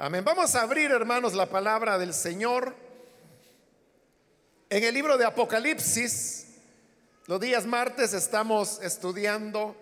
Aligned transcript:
Amén. 0.00 0.24
Vamos 0.24 0.54
a 0.54 0.62
abrir, 0.62 0.92
hermanos, 0.92 1.34
la 1.34 1.46
palabra 1.46 1.98
del 1.98 2.14
Señor 2.14 2.72
en 4.70 4.84
el 4.84 4.94
libro 4.94 5.18
de 5.18 5.24
Apocalipsis. 5.24 6.46
Los 7.26 7.40
días 7.40 7.66
martes 7.66 8.12
estamos 8.12 8.80
estudiando 8.80 9.74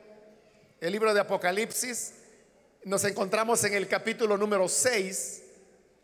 el 0.81 0.93
libro 0.93 1.13
de 1.13 1.21
Apocalipsis. 1.21 2.15
Nos 2.85 3.05
encontramos 3.05 3.63
en 3.65 3.75
el 3.75 3.89
capítulo 3.89 4.39
número 4.39 4.71
6, 4.71 5.43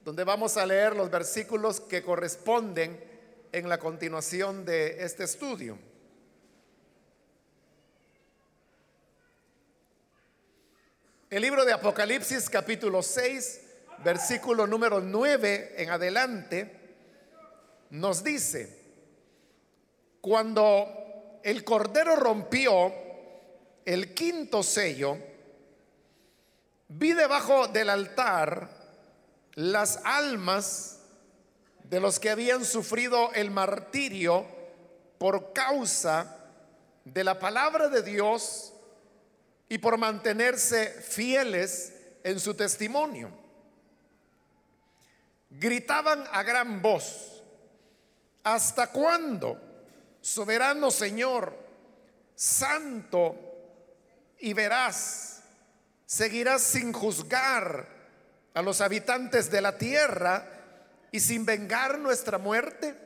donde 0.04 0.24
vamos 0.24 0.58
a 0.58 0.66
leer 0.66 0.94
los 0.94 1.10
versículos 1.10 1.80
que 1.80 2.02
corresponden 2.02 3.02
en 3.50 3.66
la 3.66 3.78
continuación 3.78 4.66
de 4.66 5.02
este 5.02 5.24
estudio. 5.24 5.78
El 11.30 11.40
libro 11.40 11.64
de 11.64 11.72
Apocalipsis 11.72 12.50
capítulo 12.50 13.02
6 13.02 13.61
versículo 14.02 14.66
número 14.66 15.00
9 15.00 15.74
en 15.78 15.90
adelante, 15.90 16.80
nos 17.90 18.24
dice, 18.24 18.80
cuando 20.20 21.40
el 21.42 21.64
Cordero 21.64 22.16
rompió 22.16 22.92
el 23.84 24.14
quinto 24.14 24.62
sello, 24.62 25.18
vi 26.88 27.12
debajo 27.12 27.68
del 27.68 27.90
altar 27.90 28.68
las 29.54 30.00
almas 30.04 31.00
de 31.84 32.00
los 32.00 32.18
que 32.18 32.30
habían 32.30 32.64
sufrido 32.64 33.32
el 33.34 33.50
martirio 33.50 34.46
por 35.18 35.52
causa 35.52 36.38
de 37.04 37.24
la 37.24 37.38
palabra 37.38 37.88
de 37.88 38.02
Dios 38.02 38.72
y 39.68 39.78
por 39.78 39.98
mantenerse 39.98 40.86
fieles 41.02 41.92
en 42.24 42.40
su 42.40 42.54
testimonio 42.54 43.41
gritaban 45.58 46.24
a 46.32 46.42
gran 46.42 46.80
voz, 46.80 47.42
¿hasta 48.42 48.88
cuándo, 48.88 49.60
soberano 50.20 50.90
Señor, 50.90 51.56
santo 52.34 53.36
y 54.38 54.52
veraz, 54.52 55.42
seguirás 56.06 56.62
sin 56.62 56.92
juzgar 56.92 57.86
a 58.54 58.62
los 58.62 58.80
habitantes 58.80 59.50
de 59.50 59.60
la 59.60 59.78
tierra 59.78 60.48
y 61.10 61.20
sin 61.20 61.44
vengar 61.44 61.98
nuestra 61.98 62.38
muerte? 62.38 62.96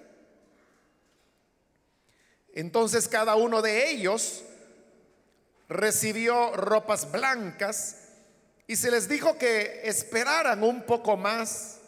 Entonces 2.54 3.08
cada 3.08 3.34
uno 3.34 3.60
de 3.60 3.90
ellos 3.90 4.42
recibió 5.68 6.56
ropas 6.56 7.10
blancas 7.10 7.96
y 8.66 8.76
se 8.76 8.90
les 8.90 9.08
dijo 9.08 9.36
que 9.36 9.82
esperaran 9.84 10.62
un 10.62 10.82
poco 10.82 11.16
más 11.16 11.80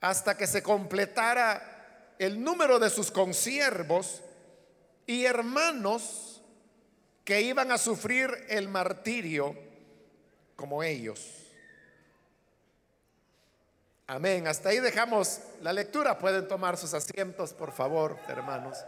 hasta 0.00 0.36
que 0.36 0.46
se 0.46 0.62
completara 0.62 2.14
el 2.18 2.42
número 2.42 2.78
de 2.78 2.90
sus 2.90 3.10
consiervos 3.10 4.22
y 5.06 5.24
hermanos 5.24 6.42
que 7.24 7.42
iban 7.42 7.70
a 7.72 7.78
sufrir 7.78 8.30
el 8.48 8.68
martirio 8.68 9.56
como 10.56 10.82
ellos. 10.82 11.40
Amén. 14.06 14.48
Hasta 14.48 14.70
ahí 14.70 14.80
dejamos 14.80 15.40
la 15.62 15.72
lectura. 15.72 16.18
Pueden 16.18 16.48
tomar 16.48 16.76
sus 16.76 16.94
asientos, 16.94 17.52
por 17.52 17.72
favor, 17.72 18.18
hermanos. 18.28 18.78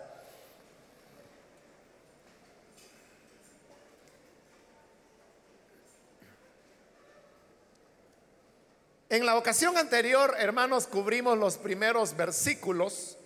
En 9.12 9.26
la 9.26 9.36
ocasión 9.36 9.76
anterior, 9.76 10.34
hermanos, 10.38 10.86
cubrimos 10.86 11.36
los 11.36 11.58
primeros 11.58 12.16
versículos 12.16 13.18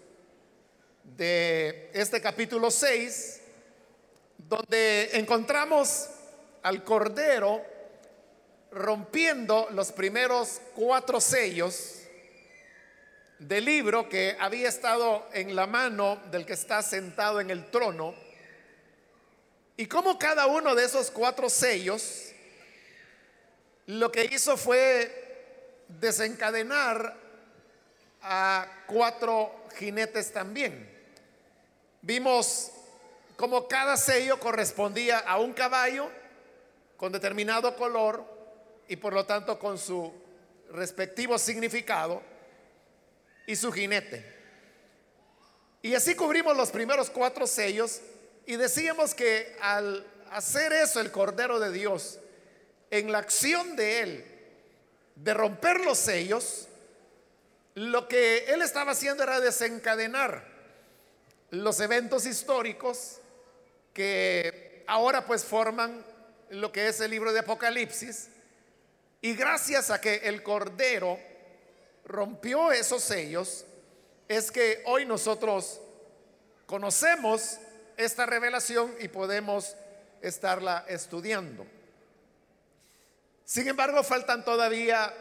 de 1.05 1.93
este 1.95 2.21
capítulo 2.21 2.73
6, 2.73 3.41
donde 4.37 5.11
encontramos 5.13 6.09
al 6.65 6.83
Cordero 6.83 7.65
rompiendo 8.73 9.69
los 9.71 9.93
primeros 9.93 10.61
cuatro 10.75 11.21
sellos 11.21 12.01
del 13.39 13.65
libro 13.65 14.09
que 14.09 14.37
había 14.41 14.69
estado 14.69 15.29
en 15.33 15.55
la 15.55 15.69
mano 15.69 16.21
del 16.33 16.45
que 16.45 16.55
está 16.55 16.83
sentado 16.83 17.41
en 17.41 17.49
el 17.53 17.71
trono, 17.71 18.13
y 19.77 19.87
como 19.87 20.19
cada 20.19 20.49
uno 20.49 20.75
de 20.75 20.85
esos 20.85 21.13
cuatro 21.13 21.49
sellos 21.49 22.33
lo 23.87 24.11
que 24.11 24.25
hizo 24.25 24.57
fue 24.57 25.26
desencadenar 25.89 27.17
a 28.23 28.67
cuatro 28.87 29.65
jinetes 29.77 30.33
también. 30.33 30.91
Vimos 32.03 32.73
como 33.37 33.69
cada 33.69 33.97
sello 33.97 34.41
correspondía 34.41 35.19
a 35.19 35.39
un 35.39 35.53
caballo 35.53 36.11
con 36.97 37.13
determinado 37.13 37.77
color 37.77 38.25
y 38.89 38.97
por 38.97 39.13
lo 39.13 39.27
tanto 39.27 39.59
con 39.59 39.79
su 39.79 40.13
respectivo 40.71 41.39
significado 41.39 42.23
y 43.47 43.55
su 43.57 43.71
jinete. 43.73 44.35
Y 45.83 45.95
así 45.95 46.15
cubrimos 46.15 46.57
los 46.57 46.71
primeros 46.71 47.11
cuatro 47.11 47.47
sellos 47.47 48.01
y 48.47 48.57
decíamos 48.57 49.15
que 49.15 49.57
al 49.61 50.07
hacer 50.31 50.73
eso 50.73 51.01
el 51.01 51.11
Cordero 51.11 51.61
de 51.61 51.71
Dios, 51.71 52.19
en 52.91 53.13
la 53.13 53.19
acción 53.19 53.77
de 53.77 54.01
él, 54.01 54.36
de 55.17 55.35
romper 55.35 55.81
los 55.81 55.99
sellos, 55.99 56.69
lo 57.75 58.09
que 58.09 58.47
él 58.47 58.63
estaba 58.63 58.93
haciendo 58.93 59.23
era 59.23 59.41
desencadenar 59.41 60.47
los 61.51 61.81
eventos 61.81 62.27
históricos 62.27 63.19
que 63.93 64.85
ahora 64.87 65.27
pues 65.27 65.45
forman 65.45 66.05
lo 66.51 66.73
que 66.73 66.89
es 66.89 67.01
el 67.01 67.11
libro 67.11 67.33
de 67.33 67.41
Apocalipsis. 67.41 68.29
Y 69.21 69.35
gracias 69.35 69.91
a 69.91 70.01
que 70.01 70.17
el 70.25 70.43
Cordero 70.43 71.19
rompió 72.05 72.71
esos 72.71 73.03
sellos, 73.03 73.65
es 74.29 74.51
que 74.51 74.83
hoy 74.87 75.05
nosotros 75.05 75.81
conocemos 76.67 77.59
esta 77.97 78.27
revelación 78.27 78.95
y 79.01 79.09
podemos 79.09 79.75
estarla 80.21 80.85
estudiando. 80.89 81.67
Sin 83.47 83.69
embargo, 83.69 84.03
faltan 84.03 84.45
todavía 84.45 85.15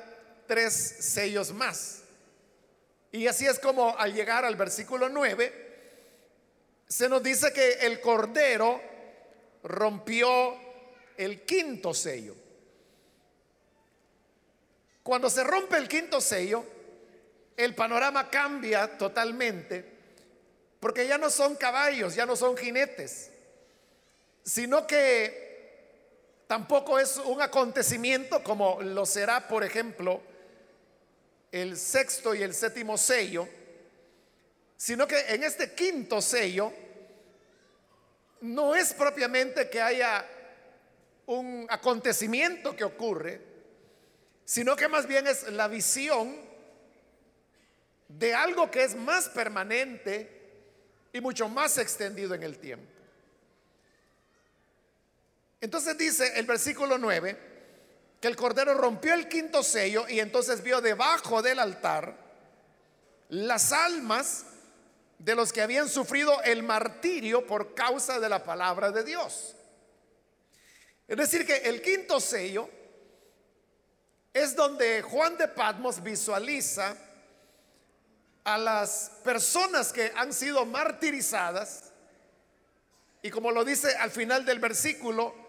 tres 0.47 0.73
sellos 0.73 1.53
más. 1.53 2.01
Y 3.11 3.27
así 3.27 3.45
es 3.45 3.59
como 3.59 3.95
al 3.97 4.13
llegar 4.13 4.43
al 4.43 4.55
versículo 4.55 5.09
9, 5.09 5.63
se 6.87 7.07
nos 7.07 7.21
dice 7.21 7.53
que 7.53 7.73
el 7.85 8.01
Cordero 8.01 8.81
rompió 9.63 10.57
el 11.17 11.43
quinto 11.43 11.93
sello. 11.93 12.35
Cuando 15.03 15.29
se 15.29 15.43
rompe 15.43 15.77
el 15.77 15.87
quinto 15.87 16.19
sello, 16.19 16.65
el 17.55 17.75
panorama 17.75 18.27
cambia 18.31 18.97
totalmente, 18.97 19.85
porque 20.79 21.07
ya 21.07 21.19
no 21.19 21.29
son 21.29 21.55
caballos, 21.55 22.15
ya 22.15 22.25
no 22.25 22.35
son 22.35 22.57
jinetes, 22.57 23.29
sino 24.43 24.87
que 24.87 25.44
Tampoco 26.47 26.99
es 26.99 27.17
un 27.17 27.41
acontecimiento 27.41 28.43
como 28.43 28.81
lo 28.81 29.05
será, 29.05 29.47
por 29.47 29.63
ejemplo, 29.63 30.21
el 31.51 31.77
sexto 31.77 32.35
y 32.35 32.43
el 32.43 32.53
séptimo 32.53 32.97
sello, 32.97 33.47
sino 34.77 35.07
que 35.07 35.19
en 35.29 35.43
este 35.43 35.73
quinto 35.73 36.21
sello 36.21 36.71
no 38.41 38.75
es 38.75 38.93
propiamente 38.93 39.69
que 39.69 39.81
haya 39.81 40.25
un 41.25 41.65
acontecimiento 41.69 42.75
que 42.75 42.83
ocurre, 42.83 43.41
sino 44.43 44.75
que 44.75 44.87
más 44.87 45.07
bien 45.07 45.25
es 45.25 45.49
la 45.51 45.67
visión 45.67 46.35
de 48.07 48.35
algo 48.35 48.69
que 48.69 48.83
es 48.83 48.95
más 48.95 49.29
permanente 49.29 50.29
y 51.11 51.21
mucho 51.21 51.49
más 51.49 51.77
extendido 51.79 52.35
en 52.35 52.43
el 52.43 52.59
tiempo. 52.59 52.94
Entonces 55.65 55.97
dice 55.97 56.31
el 56.35 56.45
versículo 56.45 56.99
9 56.99 57.35
que 58.21 58.27
el 58.27 58.35
Cordero 58.35 58.75
rompió 58.75 59.15
el 59.15 59.27
quinto 59.27 59.63
sello 59.63 60.07
y 60.07 60.19
entonces 60.19 60.61
vio 60.61 60.79
debajo 60.79 61.41
del 61.41 61.57
altar 61.57 62.15
las 63.29 63.71
almas 63.71 64.45
de 65.17 65.33
los 65.33 65.51
que 65.51 65.63
habían 65.63 65.89
sufrido 65.89 66.39
el 66.43 66.61
martirio 66.61 67.47
por 67.47 67.73
causa 67.73 68.19
de 68.19 68.29
la 68.29 68.43
palabra 68.43 68.91
de 68.91 69.03
Dios. 69.03 69.55
Es 71.07 71.17
decir, 71.17 71.47
que 71.47 71.55
el 71.57 71.81
quinto 71.81 72.19
sello 72.19 72.69
es 74.35 74.55
donde 74.55 75.01
Juan 75.01 75.35
de 75.35 75.47
Patmos 75.47 76.03
visualiza 76.03 76.95
a 78.43 78.55
las 78.59 79.13
personas 79.23 79.91
que 79.91 80.13
han 80.15 80.31
sido 80.31 80.63
martirizadas 80.63 81.91
y 83.23 83.31
como 83.31 83.49
lo 83.49 83.65
dice 83.65 83.95
al 83.95 84.11
final 84.11 84.45
del 84.45 84.59
versículo, 84.59 85.44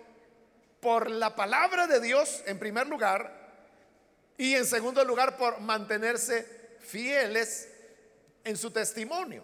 por 0.81 1.11
la 1.11 1.35
palabra 1.35 1.87
de 1.87 2.01
Dios 2.01 2.43
en 2.47 2.59
primer 2.59 2.87
lugar 2.87 3.45
Y 4.39 4.55
en 4.55 4.67
segundo 4.67 5.03
lugar, 5.05 5.37
por 5.39 5.61
mantenerse 5.61 6.77
fieles 6.81 7.69
en 8.45 8.57
su 8.57 8.71
testimonio. 8.71 9.43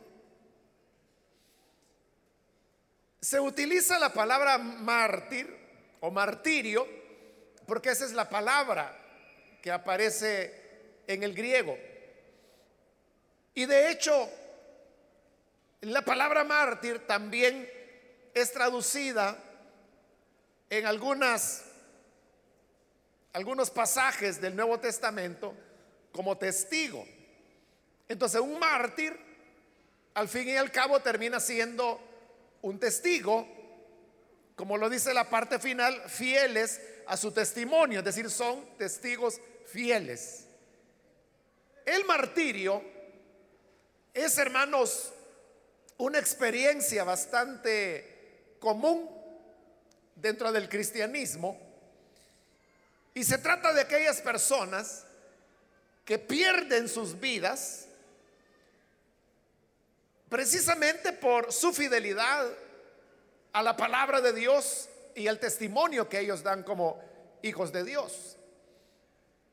Se 3.21 3.41
utiliza 3.41 3.99
la 3.99 4.13
palabra 4.13 4.59
mártir 4.59 5.49
o 6.01 6.11
martirio 6.11 6.87
porque 7.67 7.91
esa 7.91 8.05
es 8.05 8.13
la 8.13 8.29
palabra 8.29 8.99
que 9.63 9.71
aparece 9.71 11.03
en 11.07 11.23
el 11.23 11.35
griego. 11.35 11.79
Y 13.55 13.67
de 13.67 13.91
hecho, 13.91 14.29
la 15.83 16.03
palabra 16.03 16.45
mártir 16.45 17.07
también 17.07 17.71
es 18.35 18.53
traducida 18.53 19.37
en 20.73 20.87
algunas 20.87 21.65
algunos 23.35 23.71
pasajes 23.71 24.41
del 24.41 24.57
Nuevo 24.57 24.81
Testamento 24.81 25.55
como 26.13 26.39
testigo. 26.39 27.07
Entonces, 28.09 28.41
un 28.41 28.59
mártir 28.59 29.15
al 30.15 30.29
fin 30.29 30.49
y 30.49 30.57
al 30.57 30.73
cabo 30.73 31.01
termina 31.01 31.41
siendo 31.41 32.01
un 32.63 32.79
testigo, 32.79 33.47
como 34.55 34.79
lo 34.79 34.89
dice 34.89 35.13
la 35.13 35.29
parte 35.29 35.59
final, 35.59 36.09
fieles 36.09 36.81
a 37.07 37.19
su 37.19 37.33
testimonio, 37.33 37.99
es 37.99 38.05
decir, 38.07 38.31
son 38.31 38.65
testigos 38.79 39.41
fieles. 39.67 40.47
El 41.85 42.07
martirio 42.07 42.83
es, 44.15 44.39
hermanos, 44.39 45.13
una 45.99 46.19
experiencia 46.19 47.05
bastante 47.05 48.57
común 48.59 49.22
dentro 50.23 50.53
del 50.53 50.69
cristianismo 50.69 51.59
y 53.13 53.25
se 53.25 53.39
trata 53.39 53.73
de 53.73 53.83
aquellas 53.83 54.21
personas 54.21 55.05
que 56.05 56.19
pierden 56.19 56.89
sus 56.89 57.19
vidas 57.19 57.87
precisamente 60.29 61.13
por 61.13 61.53
su 61.53 61.73
fidelidad 61.75 62.47
a 63.53 63.63
la 63.63 63.77
palabra 63.77 64.21
de 64.21 64.33
Dios 64.33 64.89
y 65.15 65.27
al 65.27 65.39
testimonio 65.39 66.09
que 66.09 66.21
ellos 66.21 66.43
dan 66.43 66.63
como 66.63 67.03
hijos 67.43 67.73
de 67.73 67.85
Dios. 67.85 68.39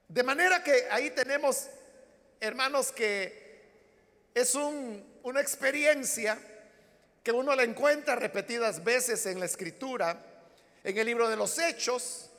De 0.07 0.23
manera 0.23 0.63
que 0.63 0.87
ahí 0.89 1.09
tenemos, 1.09 1.67
hermanos, 2.39 2.91
que 2.91 3.59
es 4.33 4.55
una 4.55 5.41
experiencia 5.41 6.39
que 7.23 7.31
uno 7.31 7.55
la 7.55 7.63
encuentra 7.63 8.15
repetidas 8.15 8.83
veces 8.83 9.25
en 9.25 9.39
la 9.39 9.45
escritura, 9.45 10.28
en 10.83 10.97
el 10.97 11.05
libro 11.05 11.29
de 11.29 11.35
los 11.35 11.57
Hechos, 11.59 12.29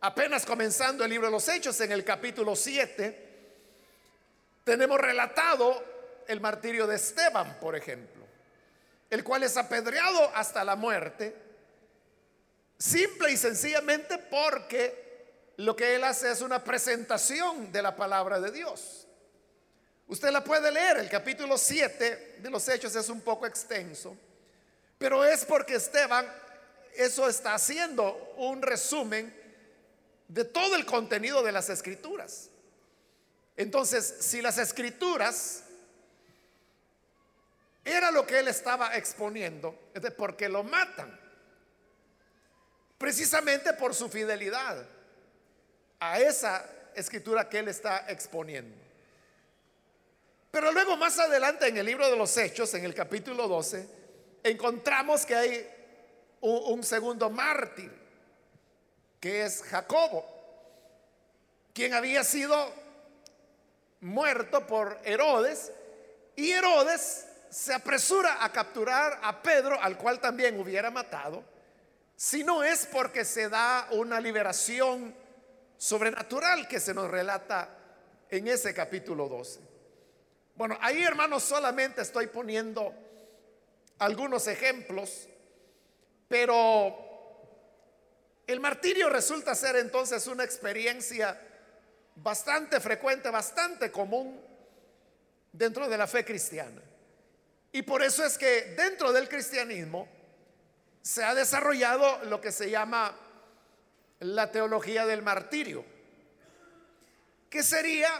apenas 0.00 0.44
comenzando 0.44 1.04
el 1.04 1.10
libro 1.10 1.28
de 1.28 1.32
los 1.32 1.48
Hechos, 1.48 1.80
en 1.80 1.92
el 1.92 2.04
capítulo 2.04 2.54
7, 2.54 3.24
tenemos 4.64 4.98
relatado 5.00 5.82
el 6.26 6.40
martirio 6.40 6.86
de 6.86 6.96
Esteban, 6.96 7.58
por 7.60 7.76
ejemplo, 7.76 8.24
el 9.10 9.22
cual 9.24 9.42
es 9.42 9.56
apedreado 9.56 10.30
hasta 10.34 10.64
la 10.64 10.76
muerte, 10.76 11.34
simple 12.78 13.32
y 13.32 13.36
sencillamente 13.36 14.18
porque 14.18 15.52
lo 15.56 15.76
que 15.76 15.94
él 15.94 16.04
hace 16.04 16.30
es 16.30 16.40
una 16.40 16.64
presentación 16.64 17.70
de 17.70 17.82
la 17.82 17.94
palabra 17.94 18.40
de 18.40 18.50
Dios. 18.50 19.06
Usted 20.06 20.30
la 20.30 20.44
puede 20.44 20.70
leer, 20.70 20.98
el 20.98 21.08
capítulo 21.08 21.56
7 21.56 22.36
de 22.40 22.50
los 22.50 22.68
Hechos 22.68 22.94
es 22.94 23.08
un 23.08 23.22
poco 23.22 23.46
extenso, 23.46 24.16
pero 24.98 25.24
es 25.24 25.44
porque 25.44 25.76
Esteban 25.76 26.26
eso 26.96 27.28
está 27.28 27.54
haciendo 27.54 28.34
un 28.36 28.62
resumen 28.62 29.34
de 30.28 30.44
todo 30.44 30.76
el 30.76 30.84
contenido 30.86 31.42
de 31.42 31.52
las 31.52 31.68
escrituras. 31.68 32.50
Entonces, 33.56 34.16
si 34.20 34.42
las 34.42 34.58
escrituras 34.58 35.62
era 37.84 38.10
lo 38.10 38.26
que 38.26 38.38
él 38.38 38.48
estaba 38.48 38.96
exponiendo, 38.96 39.90
es 39.94 40.02
de 40.02 40.10
porque 40.10 40.48
lo 40.48 40.64
matan, 40.64 41.20
precisamente 42.98 43.74
por 43.74 43.94
su 43.94 44.08
fidelidad 44.08 44.86
a 46.00 46.18
esa 46.18 46.68
escritura 46.94 47.48
que 47.48 47.58
él 47.58 47.68
está 47.68 48.06
exponiendo. 48.08 48.74
Pero 50.50 50.72
luego 50.72 50.96
más 50.96 51.18
adelante 51.18 51.66
en 51.66 51.76
el 51.76 51.86
libro 51.86 52.08
de 52.08 52.16
los 52.16 52.36
Hechos, 52.36 52.72
en 52.74 52.84
el 52.84 52.94
capítulo 52.94 53.48
12, 53.48 53.88
encontramos 54.44 55.26
que 55.26 55.34
hay 55.34 55.73
un, 56.44 56.82
segundo 56.82 57.30
mártir, 57.30 57.90
que 59.18 59.44
es 59.44 59.62
Jacobo, 59.62 60.26
quien 61.72 61.94
había 61.94 62.22
sido 62.22 62.72
muerto 64.00 64.66
por 64.66 64.98
Herodes, 65.04 65.72
y 66.36 66.50
Herodes 66.50 67.26
se 67.48 67.72
apresura 67.72 68.44
a 68.44 68.52
capturar 68.52 69.20
a 69.22 69.40
Pedro, 69.40 69.80
al 69.80 69.96
cual 69.96 70.20
también 70.20 70.60
hubiera 70.60 70.90
matado, 70.90 71.42
si 72.16 72.44
no 72.44 72.62
es 72.62 72.86
porque 72.86 73.24
se 73.24 73.48
da 73.48 73.88
una 73.92 74.20
liberación 74.20 75.14
sobrenatural 75.78 76.68
que 76.68 76.78
se 76.78 76.94
nos 76.94 77.10
relata 77.10 77.68
en 78.28 78.48
ese 78.48 78.74
capítulo 78.74 79.28
12. 79.28 79.60
Bueno, 80.56 80.78
ahí 80.80 81.02
hermanos 81.02 81.42
solamente 81.42 82.02
estoy 82.02 82.26
poniendo 82.26 82.94
algunos 83.98 84.46
ejemplos, 84.46 85.28
pero 86.28 86.94
el 88.46 88.60
martirio 88.60 89.08
resulta 89.08 89.54
ser 89.54 89.76
entonces 89.76 90.26
una 90.26 90.44
experiencia 90.44 91.40
bastante 92.16 92.80
frecuente, 92.80 93.30
bastante 93.30 93.90
común 93.90 94.40
dentro 95.52 95.88
de 95.88 95.98
la 95.98 96.06
fe 96.06 96.24
cristiana. 96.24 96.82
Y 97.72 97.82
por 97.82 98.02
eso 98.02 98.24
es 98.24 98.38
que 98.38 98.74
dentro 98.76 99.12
del 99.12 99.28
cristianismo 99.28 100.08
se 101.02 101.24
ha 101.24 101.34
desarrollado 101.34 102.24
lo 102.24 102.40
que 102.40 102.52
se 102.52 102.70
llama 102.70 103.16
la 104.20 104.50
teología 104.50 105.06
del 105.06 105.22
martirio, 105.22 105.84
que 107.50 107.62
sería 107.62 108.10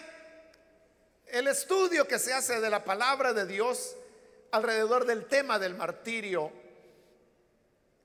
el 1.27 1.47
estudio 1.49 2.07
que 2.07 2.19
se 2.19 2.33
hace 2.33 2.61
de 2.61 2.71
la 2.71 2.85
palabra 2.85 3.33
de 3.33 3.47
Dios 3.47 3.97
alrededor 4.51 5.07
del 5.07 5.27
tema 5.27 5.59
del 5.59 5.75
martirio, 5.75 6.53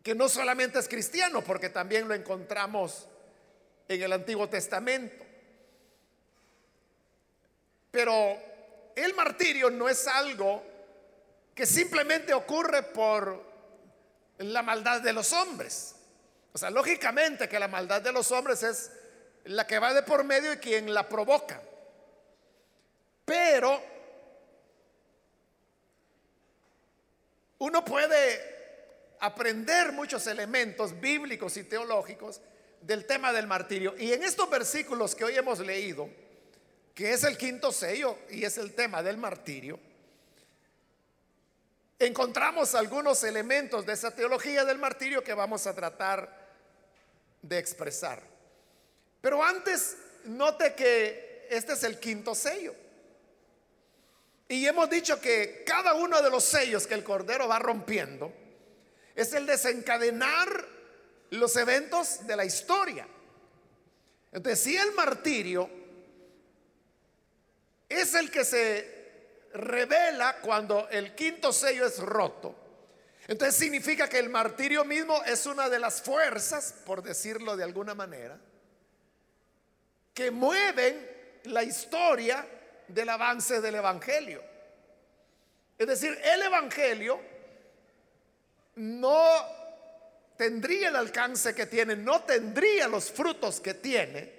que 0.10 0.16
no 0.16 0.28
solamente 0.28 0.80
es 0.80 0.90
cristiano, 0.90 1.44
porque 1.44 1.70
también 1.70 2.08
lo 2.08 2.16
encontramos 2.16 3.08
en 3.88 4.02
el 4.02 4.12
Antiguo 4.12 4.50
Testamento. 4.50 5.24
Pero 7.92 8.36
el 8.96 9.14
martirio 9.14 9.70
no 9.70 9.88
es 9.88 10.08
algo 10.08 10.64
que 11.54 11.68
simplemente 11.68 12.34
ocurre 12.34 12.82
por 12.82 13.40
la 14.40 14.64
maldad 14.64 15.00
de 15.02 15.14
los 15.14 15.32
hombres. 15.32 15.94
O 16.54 16.58
sea, 16.58 16.72
lógicamente 16.72 17.48
que 17.48 17.60
la 17.60 17.68
maldad 17.68 18.02
de 18.02 18.12
los 18.12 18.32
hombres 18.32 18.64
es 18.64 18.92
la 19.44 19.68
que 19.68 19.78
va 19.78 19.94
de 19.94 20.02
por 20.02 20.24
medio 20.24 20.54
y 20.54 20.58
quien 20.58 20.92
la 20.92 21.08
provoca. 21.08 21.62
Pero 23.26 23.80
uno 27.60 27.86
puede 27.86 28.59
aprender 29.20 29.92
muchos 29.92 30.28
elementos 30.28 31.00
bíblicos 31.00 31.58
y 31.58 31.64
teológicos 31.64 32.42
del 32.82 33.06
tema 33.06 33.34
del 33.34 33.48
martirio. 33.48 33.96
Y 33.98 34.14
en 34.14 34.24
estos 34.24 34.50
versículos 34.50 35.16
que 35.16 35.26
hoy 35.26 35.36
hemos 35.36 35.60
leído, 35.60 36.10
que 36.94 37.14
es 37.14 37.24
el 37.24 37.38
quinto 37.38 37.72
sello 37.72 38.18
y 38.30 38.44
es 38.44 38.58
el 38.58 38.74
tema 38.74 39.04
del 39.04 39.18
martirio, 39.18 39.80
encontramos 41.98 42.76
algunos 42.76 43.24
elementos 43.24 43.86
de 43.86 43.94
esa 43.94 44.12
teología 44.12 44.64
del 44.64 44.78
martirio 44.78 45.24
que 45.24 45.34
vamos 45.34 45.68
a 45.68 45.76
tratar 45.76 46.50
de 47.42 47.58
expresar. 47.58 48.22
Pero 49.22 49.44
antes, 49.44 49.98
note 50.26 50.74
que 50.76 51.48
este 51.50 51.74
es 51.74 51.84
el 51.84 52.00
quinto 52.00 52.34
sello. 52.34 52.74
Y 54.48 54.66
hemos 54.66 54.90
dicho 54.90 55.20
que 55.20 55.64
cada 55.66 55.94
uno 55.94 56.22
de 56.22 56.30
los 56.30 56.44
sellos 56.44 56.88
que 56.88 56.96
el 56.96 57.04
Cordero 57.04 57.48
va 57.48 57.60
rompiendo 57.60 58.34
es 59.20 59.34
el 59.34 59.46
desencadenar 59.46 60.66
los 61.32 61.54
eventos 61.58 62.26
de 62.26 62.38
la 62.38 62.46
historia. 62.46 63.06
Entonces, 64.32 64.64
si 64.64 64.78
el 64.78 64.94
martirio 64.94 65.70
es 67.90 68.14
el 68.14 68.32
que 68.32 68.46
se 68.46 69.50
revela 69.54 70.38
cuando 70.40 70.88
el 70.88 71.16
quinto 71.16 71.52
sello 71.52 71.86
es 71.86 72.00
roto, 72.00 72.56
entonces 73.28 73.58
significa 73.58 74.08
que 74.08 74.20
el 74.20 74.30
martirio 74.30 74.86
mismo 74.86 75.22
es 75.26 75.46
una 75.46 75.68
de 75.68 75.80
las 75.80 76.02
fuerzas, 76.02 76.74
por 76.86 77.04
decirlo 77.04 77.58
de 77.58 77.66
alguna 77.66 77.94
manera, 77.94 78.40
que 80.14 80.32
mueven 80.32 81.42
la 81.44 81.64
historia 81.64 82.48
del 82.88 83.10
avance 83.10 83.60
del 83.60 83.76
Evangelio. 83.76 84.42
Es 85.78 85.88
decir, 85.88 86.18
el 86.24 86.42
Evangelio 86.42 87.29
no 88.80 89.46
tendría 90.38 90.88
el 90.88 90.96
alcance 90.96 91.54
que 91.54 91.66
tiene, 91.66 91.98
no 91.98 92.24
tendría 92.24 92.88
los 92.88 93.12
frutos 93.12 93.60
que 93.60 93.74
tiene, 93.74 94.34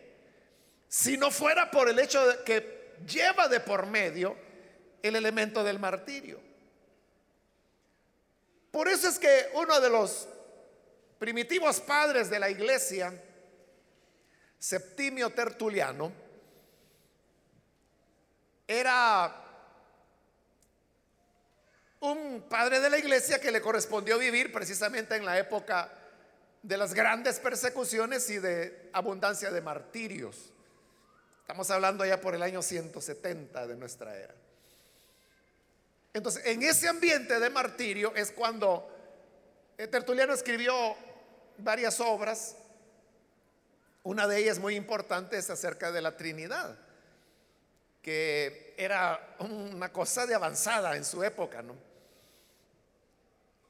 si 0.88 1.18
no 1.18 1.30
fuera 1.30 1.70
por 1.70 1.90
el 1.90 1.99
hecho 1.99 2.26
de 2.26 2.42
que 2.42 2.94
lleva 3.06 3.49
de 3.49 3.61
por 3.61 3.87
medio 3.87 4.35
el 5.02 5.14
elemento 5.14 5.62
del 5.62 5.78
martirio. 5.78 6.40
Por 8.70 8.88
eso 8.88 9.09
es 9.09 9.18
que 9.18 9.50
uno 9.54 9.78
de 9.78 9.90
los 9.90 10.26
primitivos 11.18 11.80
padres 11.80 12.30
de 12.30 12.38
la 12.38 12.49
iglesia, 12.49 13.12
Septimio 14.59 15.30
Tertuliano, 15.30 16.12
era 18.66 19.39
un 22.00 22.47
padre 22.49 22.80
de 22.80 22.88
la 22.88 22.99
iglesia 22.99 23.40
que 23.40 23.52
le 23.52 23.61
correspondió 23.61 24.19
vivir 24.19 24.52
precisamente 24.52 25.16
en 25.16 25.25
la 25.25 25.38
época 25.38 25.92
de 26.62 26.76
las 26.76 26.95
grandes 26.95 27.38
persecuciones 27.38 28.28
y 28.30 28.38
de 28.38 28.90
abundancia 28.92 29.50
de 29.50 29.61
martirios. 29.61 30.52
Estamos 31.42 31.71
hablando 31.71 32.04
ya 32.04 32.21
por 32.21 32.35
el 32.35 32.42
año 32.42 32.62
170 32.62 33.66
de 33.66 33.76
nuestra 33.76 34.16
era. 34.16 34.35
Entonces, 36.14 36.45
en 36.47 36.62
ese 36.62 36.88
ambiente 36.88 37.38
de 37.38 37.50
martirio 37.50 38.14
es 38.16 38.33
cuando 38.33 38.88
eh, 39.76 39.87
Tertuliano 39.87 40.33
escribió 40.33 40.97
varias 41.59 42.00
obras. 42.00 42.57
Una 44.02 44.26
de 44.26 44.38
ellas 44.38 44.59
muy 44.59 44.75
importante 44.75 45.37
es 45.37 45.50
acerca 45.50 45.92
de 45.92 46.00
la 46.00 46.16
Trinidad, 46.16 46.78
que 48.00 48.75
era 48.78 49.37
una 49.40 49.92
cosa 49.92 50.26
de 50.26 50.35
avanzada 50.35 50.97
en 50.97 51.04
su 51.04 51.23
época, 51.23 51.62
¿no? 51.62 51.89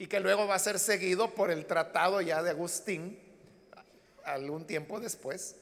Y 0.01 0.07
que 0.07 0.19
luego 0.19 0.47
va 0.47 0.55
a 0.55 0.59
ser 0.59 0.79
seguido 0.79 1.35
por 1.35 1.51
el 1.51 1.67
tratado 1.67 2.23
ya 2.23 2.43
de 2.43 2.49
Agustín, 2.49 3.19
algún 4.25 4.67
tiempo 4.67 4.99
después, 4.99 5.57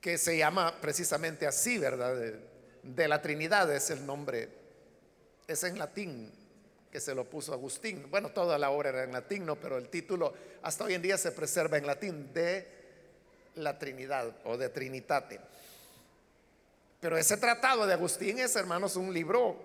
que 0.00 0.16
se 0.16 0.38
llama 0.38 0.80
precisamente 0.80 1.46
así, 1.46 1.76
¿verdad? 1.76 2.16
De, 2.82 3.08
la 3.08 3.20
Trinidad 3.20 3.70
es 3.70 3.90
el 3.90 4.06
nombre 4.06 4.48
es 5.46 5.64
en 5.64 5.78
latín 5.78 6.32
que 6.90 6.98
se 6.98 7.14
lo 7.14 7.28
puso 7.28 7.52
Agustín. 7.52 8.10
Bueno, 8.10 8.30
toda 8.30 8.56
la 8.56 8.70
obra 8.70 8.88
era 8.88 9.04
en 9.04 9.12
latín, 9.12 9.44
¿no? 9.44 9.56
Pero 9.56 9.76
el 9.76 9.90
título 9.90 10.32
hasta 10.62 10.84
hoy 10.84 10.94
en 10.94 11.02
día 11.02 11.18
se 11.18 11.32
preserva 11.32 11.76
en 11.76 11.86
latín 11.86 12.32
de 12.32 12.66
la 13.56 13.78
Trinidad 13.78 14.34
o 14.44 14.56
de 14.56 14.70
Trinitate. 14.70 15.40
Pero 17.02 17.18
ese 17.18 17.36
tratado 17.36 17.86
de 17.86 17.92
Agustín 17.92 18.38
es, 18.38 18.56
hermanos, 18.56 18.96
un 18.96 19.12
libro 19.12 19.62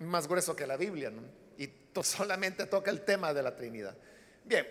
más 0.00 0.28
grueso 0.28 0.54
que 0.54 0.66
la 0.66 0.76
Biblia, 0.76 1.08
¿no? 1.08 1.40
Y 1.60 1.70
solamente 2.02 2.66
toca 2.66 2.90
el 2.90 3.02
tema 3.02 3.34
de 3.34 3.42
la 3.42 3.54
Trinidad. 3.54 3.94
Bien, 4.44 4.66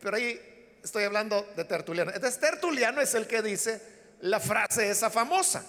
pero 0.00 0.16
ahí 0.16 0.78
estoy 0.82 1.04
hablando 1.04 1.46
de 1.54 1.64
Tertuliano. 1.64 2.10
Entonces, 2.12 2.40
Tertuliano 2.40 3.02
es 3.02 3.14
el 3.14 3.26
que 3.26 3.42
dice 3.42 3.80
la 4.22 4.40
frase 4.40 4.90
esa 4.90 5.10
famosa. 5.10 5.62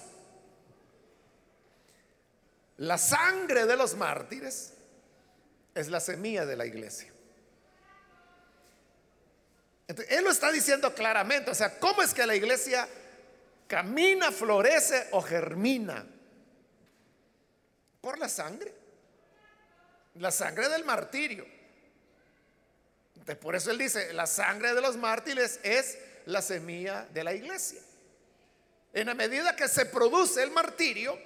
La 2.78 2.98
sangre 2.98 3.66
de 3.66 3.76
los 3.76 3.96
mártires 3.96 4.74
es 5.76 5.90
la 5.90 6.00
semilla 6.00 6.46
de 6.46 6.56
la 6.56 6.66
iglesia. 6.66 7.12
él 10.08 10.24
lo 10.24 10.32
está 10.32 10.52
diciendo 10.54 10.96
claramente. 10.96 11.52
O 11.52 11.56
sea, 11.56 11.78
¿cómo 11.80 12.02
es 12.02 12.14
que 12.14 12.26
la 12.26 12.34
iglesia 12.34 12.88
camina, 13.68 14.32
florece 14.32 15.10
o 15.12 15.22
germina? 15.22 16.06
Por 18.00 18.18
la 18.18 18.30
sangre. 18.30 18.81
La 20.16 20.32
sangre 20.32 20.70
del 20.70 20.84
martirio. 20.84 21.46
por 23.40 23.56
eso 23.56 23.72
él 23.72 23.78
dice, 23.78 24.14
la 24.14 24.28
sangre 24.28 24.74
de 24.74 24.82
los 24.82 24.98
mártires 24.98 25.60
es 25.64 25.98
la 26.26 26.42
semilla 26.42 27.08
de 27.14 27.24
la 27.24 27.34
iglesia. 27.34 27.82
En 28.94 29.08
la 29.08 29.14
medida 29.14 29.56
que 29.56 29.68
se 29.70 29.86
produce 29.86 30.44
el 30.44 30.52
martirio, 30.52 31.18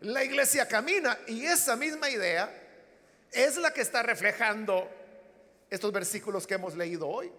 la 0.00 0.24
iglesia 0.24 0.66
camina 0.66 1.16
y 1.28 1.44
esa 1.44 1.76
misma 1.76 2.10
idea 2.10 2.52
es 3.30 3.56
la 3.56 3.72
que 3.72 3.80
está 3.80 4.02
reflejando 4.02 4.90
estos 5.70 5.92
versículos 5.92 6.46
que 6.46 6.54
hemos 6.54 6.76
leído 6.76 7.08
hoy. 7.08 7.32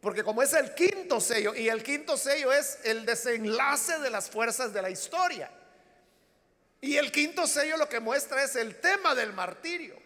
Porque 0.00 0.22
como 0.22 0.42
es 0.42 0.52
el 0.54 0.74
quinto 0.74 1.20
sello, 1.20 1.54
y 1.54 1.68
el 1.68 1.82
quinto 1.82 2.16
sello 2.16 2.52
es 2.52 2.78
el 2.84 3.04
desenlace 3.04 3.98
de 3.98 4.10
las 4.10 4.30
fuerzas 4.30 4.72
de 4.72 4.80
la 4.80 4.88
historia. 4.88 5.50
Y 6.80 6.96
el 6.96 7.12
quinto 7.12 7.46
sello 7.46 7.76
lo 7.76 7.88
que 7.88 8.00
muestra 8.00 8.42
es 8.42 8.56
el 8.56 8.80
tema 8.80 9.14
del 9.14 9.34
martirio. 9.34 10.00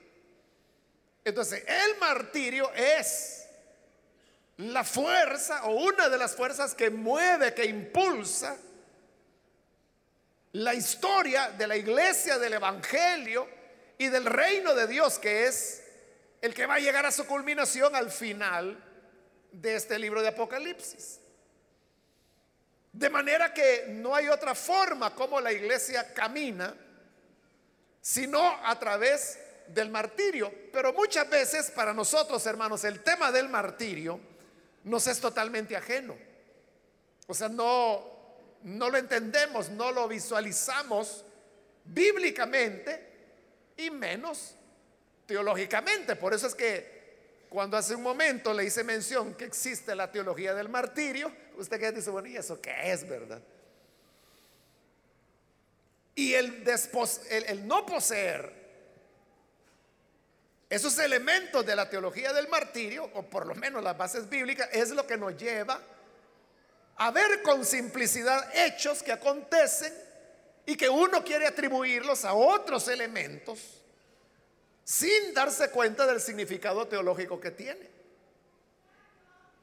Entonces, 1.24 1.64
el 1.66 1.98
martirio 1.98 2.72
es 2.74 3.46
la 4.58 4.84
fuerza 4.84 5.64
o 5.64 5.74
una 5.74 6.08
de 6.08 6.18
las 6.18 6.34
fuerzas 6.36 6.74
que 6.74 6.90
mueve, 6.90 7.54
que 7.54 7.64
impulsa 7.64 8.56
la 10.52 10.74
historia 10.74 11.50
de 11.50 11.66
la 11.66 11.76
iglesia, 11.76 12.38
del 12.38 12.52
Evangelio 12.52 13.48
y 13.98 14.08
del 14.08 14.26
reino 14.26 14.74
de 14.74 14.86
Dios, 14.86 15.18
que 15.18 15.46
es 15.46 15.82
el 16.40 16.54
que 16.54 16.66
va 16.66 16.74
a 16.74 16.78
llegar 16.78 17.06
a 17.06 17.10
su 17.10 17.26
culminación 17.26 17.96
al 17.96 18.10
final 18.10 18.78
de 19.50 19.74
este 19.74 19.98
libro 19.98 20.22
de 20.22 20.28
Apocalipsis. 20.28 21.20
De 22.92 23.10
manera 23.10 23.52
que 23.52 23.86
no 23.88 24.14
hay 24.14 24.28
otra 24.28 24.54
forma 24.54 25.14
como 25.14 25.40
la 25.40 25.52
iglesia 25.52 26.14
camina, 26.14 26.72
sino 28.00 28.40
a 28.64 28.78
través 28.78 29.38
del 29.68 29.90
martirio. 29.90 30.52
Pero 30.72 30.92
muchas 30.92 31.28
veces 31.28 31.70
para 31.70 31.92
nosotros, 31.92 32.44
hermanos, 32.46 32.84
el 32.84 33.02
tema 33.02 33.30
del 33.32 33.48
martirio 33.48 34.20
nos 34.84 35.06
es 35.06 35.20
totalmente 35.20 35.76
ajeno. 35.76 36.16
O 37.26 37.34
sea, 37.34 37.48
no, 37.48 38.04
no 38.62 38.90
lo 38.90 38.98
entendemos, 38.98 39.70
no 39.70 39.92
lo 39.92 40.08
visualizamos 40.08 41.24
bíblicamente 41.84 43.12
y 43.76 43.90
menos 43.90 44.54
teológicamente. 45.26 46.16
Por 46.16 46.34
eso 46.34 46.46
es 46.46 46.54
que 46.54 46.94
cuando 47.48 47.76
hace 47.76 47.94
un 47.94 48.02
momento 48.02 48.52
le 48.52 48.64
hice 48.64 48.82
mención 48.82 49.34
que 49.34 49.44
existe 49.44 49.94
la 49.94 50.10
teología 50.10 50.54
del 50.54 50.68
martirio, 50.68 51.32
usted 51.56 51.78
que 51.78 51.92
dice, 51.92 52.10
bueno, 52.10 52.28
¿y 52.28 52.36
eso 52.36 52.60
qué 52.60 52.92
es, 52.92 53.08
verdad? 53.08 53.40
Y 56.16 56.34
el, 56.34 56.64
no 57.66 57.86
poseer 57.86 58.63
esos 60.74 60.98
elementos 60.98 61.64
de 61.64 61.76
la 61.76 61.88
teología 61.88 62.32
del 62.32 62.48
martirio, 62.48 63.08
o 63.14 63.22
por 63.22 63.46
lo 63.46 63.54
menos 63.54 63.82
las 63.82 63.96
bases 63.96 64.28
bíblicas, 64.28 64.68
es 64.72 64.90
lo 64.90 65.06
que 65.06 65.16
nos 65.16 65.36
lleva 65.36 65.80
a 66.96 67.10
ver 67.12 67.42
con 67.42 67.64
simplicidad 67.64 68.50
hechos 68.54 69.02
que 69.02 69.12
acontecen 69.12 69.94
y 70.66 70.76
que 70.76 70.88
uno 70.88 71.22
quiere 71.22 71.46
atribuirlos 71.46 72.24
a 72.24 72.34
otros 72.34 72.88
elementos 72.88 73.60
sin 74.82 75.32
darse 75.32 75.70
cuenta 75.70 76.06
del 76.06 76.20
significado 76.20 76.86
teológico 76.88 77.40
que 77.40 77.52
tiene. 77.52 77.88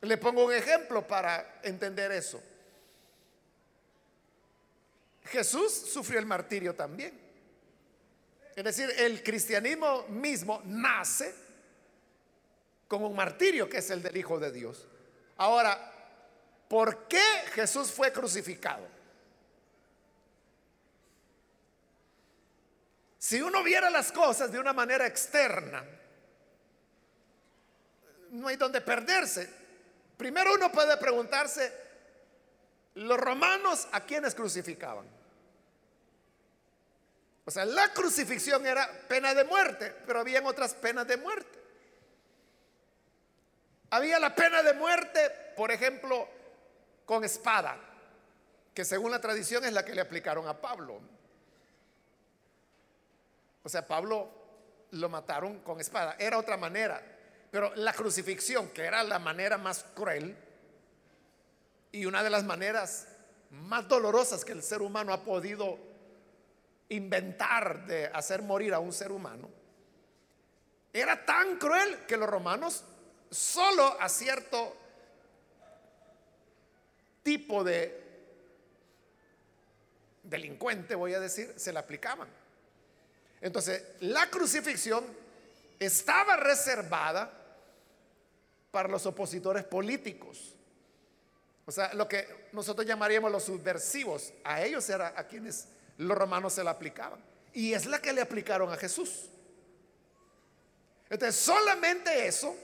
Le 0.02 0.18
pongo 0.18 0.46
un 0.46 0.54
ejemplo 0.54 1.06
para 1.06 1.60
entender 1.62 2.12
eso. 2.12 2.42
Jesús 5.26 5.74
sufrió 5.74 6.20
el 6.20 6.26
martirio 6.26 6.74
también. 6.74 7.21
Es 8.62 8.78
decir, 8.78 8.94
el 8.98 9.24
cristianismo 9.24 10.06
mismo 10.10 10.62
nace 10.66 11.34
con 12.88 13.04
un 13.04 13.16
martirio 13.16 13.68
que 13.68 13.80
es 13.80 13.90
el 13.90 14.04
del 14.04 14.18
Hijo 14.18 14.40
de 14.40 14.52
Dios. 14.52 14.88
Ahora, 15.38 15.92
¿Por 16.72 17.06
qué 17.10 17.22
Jesús 17.54 17.92
fue 17.92 18.14
crucificado? 18.14 18.88
Si 23.18 23.42
uno 23.42 23.62
viera 23.62 23.90
las 23.90 24.10
cosas 24.14 24.50
de 24.54 24.58
una 24.58 24.72
manera 24.72 25.06
externa, 25.06 25.84
no 28.30 28.48
hay 28.48 28.56
donde 28.56 28.80
perderse. 28.80 29.50
Primero 30.16 30.54
uno 30.54 30.72
puede 30.72 30.96
preguntarse, 30.96 31.74
los 32.94 33.18
romanos 33.18 33.90
a 33.92 34.06
quienes 34.06 34.34
crucificaban. 34.34 35.06
O 37.52 37.54
sea, 37.54 37.66
la 37.66 37.92
crucifixión 37.92 38.66
era 38.66 38.90
pena 39.10 39.34
de 39.34 39.44
muerte, 39.44 39.94
pero 40.08 40.22
habían 40.22 40.46
otras 40.46 40.74
penas 40.74 41.06
de 41.06 41.18
muerte. 41.18 41.60
Había 43.90 44.20
la 44.22 44.34
pena 44.34 44.64
de 44.64 44.74
muerte, 44.74 45.20
por 45.58 45.70
ejemplo, 45.70 46.30
con 47.06 47.26
espada, 47.26 47.78
que 48.74 48.86
según 48.86 49.12
la 49.12 49.20
tradición 49.20 49.66
es 49.66 49.74
la 49.74 49.84
que 49.84 49.94
le 49.94 50.00
aplicaron 50.00 50.48
a 50.48 50.62
Pablo. 50.62 51.02
O 53.64 53.68
sea, 53.68 53.86
Pablo 53.86 54.32
lo 54.92 55.10
mataron 55.10 55.60
con 55.60 55.82
espada. 55.82 56.16
Era 56.20 56.38
otra 56.38 56.56
manera. 56.56 57.04
Pero 57.52 57.76
la 57.76 57.92
crucifixión, 57.92 58.70
que 58.70 58.86
era 58.86 59.04
la 59.04 59.20
manera 59.20 59.58
más 59.58 59.84
cruel 59.94 60.38
y 61.92 62.06
una 62.06 62.24
de 62.24 62.30
las 62.30 62.46
maneras 62.46 63.10
más 63.50 63.90
dolorosas 63.90 64.46
que 64.46 64.54
el 64.54 64.64
ser 64.64 64.82
humano 64.82 65.12
ha 65.12 65.26
podido 65.26 65.91
inventar 66.92 67.86
de 67.86 68.08
hacer 68.08 68.42
morir 68.42 68.74
a 68.74 68.80
un 68.80 68.92
ser 68.94 69.12
humano, 69.12 69.50
era 70.94 71.26
tan 71.26 71.58
cruel 71.58 72.06
que 72.06 72.18
los 72.18 72.30
romanos 72.30 72.84
solo 73.30 74.00
a 74.00 74.10
cierto 74.10 74.76
tipo 77.24 77.64
de 77.64 78.02
delincuente, 80.24 80.96
voy 80.96 81.14
a 81.14 81.20
decir, 81.20 81.54
se 81.56 81.72
le 81.72 81.80
aplicaban. 81.80 82.28
Entonces, 83.40 83.84
la 84.02 84.30
crucifixión 84.30 85.06
estaba 85.80 86.36
reservada 86.36 87.32
para 88.70 88.90
los 88.90 89.06
opositores 89.06 89.64
políticos. 89.64 90.56
O 91.66 91.72
sea, 91.72 91.94
lo 91.94 92.08
que 92.08 92.50
nosotros 92.52 92.86
llamaríamos 92.86 93.32
los 93.32 93.44
subversivos, 93.44 94.34
a 94.44 94.62
ellos 94.62 94.90
era 94.90 95.14
a 95.16 95.26
quienes 95.26 95.68
los 95.98 96.18
romanos 96.18 96.54
se 96.54 96.64
la 96.64 96.72
aplicaban. 96.72 97.24
Y 97.54 97.74
es 97.74 97.86
la 97.86 98.02
que 98.02 98.14
le 98.14 98.22
aplicaron 98.22 98.72
a 98.72 98.78
Jesús. 98.78 99.30
Entonces, 101.10 101.36
solamente 101.36 102.28
eso 102.28 102.56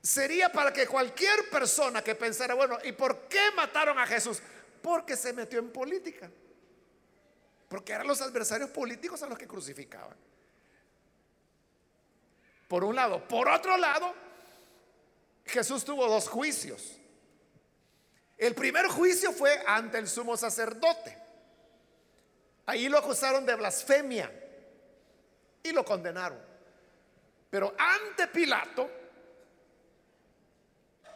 sería 0.00 0.50
para 0.50 0.72
que 0.72 0.86
cualquier 0.86 1.48
persona 1.50 2.02
que 2.02 2.14
pensara, 2.14 2.54
bueno, 2.54 2.78
¿y 2.84 2.92
por 2.92 3.28
qué 3.28 3.50
mataron 3.54 3.98
a 3.98 4.06
Jesús? 4.06 4.40
Porque 4.82 5.16
se 5.16 5.32
metió 5.32 5.58
en 5.58 5.70
política. 5.70 6.30
Porque 7.68 7.92
eran 7.92 8.06
los 8.06 8.20
adversarios 8.20 8.70
políticos 8.70 9.22
a 9.22 9.26
los 9.26 9.38
que 9.38 9.46
crucificaban. 9.46 10.16
Por 12.68 12.84
un 12.84 12.94
lado. 12.94 13.26
Por 13.28 13.48
otro 13.48 13.76
lado, 13.76 14.14
Jesús 15.44 15.84
tuvo 15.84 16.06
dos 16.08 16.28
juicios. 16.28 16.98
El 18.36 18.54
primer 18.54 18.86
juicio 18.88 19.32
fue 19.32 19.62
ante 19.66 19.98
el 19.98 20.08
sumo 20.08 20.36
sacerdote. 20.36 21.23
Ahí 22.66 22.88
lo 22.88 22.98
acusaron 22.98 23.44
de 23.44 23.54
blasfemia 23.54 24.30
y 25.62 25.72
lo 25.72 25.84
condenaron. 25.84 26.38
Pero 27.50 27.74
ante 27.78 28.26
Pilato 28.28 28.90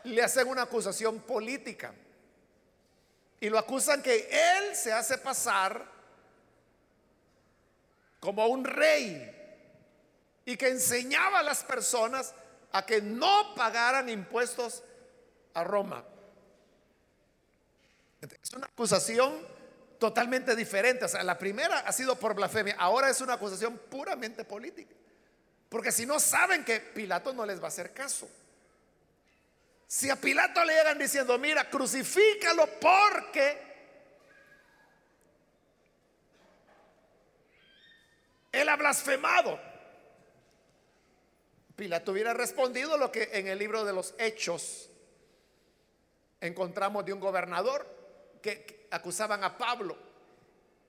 le 0.04 0.22
hacen 0.22 0.48
una 0.48 0.62
acusación 0.62 1.20
política 1.20 1.92
y 3.40 3.48
lo 3.48 3.58
acusan 3.58 4.02
que 4.02 4.28
él 4.30 4.76
se 4.76 4.92
hace 4.92 5.18
pasar 5.18 5.84
como 8.20 8.46
un 8.46 8.64
rey 8.64 9.34
y 10.44 10.56
que 10.56 10.68
enseñaba 10.68 11.40
a 11.40 11.42
las 11.42 11.62
personas 11.62 12.34
a 12.72 12.84
que 12.84 13.00
no 13.00 13.54
pagaran 13.54 14.08
impuestos 14.08 14.82
a 15.54 15.64
Roma. 15.64 16.04
Es 18.42 18.52
una 18.52 18.66
acusación 18.66 19.46
totalmente 19.98 20.54
diferente. 20.56 21.04
O 21.04 21.08
sea, 21.08 21.22
la 21.22 21.38
primera 21.38 21.80
ha 21.80 21.92
sido 21.92 22.16
por 22.16 22.34
blasfemia, 22.34 22.76
ahora 22.78 23.10
es 23.10 23.20
una 23.20 23.34
acusación 23.34 23.78
puramente 23.90 24.44
política. 24.44 24.94
Porque 25.68 25.92
si 25.92 26.06
no 26.06 26.18
saben 26.18 26.64
que 26.64 26.80
Pilato 26.80 27.32
no 27.32 27.44
les 27.44 27.60
va 27.60 27.64
a 27.64 27.68
hacer 27.68 27.92
caso. 27.92 28.28
Si 29.86 30.08
a 30.10 30.16
Pilato 30.16 30.64
le 30.64 30.74
llegan 30.74 30.98
diciendo, 30.98 31.38
mira, 31.38 31.68
crucifícalo 31.68 32.66
porque 32.80 33.58
él 38.52 38.68
ha 38.68 38.76
blasfemado. 38.76 39.58
Pilato 41.76 42.12
hubiera 42.12 42.34
respondido 42.34 42.96
lo 42.98 43.12
que 43.12 43.30
en 43.32 43.46
el 43.46 43.58
libro 43.58 43.84
de 43.84 43.92
los 43.92 44.14
Hechos 44.18 44.90
encontramos 46.40 47.04
de 47.04 47.12
un 47.12 47.20
gobernador 47.20 47.86
que, 48.42 48.77
acusaban 48.90 49.42
a 49.44 49.56
Pablo. 49.56 49.96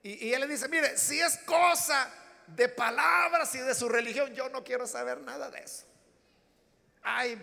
Y, 0.02 0.32
él 0.32 0.40
le 0.40 0.46
dice, 0.46 0.68
mire, 0.68 0.96
si 0.96 1.20
es 1.20 1.38
cosa 1.38 2.10
de 2.46 2.68
palabras 2.68 3.54
y 3.54 3.58
de 3.58 3.74
su 3.74 3.88
religión, 3.88 4.34
yo 4.34 4.48
no 4.48 4.64
quiero 4.64 4.86
saber 4.86 5.20
nada 5.20 5.50
de 5.50 5.60
eso. 5.60 5.84
Ay, 7.02 7.40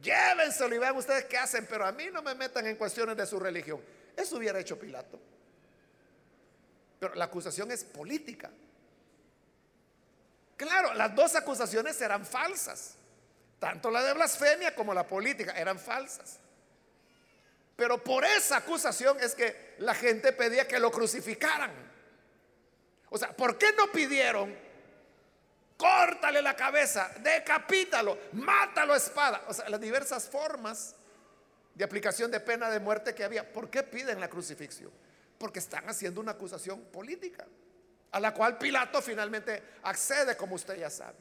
llévenselo 0.00 0.74
y 0.74 0.78
vean 0.78 0.96
ustedes 0.96 1.24
qué 1.24 1.36
hacen, 1.36 1.66
pero 1.68 1.84
a 1.84 1.92
mí 1.92 2.06
no 2.12 2.22
me 2.22 2.34
metan 2.34 2.66
en 2.66 2.76
cuestiones 2.76 3.16
de 3.16 3.26
su 3.26 3.40
religión. 3.40 3.82
Eso 4.16 4.36
hubiera 4.36 4.58
hecho 4.60 4.78
Pilato. 4.78 5.20
Pero 7.00 7.14
la 7.14 7.24
acusación 7.24 7.70
es 7.72 7.82
política. 7.82 8.50
Claro, 10.56 10.94
las 10.94 11.14
dos 11.14 11.34
acusaciones 11.34 12.00
eran 12.00 12.24
falsas. 12.24 12.94
Tanto 13.58 13.90
la 13.90 14.02
de 14.02 14.12
blasfemia 14.12 14.74
como 14.74 14.94
la 14.94 15.06
política 15.06 15.52
eran 15.52 15.78
falsas. 15.78 16.38
Pero 17.80 17.96
por 18.04 18.26
esa 18.26 18.58
acusación 18.58 19.18
es 19.20 19.34
que 19.34 19.76
la 19.78 19.94
gente 19.94 20.34
pedía 20.34 20.68
que 20.68 20.78
lo 20.78 20.90
crucificaran. 20.90 21.72
O 23.08 23.16
sea, 23.16 23.34
¿por 23.34 23.56
qué 23.56 23.72
no 23.72 23.90
pidieron? 23.90 24.54
Córtale 25.78 26.42
la 26.42 26.54
cabeza, 26.54 27.10
decapítalo, 27.20 28.18
mátalo 28.32 28.92
a 28.92 28.98
espada. 28.98 29.44
O 29.48 29.54
sea, 29.54 29.66
las 29.70 29.80
diversas 29.80 30.28
formas 30.28 30.94
de 31.74 31.82
aplicación 31.82 32.30
de 32.30 32.40
pena 32.40 32.68
de 32.68 32.80
muerte 32.80 33.14
que 33.14 33.24
había. 33.24 33.50
¿Por 33.50 33.70
qué 33.70 33.82
piden 33.82 34.20
la 34.20 34.28
crucifixión? 34.28 34.92
Porque 35.38 35.60
están 35.60 35.88
haciendo 35.88 36.20
una 36.20 36.32
acusación 36.32 36.82
política 36.92 37.46
a 38.10 38.20
la 38.20 38.34
cual 38.34 38.58
Pilato 38.58 39.00
finalmente 39.00 39.62
accede, 39.84 40.36
como 40.36 40.56
usted 40.56 40.76
ya 40.76 40.90
sabe. 40.90 41.16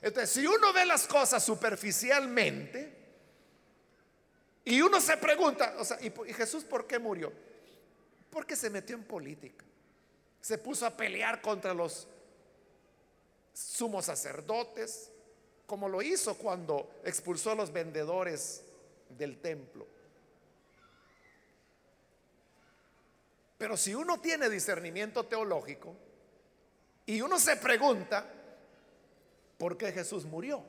Entonces, 0.00 0.30
si 0.30 0.46
uno 0.46 0.72
ve 0.72 0.86
las 0.86 1.06
cosas 1.06 1.44
superficialmente 1.44 2.99
y 4.64 4.82
uno 4.82 5.00
se 5.00 5.16
pregunta, 5.16 5.74
o 5.78 5.84
sea, 5.84 5.98
¿y, 6.00 6.10
Jesús 6.32 6.64
por 6.64 6.86
qué 6.86 6.98
murió? 6.98 7.32
Porque 8.30 8.56
se 8.56 8.70
metió 8.70 8.96
en 8.96 9.04
política. 9.04 9.64
Se 10.40 10.58
puso 10.58 10.86
a 10.86 10.96
pelear 10.96 11.40
contra 11.40 11.74
los 11.74 12.06
sumos 13.52 14.06
sacerdotes, 14.06 15.10
como 15.66 15.88
lo 15.88 16.02
hizo 16.02 16.36
cuando 16.36 17.00
expulsó 17.04 17.52
a 17.52 17.54
los 17.54 17.72
vendedores 17.72 18.62
del 19.08 19.40
templo. 19.40 19.86
Pero 23.58 23.76
si 23.76 23.94
uno 23.94 24.20
tiene 24.20 24.48
discernimiento 24.48 25.26
teológico, 25.26 25.94
y 27.06 27.20
uno 27.20 27.38
se 27.38 27.56
pregunta, 27.56 28.26
¿por 29.58 29.76
qué 29.76 29.92
Jesús 29.92 30.24
murió? 30.24 30.64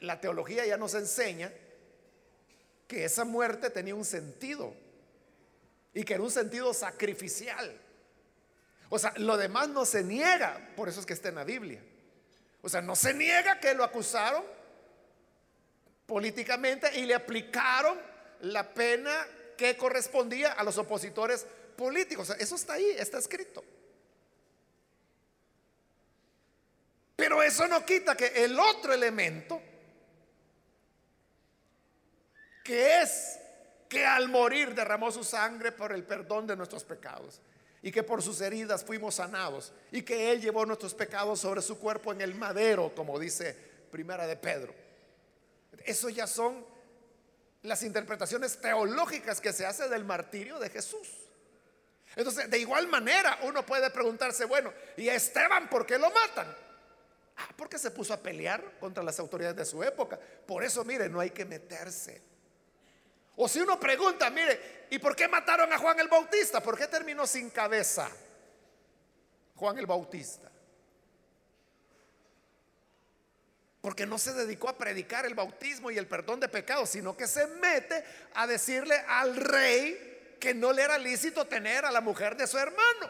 La 0.00 0.20
teología 0.20 0.66
ya 0.66 0.76
nos 0.76 0.94
enseña 0.94 1.52
que 2.88 3.04
esa 3.04 3.24
muerte 3.24 3.70
tenía 3.70 3.94
un 3.94 4.04
sentido 4.04 4.74
y 5.94 6.02
que 6.02 6.14
era 6.14 6.22
un 6.22 6.30
sentido 6.30 6.72
sacrificial. 6.74 7.78
O 8.88 8.98
sea, 8.98 9.12
lo 9.18 9.36
demás 9.36 9.68
no 9.68 9.84
se 9.84 10.02
niega, 10.02 10.72
por 10.74 10.88
eso 10.88 11.00
es 11.00 11.06
que 11.06 11.12
está 11.12 11.28
en 11.28 11.34
la 11.36 11.44
Biblia. 11.44 11.80
O 12.62 12.68
sea, 12.68 12.80
no 12.80 12.96
se 12.96 13.12
niega 13.12 13.60
que 13.60 13.74
lo 13.74 13.84
acusaron 13.84 14.42
políticamente 16.06 16.98
y 16.98 17.04
le 17.04 17.14
aplicaron 17.14 18.00
la 18.40 18.72
pena 18.72 19.14
que 19.56 19.76
correspondía 19.76 20.52
a 20.52 20.64
los 20.64 20.78
opositores 20.78 21.46
políticos. 21.76 22.30
O 22.30 22.32
sea, 22.32 22.42
eso 22.42 22.54
está 22.54 22.74
ahí, 22.74 22.86
está 22.98 23.18
escrito. 23.18 23.62
Pero 27.16 27.42
eso 27.42 27.66
no 27.68 27.84
quita 27.84 28.16
que 28.16 28.44
el 28.44 28.58
otro 28.58 28.94
elemento, 28.94 29.60
que 32.68 33.00
es 33.00 33.40
que 33.88 34.04
al 34.04 34.28
morir 34.28 34.74
derramó 34.74 35.10
su 35.10 35.24
sangre 35.24 35.72
por 35.72 35.90
el 35.90 36.04
perdón 36.04 36.46
de 36.46 36.54
nuestros 36.54 36.84
pecados 36.84 37.40
y 37.80 37.90
que 37.90 38.02
por 38.02 38.22
sus 38.22 38.42
heridas 38.42 38.84
fuimos 38.84 39.14
sanados 39.14 39.72
y 39.90 40.02
que 40.02 40.30
Él 40.30 40.42
llevó 40.42 40.66
nuestros 40.66 40.92
pecados 40.92 41.40
sobre 41.40 41.62
su 41.62 41.78
cuerpo 41.78 42.12
en 42.12 42.20
el 42.20 42.34
madero, 42.34 42.92
como 42.94 43.18
dice 43.18 43.56
Primera 43.90 44.26
de 44.26 44.36
Pedro. 44.36 44.74
Eso 45.82 46.10
ya 46.10 46.26
son 46.26 46.62
las 47.62 47.82
interpretaciones 47.82 48.60
teológicas 48.60 49.40
que 49.40 49.54
se 49.54 49.64
hace 49.64 49.88
del 49.88 50.04
martirio 50.04 50.58
de 50.58 50.68
Jesús. 50.68 51.08
Entonces, 52.16 52.50
de 52.50 52.58
igual 52.58 52.86
manera, 52.88 53.38
uno 53.44 53.64
puede 53.64 53.88
preguntarse, 53.88 54.44
bueno, 54.44 54.74
¿y 54.98 55.08
a 55.08 55.14
Esteban 55.14 55.70
por 55.70 55.86
qué 55.86 55.98
lo 55.98 56.10
matan? 56.10 56.54
Ah, 57.38 57.48
porque 57.56 57.78
se 57.78 57.92
puso 57.92 58.12
a 58.12 58.18
pelear 58.18 58.78
contra 58.78 59.02
las 59.02 59.18
autoridades 59.18 59.56
de 59.56 59.64
su 59.64 59.82
época. 59.82 60.20
Por 60.46 60.62
eso, 60.62 60.84
mire, 60.84 61.08
no 61.08 61.18
hay 61.18 61.30
que 61.30 61.46
meterse. 61.46 62.27
O 63.40 63.46
si 63.46 63.60
uno 63.60 63.78
pregunta, 63.78 64.30
mire, 64.30 64.86
¿y 64.90 64.98
por 64.98 65.14
qué 65.14 65.28
mataron 65.28 65.72
a 65.72 65.78
Juan 65.78 66.00
el 66.00 66.08
Bautista? 66.08 66.60
¿Por 66.60 66.76
qué 66.76 66.88
terminó 66.88 67.24
sin 67.24 67.50
cabeza 67.50 68.10
Juan 69.54 69.78
el 69.78 69.86
Bautista? 69.86 70.50
Porque 73.80 74.06
no 74.06 74.18
se 74.18 74.34
dedicó 74.34 74.68
a 74.68 74.76
predicar 74.76 75.24
el 75.24 75.34
bautismo 75.34 75.88
y 75.92 75.98
el 75.98 76.08
perdón 76.08 76.40
de 76.40 76.48
pecados, 76.48 76.90
sino 76.90 77.16
que 77.16 77.28
se 77.28 77.46
mete 77.46 78.04
a 78.34 78.48
decirle 78.48 78.96
al 79.06 79.36
rey 79.36 80.36
que 80.40 80.52
no 80.52 80.72
le 80.72 80.82
era 80.82 80.98
lícito 80.98 81.46
tener 81.46 81.84
a 81.84 81.92
la 81.92 82.00
mujer 82.00 82.36
de 82.36 82.48
su 82.48 82.58
hermano. 82.58 83.08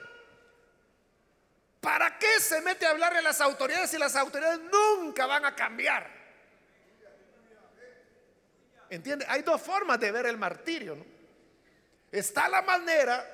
¿Para 1.80 2.18
qué 2.18 2.38
se 2.38 2.60
mete 2.60 2.84
a 2.84 2.90
hablarle 2.90 3.20
a 3.20 3.22
las 3.22 3.40
autoridades 3.40 3.88
si 3.88 3.96
las 3.96 4.14
autoridades 4.14 4.60
nunca 4.60 5.24
van 5.24 5.46
a 5.46 5.56
cambiar? 5.56 6.17
¿Entiende? 8.90 9.27
Hay 9.29 9.42
dos 9.42 9.61
formas 9.61 10.01
de 10.01 10.11
ver 10.12 10.27
el 10.27 10.37
martirio. 10.37 10.96
¿no? 10.96 11.05
Está 12.11 12.48
la 12.48 12.62
manera 12.62 13.24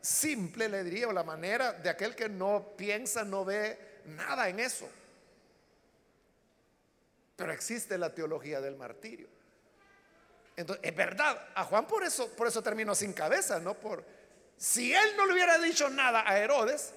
simple, 0.00 0.68
le 0.68 0.84
diría, 0.84 1.08
o 1.08 1.12
la 1.12 1.24
manera 1.24 1.72
de 1.72 1.88
aquel 1.88 2.14
que 2.14 2.28
no 2.28 2.74
piensa, 2.76 3.24
no 3.24 3.44
ve 3.44 4.00
nada 4.06 4.48
en 4.48 4.60
eso. 4.60 4.88
Pero 7.36 7.52
existe 7.52 7.98
la 7.98 8.14
teología 8.14 8.60
del 8.60 8.76
martirio. 8.76 9.28
Entonces, 10.56 10.84
es 10.88 10.96
verdad, 10.96 11.50
a 11.54 11.64
Juan 11.64 11.86
por 11.86 12.02
eso, 12.02 12.30
por 12.34 12.46
eso 12.46 12.62
terminó 12.62 12.94
sin 12.94 13.12
cabeza, 13.12 13.60
no 13.60 13.74
por 13.74 14.04
Si 14.56 14.94
él 14.94 15.16
no 15.16 15.26
le 15.26 15.34
hubiera 15.34 15.58
dicho 15.58 15.90
nada 15.90 16.24
a 16.26 16.38
Herodes, 16.38 16.94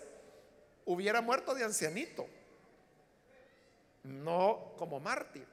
hubiera 0.86 1.20
muerto 1.22 1.54
de 1.54 1.66
ancianito, 1.66 2.26
no 4.04 4.74
como 4.78 5.02
mártir. 5.02 5.46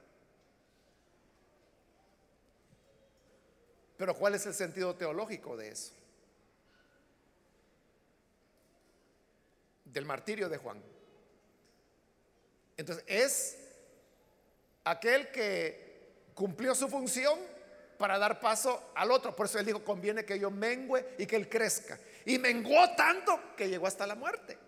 Pero 3.96 4.14
¿cuál 4.14 4.34
es 4.34 4.44
el 4.46 4.54
sentido 4.54 4.94
teológico 4.94 5.56
de 5.56 5.68
eso? 5.68 5.92
Del 9.84 10.04
martirio 10.04 10.48
de 10.48 10.58
Juan. 10.58 10.82
Entonces, 12.76 13.04
es 13.06 13.56
aquel 14.84 15.30
que 15.30 15.86
cumplió 16.34 16.74
su 16.74 16.88
función 16.88 17.38
para 17.96 18.18
dar 18.18 18.38
paso 18.40 18.90
al 18.94 19.10
otro. 19.10 19.34
Por 19.34 19.46
eso 19.46 19.58
él 19.58 19.64
dijo, 19.64 19.82
conviene 19.82 20.24
que 20.24 20.38
yo 20.38 20.50
mengüe 20.50 21.14
y 21.18 21.26
que 21.26 21.36
él 21.36 21.48
crezca. 21.48 21.98
Y 22.26 22.38
menguó 22.38 22.94
tanto 22.94 23.56
que 23.56 23.68
llegó 23.68 23.86
hasta 23.86 24.06
la 24.06 24.14
muerte. 24.14 24.58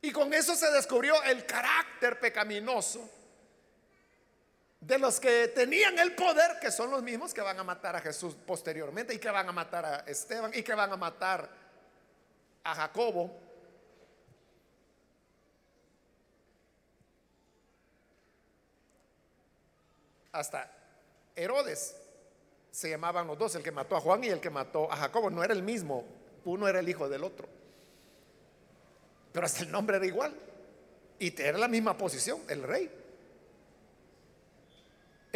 Y 0.00 0.10
con 0.10 0.32
eso 0.32 0.54
se 0.54 0.70
descubrió 0.70 1.22
el 1.24 1.44
carácter 1.44 2.18
pecaminoso 2.20 3.10
de 4.86 4.98
los 4.98 5.18
que 5.18 5.48
tenían 5.48 5.98
el 5.98 6.14
poder, 6.14 6.58
que 6.60 6.70
son 6.70 6.90
los 6.90 7.02
mismos 7.02 7.32
que 7.32 7.40
van 7.40 7.58
a 7.58 7.64
matar 7.64 7.96
a 7.96 8.00
Jesús 8.00 8.36
posteriormente 8.46 9.14
y 9.14 9.18
que 9.18 9.30
van 9.30 9.48
a 9.48 9.52
matar 9.52 9.84
a 9.84 9.96
Esteban 10.00 10.52
y 10.54 10.62
que 10.62 10.74
van 10.74 10.92
a 10.92 10.96
matar 10.96 11.48
a 12.62 12.74
Jacobo. 12.74 13.40
Hasta 20.32 20.70
Herodes 21.34 21.96
se 22.70 22.90
llamaban 22.90 23.26
los 23.26 23.38
dos, 23.38 23.54
el 23.54 23.62
que 23.62 23.70
mató 23.70 23.96
a 23.96 24.00
Juan 24.00 24.24
y 24.24 24.28
el 24.28 24.40
que 24.40 24.50
mató 24.50 24.92
a 24.92 24.96
Jacobo. 24.96 25.30
No 25.30 25.42
era 25.42 25.54
el 25.54 25.62
mismo, 25.62 26.04
uno 26.44 26.68
era 26.68 26.80
el 26.80 26.88
hijo 26.88 27.08
del 27.08 27.24
otro. 27.24 27.48
Pero 29.32 29.46
hasta 29.46 29.62
el 29.62 29.70
nombre 29.70 29.96
era 29.96 30.04
igual. 30.04 30.34
Y 31.18 31.40
era 31.40 31.56
la 31.56 31.68
misma 31.68 31.96
posición, 31.96 32.42
el 32.48 32.64
rey 32.64 33.03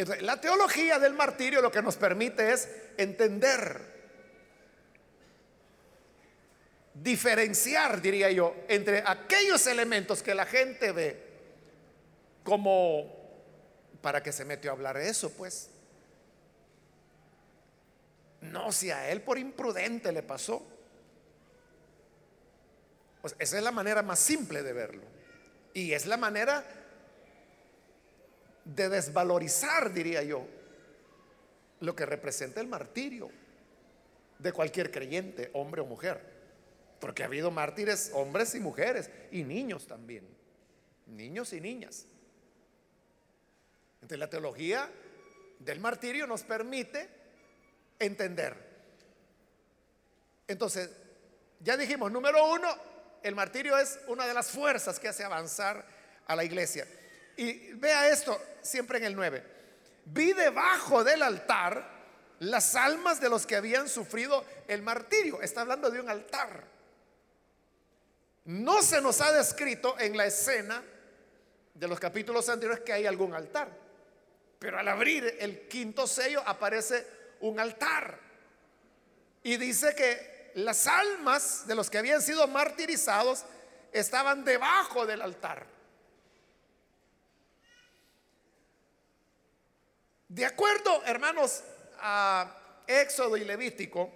la 0.05 0.39
teología 0.39 0.97
del 0.97 1.13
martirio 1.13 1.61
lo 1.61 1.71
que 1.71 1.81
nos 1.81 1.97
permite 1.97 2.53
es 2.53 2.69
entender, 2.97 3.81
diferenciar, 6.93 8.01
diría 8.01 8.31
yo, 8.31 8.55
entre 8.69 9.03
aquellos 9.05 9.67
elementos 9.67 10.23
que 10.23 10.33
la 10.33 10.45
gente 10.45 10.91
ve 10.93 11.29
como, 12.43 13.13
¿para 14.01 14.23
que 14.23 14.31
se 14.31 14.45
metió 14.45 14.71
a 14.71 14.73
hablar 14.73 14.97
eso? 14.97 15.31
Pues, 15.31 15.69
no, 18.41 18.71
si 18.71 18.91
a 18.91 19.09
él 19.09 19.21
por 19.21 19.37
imprudente 19.37 20.11
le 20.11 20.23
pasó. 20.23 20.65
Esa 23.37 23.57
es 23.57 23.63
la 23.63 23.71
manera 23.71 24.01
más 24.01 24.19
simple 24.19 24.63
de 24.63 24.71
verlo. 24.71 25.03
Y 25.73 25.91
es 25.91 26.05
la 26.05 26.15
manera 26.15 26.63
de 28.65 28.89
desvalorizar, 28.89 29.93
diría 29.93 30.23
yo, 30.23 30.45
lo 31.79 31.95
que 31.95 32.05
representa 32.05 32.61
el 32.61 32.67
martirio 32.67 33.29
de 34.37 34.53
cualquier 34.53 34.91
creyente, 34.91 35.49
hombre 35.53 35.81
o 35.81 35.85
mujer. 35.85 36.21
Porque 36.99 37.23
ha 37.23 37.27
habido 37.27 37.51
mártires, 37.51 38.11
hombres 38.13 38.55
y 38.55 38.59
mujeres, 38.59 39.09
y 39.31 39.43
niños 39.43 39.87
también, 39.87 40.27
niños 41.07 41.53
y 41.53 41.61
niñas. 41.61 42.05
Entonces 43.95 44.19
la 44.19 44.29
teología 44.29 44.89
del 45.59 45.79
martirio 45.79 46.27
nos 46.27 46.43
permite 46.43 47.09
entender. 47.99 48.55
Entonces, 50.47 50.89
ya 51.59 51.77
dijimos, 51.77 52.11
número 52.11 52.53
uno, 52.53 52.67
el 53.21 53.35
martirio 53.35 53.77
es 53.77 53.99
una 54.07 54.25
de 54.25 54.33
las 54.33 54.49
fuerzas 54.49 54.99
que 54.99 55.09
hace 55.09 55.23
avanzar 55.23 55.85
a 56.25 56.35
la 56.35 56.43
iglesia. 56.43 56.87
Y 57.39 57.71
vea 57.75 58.09
esto 58.09 58.37
siempre 58.61 58.97
en 58.97 59.05
el 59.05 59.15
9. 59.15 59.41
Vi 60.03 60.33
debajo 60.33 61.05
del 61.05 61.23
altar 61.23 61.89
las 62.39 62.75
almas 62.75 63.21
de 63.21 63.29
los 63.29 63.45
que 63.45 63.55
habían 63.55 63.87
sufrido 63.87 64.43
el 64.67 64.81
martirio. 64.81 65.41
Está 65.41 65.61
hablando 65.61 65.89
de 65.89 66.01
un 66.01 66.09
altar. 66.09 66.65
No 68.43 68.81
se 68.81 68.99
nos 68.99 69.21
ha 69.21 69.31
descrito 69.31 69.97
en 69.99 70.17
la 70.17 70.25
escena 70.25 70.83
de 71.73 71.87
los 71.87 71.97
capítulos 71.97 72.49
anteriores 72.49 72.83
que 72.83 72.91
hay 72.91 73.05
algún 73.05 73.33
altar. 73.33 73.69
Pero 74.59 74.77
al 74.77 74.89
abrir 74.89 75.37
el 75.39 75.69
quinto 75.69 76.07
sello 76.07 76.43
aparece 76.45 77.07
un 77.39 77.57
altar. 77.57 78.19
Y 79.43 79.55
dice 79.55 79.95
que 79.95 80.51
las 80.55 80.87
almas 80.87 81.65
de 81.65 81.75
los 81.75 81.89
que 81.89 81.99
habían 81.99 82.21
sido 82.21 82.45
martirizados 82.49 83.45
estaban 83.93 84.43
debajo 84.43 85.05
del 85.05 85.21
altar. 85.21 85.78
De 90.29 90.45
acuerdo, 90.45 91.03
hermanos, 91.05 91.63
a 91.97 92.83
Éxodo 92.85 93.35
y 93.35 93.43
Levítico, 93.43 94.11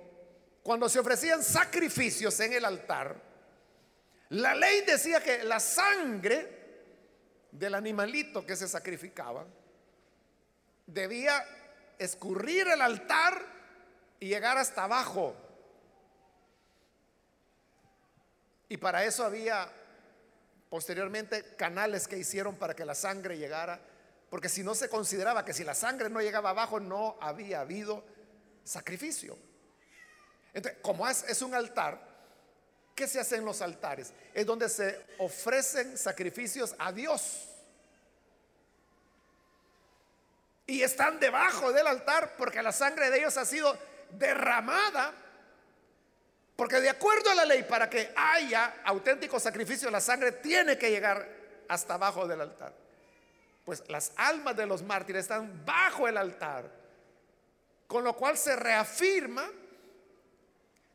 cuando 0.61 0.87
se 0.87 0.99
ofrecían 0.99 1.43
sacrificios 1.43 2.39
en 2.39 2.53
el 2.53 2.65
altar, 2.65 3.19
la 4.29 4.53
ley 4.53 4.81
decía 4.81 5.21
que 5.21 5.43
la 5.43 5.59
sangre 5.59 6.61
del 7.51 7.73
animalito 7.73 8.45
que 8.45 8.55
se 8.55 8.67
sacrificaba 8.67 9.43
debía 10.85 11.43
escurrir 11.97 12.67
el 12.67 12.81
altar 12.81 13.43
y 14.19 14.27
llegar 14.27 14.57
hasta 14.59 14.83
abajo. 14.83 15.35
Y 18.69 18.77
para 18.77 19.03
eso 19.03 19.25
había 19.25 19.67
posteriormente 20.69 21.55
canales 21.55 22.07
que 22.07 22.19
hicieron 22.19 22.55
para 22.55 22.75
que 22.75 22.85
la 22.85 22.95
sangre 22.95 23.37
llegara 23.37 23.79
porque 24.33 24.49
si 24.49 24.63
no 24.63 24.73
se 24.73 24.89
consideraba 24.89 25.45
que 25.45 25.53
si 25.53 25.63
la 25.63 25.75
sangre 25.75 26.09
no 26.09 26.19
llegaba 26.19 26.49
abajo, 26.49 26.79
no 26.79 27.19
había 27.21 27.59
habido 27.59 28.03
sacrificio. 28.63 29.37
Entonces, 30.55 30.81
como 30.81 31.07
es, 31.07 31.39
un 31.43 31.53
altar, 31.53 31.99
¿qué 32.95 33.07
se 33.07 33.19
hace 33.19 33.35
en 33.35 33.45
los 33.45 33.61
altares? 33.61 34.11
Es 34.33 34.43
donde 34.43 34.69
se 34.69 35.05
ofrecen 35.19 35.99
sacrificios 35.99 36.73
a 36.79 36.91
Dios. 36.91 37.47
Y 40.65 40.81
están 40.81 41.19
debajo 41.19 41.71
del 41.71 41.85
altar 41.85 42.33
porque 42.35 42.63
la 42.63 42.71
sangre 42.71 43.11
de 43.11 43.19
ellos 43.19 43.37
ha 43.37 43.45
sido 43.45 43.77
derramada. 44.13 45.13
Porque 46.55 46.81
de 46.81 46.89
acuerdo 46.89 47.29
a 47.29 47.35
la 47.35 47.45
ley, 47.45 47.61
para 47.61 47.87
que 47.87 48.11
haya 48.15 48.81
auténtico 48.83 49.39
sacrificio, 49.39 49.91
la 49.91 50.01
sangre 50.01 50.31
tiene 50.31 50.75
que 50.75 50.89
llegar 50.89 51.29
hasta 51.69 51.93
abajo 51.93 52.27
del 52.27 52.41
altar 52.41 52.82
pues 53.63 53.83
las 53.89 54.11
almas 54.17 54.55
de 54.55 54.65
los 54.65 54.83
mártires 54.83 55.23
están 55.23 55.65
bajo 55.65 56.07
el 56.07 56.17
altar, 56.17 56.69
con 57.87 58.03
lo 58.03 58.15
cual 58.15 58.37
se 58.37 58.55
reafirma 58.55 59.49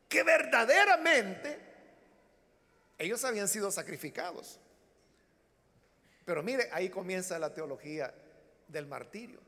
que 0.09 0.23
verdaderamente 0.23 1.59
ellos 2.99 3.25
habían 3.25 3.49
sido 3.49 3.71
sacrificados. 3.71 4.59
Pero 6.25 6.43
mire, 6.43 6.69
ahí 6.73 6.91
comienza 6.91 7.39
la 7.39 7.55
teología 7.55 8.13
del 8.67 8.87
martirio. 8.87 9.41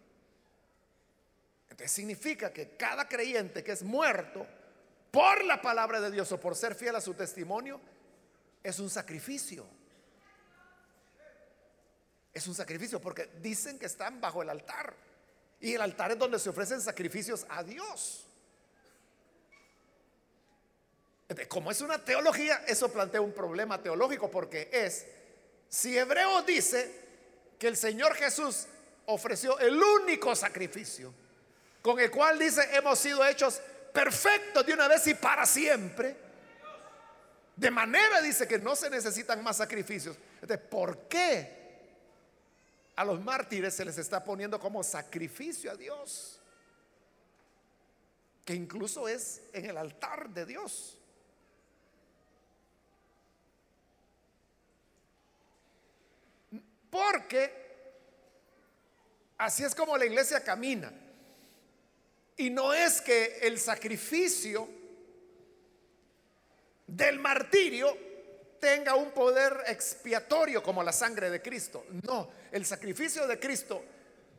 Entonces 1.68 1.92
significa 1.92 2.52
que 2.52 2.76
cada 2.76 3.06
creyente 3.09 3.62
que 3.62 3.72
es 3.72 3.83
muerto 3.83 4.46
por 5.11 5.44
la 5.44 5.61
palabra 5.61 6.00
de 6.00 6.11
Dios 6.11 6.30
o 6.33 6.40
por 6.40 6.54
ser 6.54 6.74
fiel 6.74 6.94
a 6.96 7.00
su 7.00 7.14
testimonio, 7.14 7.80
es 8.62 8.78
un 8.78 8.88
sacrificio. 8.88 9.66
Es 12.32 12.46
un 12.46 12.54
sacrificio 12.54 13.00
porque 13.00 13.28
dicen 13.40 13.78
que 13.78 13.86
están 13.86 14.20
bajo 14.20 14.42
el 14.42 14.50
altar. 14.50 14.94
Y 15.60 15.74
el 15.74 15.82
altar 15.82 16.12
es 16.12 16.18
donde 16.18 16.38
se 16.38 16.48
ofrecen 16.48 16.80
sacrificios 16.80 17.44
a 17.48 17.62
Dios. 17.62 18.26
Como 21.48 21.70
es 21.70 21.80
una 21.80 22.04
teología, 22.04 22.64
eso 22.66 22.90
plantea 22.90 23.20
un 23.20 23.32
problema 23.32 23.80
teológico 23.80 24.30
porque 24.30 24.68
es, 24.72 25.06
si 25.68 25.96
Hebreo 25.96 26.42
dice 26.42 26.92
que 27.58 27.68
el 27.68 27.76
Señor 27.76 28.14
Jesús 28.14 28.66
ofreció 29.06 29.58
el 29.60 29.80
único 29.80 30.34
sacrificio, 30.34 31.12
con 31.82 32.00
el 32.00 32.10
cual 32.10 32.38
dice 32.38 32.68
hemos 32.72 32.98
sido 32.98 33.24
hechos 33.24 33.60
perfectos 33.92 34.66
de 34.66 34.72
una 34.72 34.88
vez 34.88 35.06
y 35.06 35.14
para 35.14 35.46
siempre, 35.46 36.16
de 37.54 37.70
manera 37.70 38.20
dice 38.22 38.48
que 38.48 38.58
no 38.58 38.74
se 38.74 38.90
necesitan 38.90 39.42
más 39.44 39.58
sacrificios. 39.58 40.16
Entonces, 40.40 40.66
¿por 40.68 41.06
qué 41.06 41.60
a 43.00 43.04
los 43.06 43.18
mártires 43.18 43.72
se 43.72 43.82
les 43.82 43.96
está 43.96 44.22
poniendo 44.22 44.60
como 44.60 44.82
sacrificio 44.82 45.72
a 45.72 45.74
Dios, 45.74 46.38
que 48.44 48.52
incluso 48.52 49.08
es 49.08 49.40
en 49.54 49.64
el 49.64 49.78
altar 49.78 50.28
de 50.28 50.44
Dios. 50.44 50.98
Porque 56.90 57.50
así 59.38 59.64
es 59.64 59.74
como 59.74 59.96
la 59.96 60.04
iglesia 60.04 60.44
camina. 60.44 60.92
Y 62.36 62.50
no 62.50 62.74
es 62.74 63.00
que 63.00 63.38
el 63.40 63.58
sacrificio 63.58 64.68
del 66.86 67.18
martirio 67.18 67.96
tenga 68.61 68.94
un 68.94 69.11
poder 69.11 69.64
expiatorio 69.66 70.62
como 70.62 70.83
la 70.83 70.92
sangre 70.92 71.31
de 71.31 71.42
Cristo. 71.42 71.87
No, 72.07 72.31
el 72.53 72.64
sacrificio 72.64 73.27
de 73.27 73.38
Cristo 73.40 73.83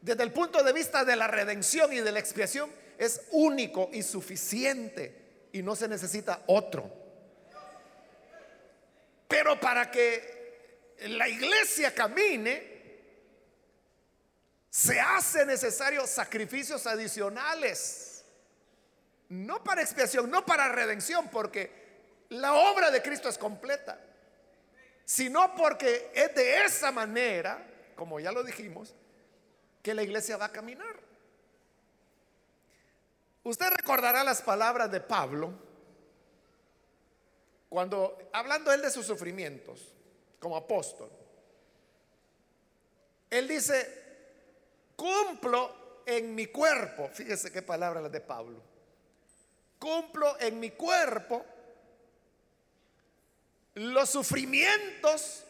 desde 0.01 0.23
el 0.23 0.31
punto 0.31 0.63
de 0.63 0.73
vista 0.73 1.05
de 1.05 1.15
la 1.15 1.27
redención 1.27 1.93
y 1.93 1.99
de 1.99 2.11
la 2.11 2.19
expiación 2.19 2.71
es 2.97 3.21
único 3.31 3.89
y 3.93 4.01
suficiente 4.03 5.47
y 5.51 5.61
no 5.61 5.75
se 5.75 5.87
necesita 5.87 6.41
otro. 6.47 6.89
Pero 9.27 9.59
para 9.59 9.89
que 9.91 10.97
la 11.07 11.29
iglesia 11.29 11.93
camine, 11.93 12.71
se 14.69 14.99
hace 14.99 15.45
necesario 15.45 16.07
sacrificios 16.07 16.87
adicionales. 16.87 18.23
No 19.29 19.63
para 19.63 19.81
expiación, 19.81 20.29
no 20.29 20.45
para 20.45 20.67
redención, 20.69 21.29
porque 21.29 21.71
la 22.29 22.53
obra 22.53 22.89
de 22.91 23.01
Cristo 23.01 23.29
es 23.29 23.37
completa, 23.37 23.99
sino 25.11 25.53
porque 25.55 26.09
es 26.15 26.33
de 26.35 26.63
esa 26.63 26.89
manera, 26.89 27.61
como 27.97 28.21
ya 28.21 28.31
lo 28.31 28.45
dijimos, 28.45 28.95
que 29.83 29.93
la 29.93 30.03
iglesia 30.03 30.37
va 30.37 30.45
a 30.45 30.51
caminar. 30.53 30.95
Usted 33.43 33.71
recordará 33.71 34.23
las 34.23 34.41
palabras 34.41 34.89
de 34.89 35.01
Pablo 35.01 35.51
cuando, 37.67 38.29
hablando 38.31 38.71
él 38.71 38.81
de 38.81 38.89
sus 38.89 39.05
sufrimientos 39.05 39.93
como 40.39 40.55
apóstol, 40.55 41.11
él 43.29 43.49
dice, 43.49 43.89
cumplo 44.95 46.03
en 46.05 46.33
mi 46.33 46.45
cuerpo, 46.45 47.09
fíjese 47.09 47.51
qué 47.51 47.61
palabra 47.61 47.99
la 47.99 48.07
de 48.07 48.21
Pablo, 48.21 48.61
cumplo 49.77 50.39
en 50.39 50.57
mi 50.57 50.71
cuerpo 50.71 51.45
los 53.75 54.09
sufrimientos 54.09 55.45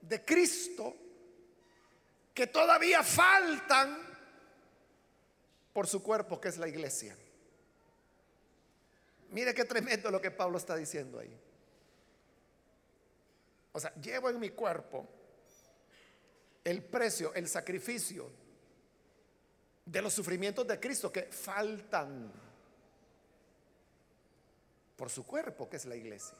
de 0.00 0.24
Cristo 0.24 0.96
que 2.34 2.46
todavía 2.46 3.02
faltan 3.02 4.10
por 5.72 5.86
su 5.86 6.02
cuerpo, 6.02 6.40
que 6.40 6.48
es 6.48 6.58
la 6.58 6.68
iglesia. 6.68 7.16
Mire 9.30 9.54
qué 9.54 9.64
tremendo 9.64 10.10
lo 10.10 10.20
que 10.20 10.30
Pablo 10.30 10.58
está 10.58 10.74
diciendo 10.74 11.18
ahí. 11.18 11.38
O 13.72 13.78
sea, 13.78 13.94
llevo 13.94 14.28
en 14.30 14.40
mi 14.40 14.50
cuerpo 14.50 15.06
el 16.64 16.82
precio, 16.82 17.32
el 17.34 17.48
sacrificio 17.48 18.30
de 19.84 20.02
los 20.02 20.12
sufrimientos 20.12 20.66
de 20.66 20.80
Cristo 20.80 21.12
que 21.12 21.24
faltan 21.24 22.32
por 24.96 25.08
su 25.08 25.24
cuerpo, 25.24 25.68
que 25.68 25.76
es 25.76 25.84
la 25.86 25.96
iglesia. 25.96 26.36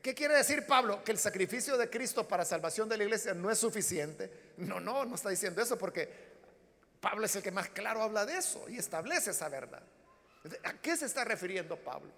¿Qué 0.00 0.14
quiere 0.14 0.34
decir 0.34 0.66
Pablo? 0.66 1.02
Que 1.02 1.12
el 1.12 1.18
sacrificio 1.18 1.76
de 1.76 1.90
Cristo 1.90 2.26
para 2.26 2.44
salvación 2.44 2.88
de 2.88 2.96
la 2.96 3.04
iglesia 3.04 3.34
no 3.34 3.50
es 3.50 3.58
suficiente. 3.58 4.30
No, 4.58 4.78
no, 4.78 5.04
no 5.04 5.14
está 5.16 5.30
diciendo 5.30 5.60
eso 5.60 5.76
porque 5.76 6.08
Pablo 7.00 7.26
es 7.26 7.34
el 7.34 7.42
que 7.42 7.50
más 7.50 7.68
claro 7.70 8.02
habla 8.02 8.24
de 8.24 8.36
eso 8.36 8.68
y 8.68 8.78
establece 8.78 9.32
esa 9.32 9.48
verdad. 9.48 9.82
¿A 10.64 10.74
qué 10.74 10.96
se 10.96 11.06
está 11.06 11.24
refiriendo 11.24 11.76
Pablo? 11.76 12.12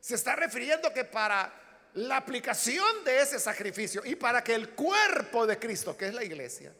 Se 0.00 0.16
está 0.16 0.34
refiriendo 0.34 0.92
que 0.92 1.04
para 1.04 1.52
la 1.94 2.16
aplicación 2.16 3.04
de 3.04 3.20
ese 3.22 3.38
sacrificio 3.38 4.02
y 4.04 4.16
para 4.16 4.42
que 4.42 4.54
el 4.54 4.70
cuerpo 4.70 5.46
de 5.46 5.58
Cristo, 5.58 5.96
que 5.96 6.08
es 6.08 6.14
la 6.14 6.24
iglesia, 6.24 6.72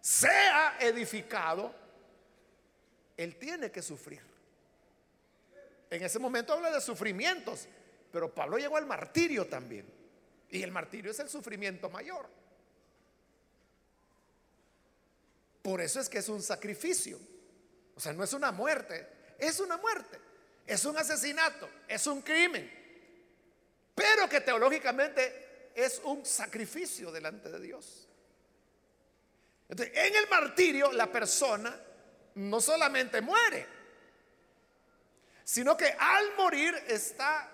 sea 0.00 0.78
edificado, 0.80 1.74
Él 3.16 3.36
tiene 3.36 3.70
que 3.70 3.82
sufrir. 3.82 4.22
En 5.90 6.02
ese 6.02 6.18
momento 6.18 6.52
habla 6.52 6.72
de 6.72 6.80
sufrimientos, 6.80 7.68
pero 8.16 8.34
Pablo 8.34 8.56
llegó 8.56 8.78
al 8.78 8.86
martirio 8.86 9.46
también. 9.46 9.84
Y 10.48 10.62
el 10.62 10.72
martirio 10.72 11.10
es 11.10 11.18
el 11.20 11.28
sufrimiento 11.28 11.90
mayor. 11.90 12.26
Por 15.60 15.82
eso 15.82 16.00
es 16.00 16.08
que 16.08 16.16
es 16.16 16.28
un 16.30 16.42
sacrificio. 16.42 17.20
O 17.94 18.00
sea, 18.00 18.14
no 18.14 18.24
es 18.24 18.32
una 18.32 18.52
muerte, 18.52 19.06
es 19.38 19.60
una 19.60 19.76
muerte. 19.76 20.18
Es 20.66 20.86
un 20.86 20.96
asesinato, 20.96 21.68
es 21.86 22.06
un 22.06 22.22
crimen. 22.22 22.72
Pero 23.94 24.30
que 24.30 24.40
teológicamente 24.40 25.72
es 25.74 26.00
un 26.02 26.24
sacrificio 26.24 27.12
delante 27.12 27.50
de 27.50 27.60
Dios. 27.60 28.08
Entonces, 29.68 29.94
en 29.94 30.16
el 30.16 30.26
martirio 30.30 30.90
la 30.90 31.12
persona 31.12 31.78
no 32.36 32.62
solamente 32.62 33.20
muere, 33.20 33.66
sino 35.44 35.76
que 35.76 35.94
al 35.98 36.34
morir 36.38 36.74
está 36.88 37.52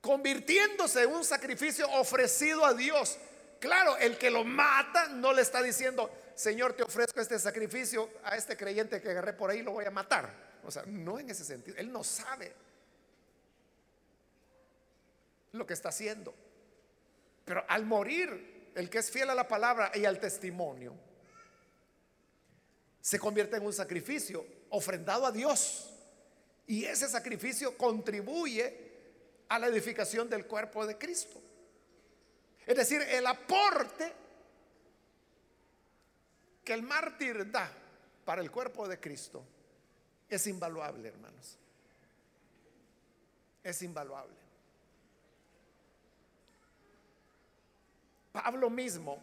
convirtiéndose 0.00 1.02
en 1.02 1.10
un 1.10 1.24
sacrificio 1.24 1.88
ofrecido 1.92 2.64
a 2.64 2.74
Dios. 2.74 3.18
Claro, 3.58 3.96
el 3.98 4.16
que 4.16 4.30
lo 4.30 4.44
mata 4.44 5.08
no 5.08 5.32
le 5.32 5.42
está 5.42 5.62
diciendo, 5.62 6.10
Señor, 6.34 6.72
te 6.72 6.82
ofrezco 6.82 7.20
este 7.20 7.38
sacrificio 7.38 8.08
a 8.24 8.36
este 8.36 8.56
creyente 8.56 9.00
que 9.00 9.10
agarré 9.10 9.34
por 9.34 9.50
ahí, 9.50 9.62
lo 9.62 9.72
voy 9.72 9.84
a 9.84 9.90
matar. 9.90 10.50
O 10.64 10.70
sea, 10.70 10.84
no 10.86 11.18
en 11.18 11.30
ese 11.30 11.44
sentido. 11.44 11.76
Él 11.76 11.92
no 11.92 12.02
sabe 12.02 12.52
lo 15.52 15.66
que 15.66 15.74
está 15.74 15.90
haciendo. 15.90 16.34
Pero 17.44 17.64
al 17.68 17.84
morir, 17.84 18.70
el 18.74 18.88
que 18.88 18.98
es 18.98 19.10
fiel 19.10 19.28
a 19.30 19.34
la 19.34 19.48
palabra 19.48 19.90
y 19.94 20.04
al 20.04 20.18
testimonio, 20.18 20.94
se 23.00 23.18
convierte 23.18 23.56
en 23.56 23.66
un 23.66 23.72
sacrificio 23.72 24.46
ofrendado 24.70 25.26
a 25.26 25.32
Dios. 25.32 25.92
Y 26.66 26.84
ese 26.84 27.08
sacrificio 27.08 27.76
contribuye 27.76 28.89
a 29.50 29.58
la 29.58 29.66
edificación 29.66 30.30
del 30.30 30.46
cuerpo 30.46 30.86
de 30.86 30.96
Cristo. 30.96 31.42
Es 32.64 32.76
decir, 32.76 33.02
el 33.02 33.26
aporte 33.26 34.12
que 36.64 36.72
el 36.72 36.82
mártir 36.82 37.50
da 37.50 37.70
para 38.24 38.42
el 38.42 38.50
cuerpo 38.50 38.86
de 38.86 39.00
Cristo 39.00 39.44
es 40.28 40.46
invaluable, 40.46 41.08
hermanos. 41.08 41.58
Es 43.64 43.82
invaluable. 43.82 44.36
Pablo 48.30 48.70
mismo, 48.70 49.20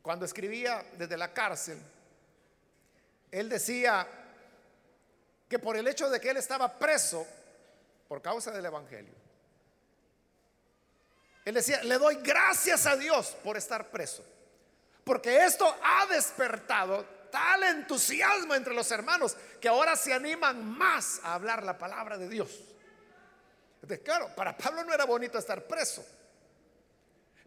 cuando 0.00 0.26
escribía 0.26 0.86
desde 0.96 1.16
la 1.16 1.34
cárcel, 1.34 1.80
él 3.32 3.48
decía 3.48 4.06
que 5.48 5.58
por 5.58 5.76
el 5.76 5.88
hecho 5.88 6.08
de 6.08 6.20
que 6.20 6.30
él 6.30 6.36
estaba 6.36 6.78
preso, 6.78 7.26
por 8.08 8.22
causa 8.22 8.50
del 8.50 8.66
Evangelio. 8.66 9.14
Él 11.44 11.54
decía, 11.54 11.82
le 11.84 11.98
doy 11.98 12.16
gracias 12.16 12.86
a 12.86 12.96
Dios 12.96 13.36
por 13.44 13.56
estar 13.56 13.90
preso, 13.90 14.24
porque 15.04 15.44
esto 15.44 15.76
ha 15.82 16.06
despertado 16.06 17.04
tal 17.30 17.62
entusiasmo 17.62 18.54
entre 18.54 18.74
los 18.74 18.90
hermanos 18.90 19.36
que 19.60 19.68
ahora 19.68 19.94
se 19.94 20.12
animan 20.12 20.64
más 20.64 21.20
a 21.22 21.34
hablar 21.34 21.62
la 21.62 21.78
palabra 21.78 22.18
de 22.18 22.28
Dios. 22.28 22.50
Entonces, 23.76 24.00
claro, 24.04 24.34
para 24.34 24.56
Pablo 24.56 24.82
no 24.84 24.92
era 24.92 25.04
bonito 25.04 25.38
estar 25.38 25.64
preso, 25.66 26.04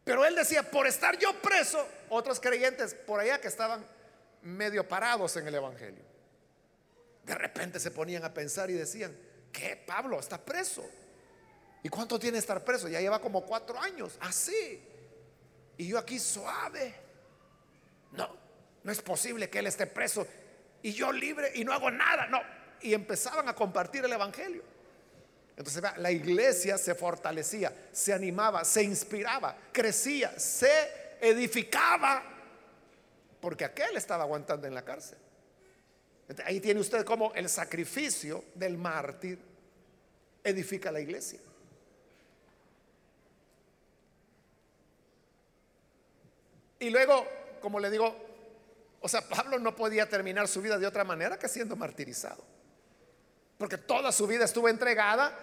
pero 0.06 0.26
él 0.26 0.34
decía, 0.34 0.64
por 0.64 0.88
estar 0.88 1.18
yo 1.18 1.34
preso, 1.42 1.86
otros 2.10 2.40
creyentes 2.40 2.94
por 2.94 3.20
allá 3.20 3.42
que 3.42 3.50
estaban 3.50 3.86
medio 4.42 4.88
parados 4.88 5.36
en 5.36 5.48
el 5.48 5.56
Evangelio, 5.56 6.04
de 7.24 7.36
repente 7.36 7.80
se 7.82 7.92
ponían 7.92 8.24
a 8.24 8.34
pensar 8.34 8.70
y 8.70 8.74
decían, 8.74 9.16
¿Qué? 9.52 9.76
Pablo 9.76 10.20
está 10.20 10.38
preso. 10.38 10.84
¿Y 11.84 11.90
cuánto 11.90 12.20
tiene 12.20 12.38
estar 12.38 12.64
preso? 12.64 12.88
Ya 12.88 13.00
lleva 13.00 13.20
como 13.20 13.46
cuatro 13.46 13.80
años. 13.80 14.18
Así. 14.22 14.82
y 15.78 15.88
yo 15.88 15.98
aquí 15.98 16.20
suave. 16.20 16.94
No, 18.12 18.30
no 18.84 18.92
es 18.92 19.02
posible 19.02 19.50
que 19.50 19.60
él 19.60 19.68
esté 19.68 19.88
preso 19.88 20.28
y 20.82 20.94
yo 20.94 21.12
libre 21.12 21.52
y 21.56 21.64
no 21.64 21.74
hago 21.74 21.92
nada. 21.92 22.28
No. 22.28 22.40
Y 22.82 22.94
empezaban 22.94 23.48
a 23.48 23.56
compartir 23.56 24.04
el 24.04 24.12
Evangelio. 24.12 24.64
Entonces 25.58 25.84
la 25.98 26.10
iglesia 26.10 26.78
se 26.78 26.96
fortalecía, 26.96 27.74
se 27.92 28.14
animaba, 28.14 28.64
se 28.64 28.82
inspiraba, 28.82 29.58
crecía, 29.74 30.40
se 30.40 31.18
edificaba, 31.20 32.24
porque 33.42 33.66
aquel 33.66 33.98
estaba 33.98 34.24
aguantando 34.24 34.68
en 34.68 34.74
la 34.74 34.86
cárcel. 34.86 35.18
Ahí 36.46 36.60
tiene 36.60 36.80
usted 36.80 37.04
como 37.04 37.34
el 37.34 37.50
sacrificio 37.50 38.46
del 38.54 38.78
mártir 38.78 39.40
edifica 40.44 40.92
la 40.92 41.00
iglesia. 41.00 41.40
Y 46.80 46.90
luego, 46.92 47.28
como 47.62 47.80
le 47.80 47.90
digo, 47.90 48.16
o 49.02 49.10
sea, 49.10 49.28
Pablo 49.28 49.60
no 49.60 49.76
podía 49.76 50.08
terminar 50.08 50.48
su 50.48 50.62
vida 50.62 50.78
de 50.78 50.86
otra 50.86 51.04
manera 51.04 51.40
que 51.40 51.48
siendo 51.48 51.76
martirizado. 51.76 52.44
Porque 53.58 53.78
toda 53.78 54.12
su 54.12 54.28
vida 54.28 54.46
estuvo 54.46 54.70
entregada 54.70 55.38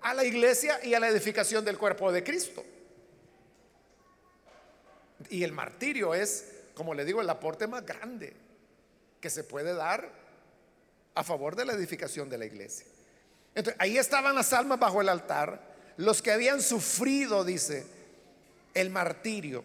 a 0.00 0.14
la 0.14 0.24
iglesia 0.24 0.82
y 0.84 0.94
a 0.94 1.00
la 1.00 1.08
edificación 1.08 1.64
del 1.64 1.76
cuerpo 1.76 2.12
de 2.12 2.22
Cristo. 2.22 2.64
Y 5.28 5.42
el 5.42 5.52
martirio 5.52 6.14
es, 6.14 6.52
como 6.74 6.94
le 6.94 7.04
digo, 7.04 7.20
el 7.20 7.28
aporte 7.28 7.66
más 7.66 7.84
grande 7.84 8.34
que 9.20 9.30
se 9.30 9.42
puede 9.44 9.74
dar 9.74 10.27
a 11.18 11.24
favor 11.24 11.56
de 11.56 11.64
la 11.64 11.72
edificación 11.72 12.28
de 12.28 12.38
la 12.38 12.46
iglesia. 12.46 12.86
Entonces, 13.52 13.80
ahí 13.80 13.98
estaban 13.98 14.36
las 14.36 14.52
almas 14.52 14.78
bajo 14.78 15.00
el 15.00 15.08
altar, 15.08 15.60
los 15.96 16.22
que 16.22 16.30
habían 16.30 16.62
sufrido, 16.62 17.44
dice, 17.44 17.84
el 18.72 18.88
martirio. 18.90 19.64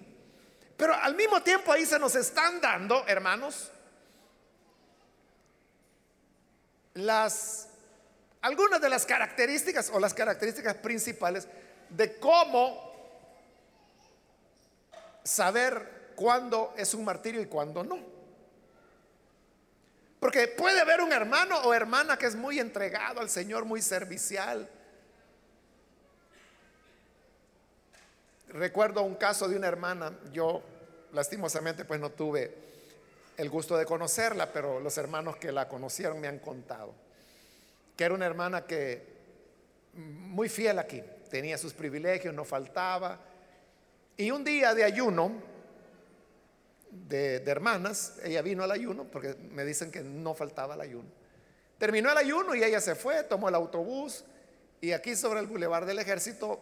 Pero 0.75 0.95
al 0.95 1.15
mismo 1.15 1.43
tiempo 1.43 1.71
ahí 1.71 1.85
se 1.85 1.99
nos 1.99 2.15
están 2.15 2.59
dando, 2.59 3.05
hermanos, 3.07 3.69
las 6.95 7.67
algunas 8.41 8.81
de 8.81 8.89
las 8.89 9.05
características 9.05 9.89
o 9.93 9.99
las 9.99 10.13
características 10.13 10.75
principales 10.75 11.47
de 11.89 12.17
cómo 12.19 12.93
saber 15.23 16.13
cuándo 16.15 16.73
es 16.75 16.93
un 16.93 17.05
martirio 17.05 17.41
y 17.41 17.45
cuándo 17.45 17.83
no. 17.83 18.12
Porque 20.23 20.47
puede 20.47 20.79
haber 20.79 21.01
un 21.01 21.12
hermano 21.12 21.57
o 21.63 21.73
hermana 21.73 22.17
que 22.17 22.27
es 22.27 22.36
muy 22.38 22.57
entregado 22.57 23.19
al 23.19 23.29
Señor, 23.29 23.65
muy 23.65 23.81
servicial. 23.81 24.69
Recuerdo 28.47 29.01
un 29.01 29.15
caso 29.15 29.49
de 29.49 29.57
una 29.57 29.67
hermana, 29.67 30.17
yo 30.31 30.63
lastimosamente 31.12 31.83
pues 31.83 31.99
no 31.99 32.09
tuve 32.09 32.55
el 33.36 33.49
gusto 33.49 33.75
de 33.75 33.86
conocerla, 33.86 34.53
pero 34.53 34.79
los 34.79 34.97
hermanos 34.97 35.36
que 35.36 35.51
la 35.51 35.67
conocieron 35.67 36.21
me 36.21 36.29
han 36.29 36.39
contado 36.39 36.93
que 37.97 38.05
era 38.05 38.13
una 38.13 38.25
hermana 38.25 38.65
que 38.65 39.05
muy 39.93 40.47
fiel 40.47 40.79
aquí, 40.79 41.03
tenía 41.29 41.57
sus 41.57 41.73
privilegios, 41.73 42.33
no 42.33 42.45
faltaba. 42.45 43.19
Y 44.15 44.31
un 44.31 44.45
día 44.45 44.73
de 44.73 44.86
ayuno 44.86 45.33
de, 47.08 47.43
hermanas, 47.45 48.15
ella 48.23 48.41
vino 48.41 48.63
al 48.63 48.71
ayuno, 48.71 49.06
porque 49.06 49.36
me 49.51 49.65
dicen 49.65 49.91
que 49.91 50.01
no 50.01 50.34
faltaba 50.34 50.75
el 50.75 50.82
ayuno. 50.82 51.10
Terminó 51.77 52.12
el 52.12 52.17
ayuno 52.17 52.56
y 52.56 52.63
ella 52.63 52.79
se 52.79 52.95
fue, 52.95 53.23
tomó 53.23 53.49
el 53.49 53.56
autobús 53.56 54.23
y 54.79 54.91
aquí 54.91 55.15
sobre 55.15 55.39
el 55.39 55.47
bulevar 55.47 55.86
del 55.86 55.99
ejército 55.99 56.60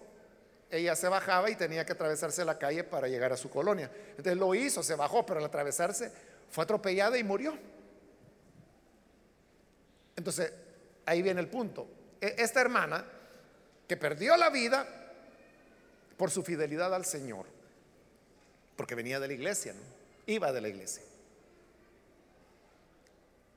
ella 0.69 0.95
se 0.95 1.09
bajaba 1.09 1.49
y 1.49 1.55
tenía 1.55 1.85
que 1.85 1.91
atravesarse 1.91 2.45
la 2.45 2.57
calle 2.57 2.83
para 2.83 3.07
llegar 3.07 3.33
a 3.33 3.37
su 3.37 3.49
colonia. 3.49 3.91
Entonces 4.11 4.37
lo 4.37 4.55
hizo, 4.55 4.81
se 4.81 4.95
bajó, 4.95 5.25
pero 5.25 5.39
al 5.39 5.45
atravesarse 5.45 6.11
fue 6.49 6.63
atropellada 6.63 7.17
y 7.17 7.23
murió. 7.23 7.57
Entonces 10.15 10.53
ahí 11.05 11.21
viene 11.21 11.41
el 11.41 11.47
punto. 11.47 11.87
E, 12.21 12.35
esta 12.37 12.61
hermana 12.61 13.05
que 13.87 13.97
perdió 13.97 14.37
la 14.37 14.49
vida 14.49 14.87
por 16.15 16.31
su 16.31 16.41
fidelidad 16.41 16.93
al 16.95 17.03
Señor, 17.03 17.45
porque 18.77 18.95
venía 18.95 19.19
de 19.19 19.27
la 19.27 19.33
iglesia, 19.33 19.73
¿no? 19.73 20.00
Iba 20.31 20.51
de 20.51 20.61
la 20.61 20.69
iglesia. 20.69 21.03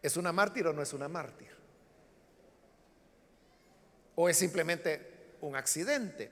¿Es 0.03 0.17
una 0.17 0.33
mártir 0.33 0.67
o 0.67 0.73
no 0.73 0.83
es 0.83 0.93
una 0.93 1.09
mártir? 1.09 1.51
¿O 4.17 4.29
es 4.29 4.37
simplemente 4.37 5.37
un 5.41 5.57
accidente 5.57 6.31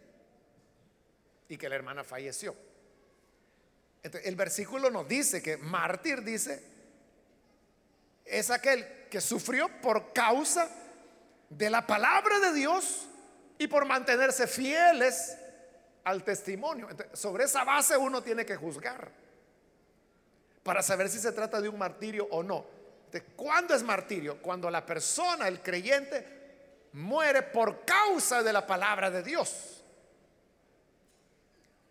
y 1.49 1.57
que 1.57 1.69
la 1.69 1.77
hermana 1.77 2.05
falleció? 2.05 2.55
el 4.03 4.35
versículo 4.35 4.91
nos 4.91 5.07
dice 5.07 5.41
que 5.41 5.57
mártir 5.57 6.25
dice 6.25 6.61
es 8.25 8.51
aquel 8.51 9.07
que 9.09 9.21
sufrió 9.21 9.69
por 9.81 10.13
causa 10.13 10.69
de 11.49 11.71
la 11.71 11.87
palabra 11.87 12.41
de 12.41 12.53
Dios 12.53 13.07
y 13.59 13.69
por 13.69 13.85
mantenerse 13.85 14.49
fieles 14.49 15.37
al 16.03 16.25
testimonio. 16.25 16.89
sobre 17.13 17.45
esa 17.45 17.63
base 17.63 17.97
uno 17.97 18.23
tiene 18.25 18.45
que 18.45 18.57
juzgar 18.57 19.22
para 20.63 20.83
saber 20.83 21.09
si 21.09 21.19
se 21.19 21.33
trata 21.33 21.61
de 21.61 21.69
un 21.69 21.79
martirio 21.79 22.29
o 22.31 22.43
no. 22.43 22.65
¿Cuándo 23.37 23.75
es 23.75 23.83
martirio? 23.83 24.41
Cuando 24.41 24.71
la 24.71 24.87
persona, 24.87 25.49
el 25.49 25.61
creyente, 25.63 26.25
muere 26.93 27.43
por 27.43 27.85
causa 27.85 28.43
de 28.43 28.53
la 28.53 28.67
palabra 28.67 29.11
de 29.11 29.23
Dios 29.23 29.83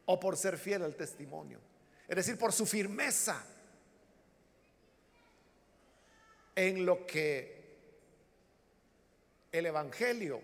o 0.06 0.20
por 0.20 0.38
ser 0.38 0.58
fiel 0.58 0.84
al 0.84 0.96
testimonio. 0.96 1.60
Es 2.08 2.16
decir, 2.16 2.38
por 2.38 2.52
su 2.52 2.66
firmeza 2.66 3.44
en 6.56 6.86
lo 6.86 7.06
que 7.06 7.62
el 9.52 9.66
Evangelio 9.66 10.42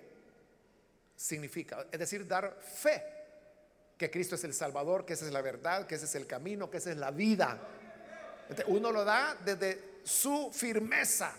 significa, 1.15 1.87
es 1.91 1.99
decir, 1.99 2.27
dar 2.27 2.59
fe 2.61 3.03
que 3.97 4.11
Cristo 4.11 4.35
es 4.35 4.43
el 4.43 4.53
Salvador, 4.53 5.05
que 5.05 5.13
esa 5.13 5.25
es 5.25 5.31
la 5.31 5.41
verdad, 5.41 5.87
que 5.87 5.95
ese 5.95 6.05
es 6.05 6.15
el 6.15 6.27
camino, 6.27 6.69
que 6.69 6.77
esa 6.77 6.91
es 6.91 6.97
la 6.97 7.11
vida. 7.11 7.59
Uno 8.67 8.91
lo 8.91 9.03
da 9.03 9.37
desde 9.43 9.99
su 10.03 10.51
firmeza. 10.53 11.33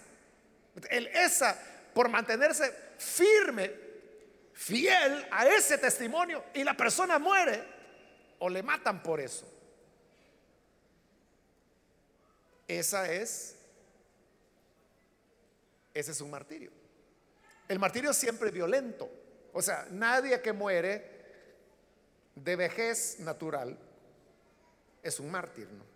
El, 0.90 1.07
esa, 1.09 1.59
por 1.94 2.09
mantenerse 2.09 2.73
firme, 2.99 3.73
fiel 4.53 5.27
a 5.31 5.47
ese 5.47 5.79
testimonio, 5.79 6.44
y 6.55 6.64
la 6.64 6.75
persona 6.75 7.18
muere 7.18 7.64
o 8.38 8.49
le 8.49 8.62
matan 8.62 9.03
por 9.03 9.21
eso. 9.21 9.47
Esa 12.66 13.11
es, 13.11 13.57
ese 15.94 16.12
es 16.12 16.21
un 16.21 16.31
martirio. 16.31 16.71
El 17.66 17.79
martirio 17.79 18.11
es 18.11 18.16
siempre 18.16 18.51
violento. 18.51 19.11
O 19.53 19.62
sea, 19.62 19.87
nadie 19.90 20.40
que 20.40 20.53
muere 20.53 21.18
de 22.35 22.57
vejez 22.57 23.18
natural 23.21 23.77
es 25.03 25.18
un 25.18 25.31
mártir. 25.31 25.68
¿no? 25.68 25.88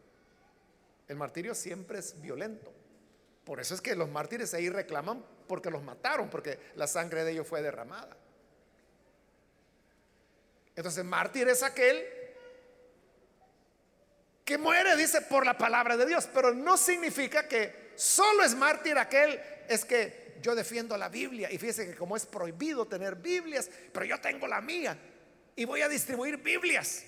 El 1.13 1.19
martirio 1.19 1.55
siempre 1.55 1.99
es 1.99 2.19
violento. 2.23 2.73
Por 3.45 3.61
eso 3.61 3.75
es 3.75 3.83
que 3.83 3.95
los 3.95 4.09
mártires 4.09 4.55
ahí 4.55 4.71
reclaman 4.71 5.23
porque 5.47 5.71
los 5.71 5.83
mataron, 5.83 6.31
porque 6.31 6.59
la 6.77 6.87
sangre 6.87 7.23
de 7.23 7.33
ellos 7.33 7.47
fue 7.47 7.61
derramada. 7.61 8.17
Entonces, 10.75 11.05
mártir 11.05 11.49
es 11.49 11.63
aquel 11.63 12.03
que 14.43 14.57
muere, 14.57 14.97
dice, 14.97 15.21
por 15.21 15.45
la 15.45 15.59
palabra 15.59 15.99
de 15.99 16.07
Dios, 16.07 16.31
pero 16.33 16.55
no 16.55 16.79
significa 16.79 17.47
que 17.47 17.93
solo 17.95 18.43
es 18.43 18.55
mártir 18.55 18.97
aquel, 18.97 19.39
es 19.69 19.85
que 19.85 20.39
yo 20.41 20.55
defiendo 20.55 20.97
la 20.97 21.11
Biblia 21.11 21.53
y 21.53 21.59
fíjese 21.59 21.89
que 21.89 21.95
como 21.95 22.17
es 22.17 22.25
prohibido 22.25 22.87
tener 22.87 23.17
Biblias, 23.17 23.69
pero 23.93 24.07
yo 24.07 24.19
tengo 24.19 24.47
la 24.47 24.63
mía 24.63 24.97
y 25.57 25.67
voy 25.67 25.83
a 25.83 25.91
distribuir 25.91 26.39
Biblias. 26.39 27.05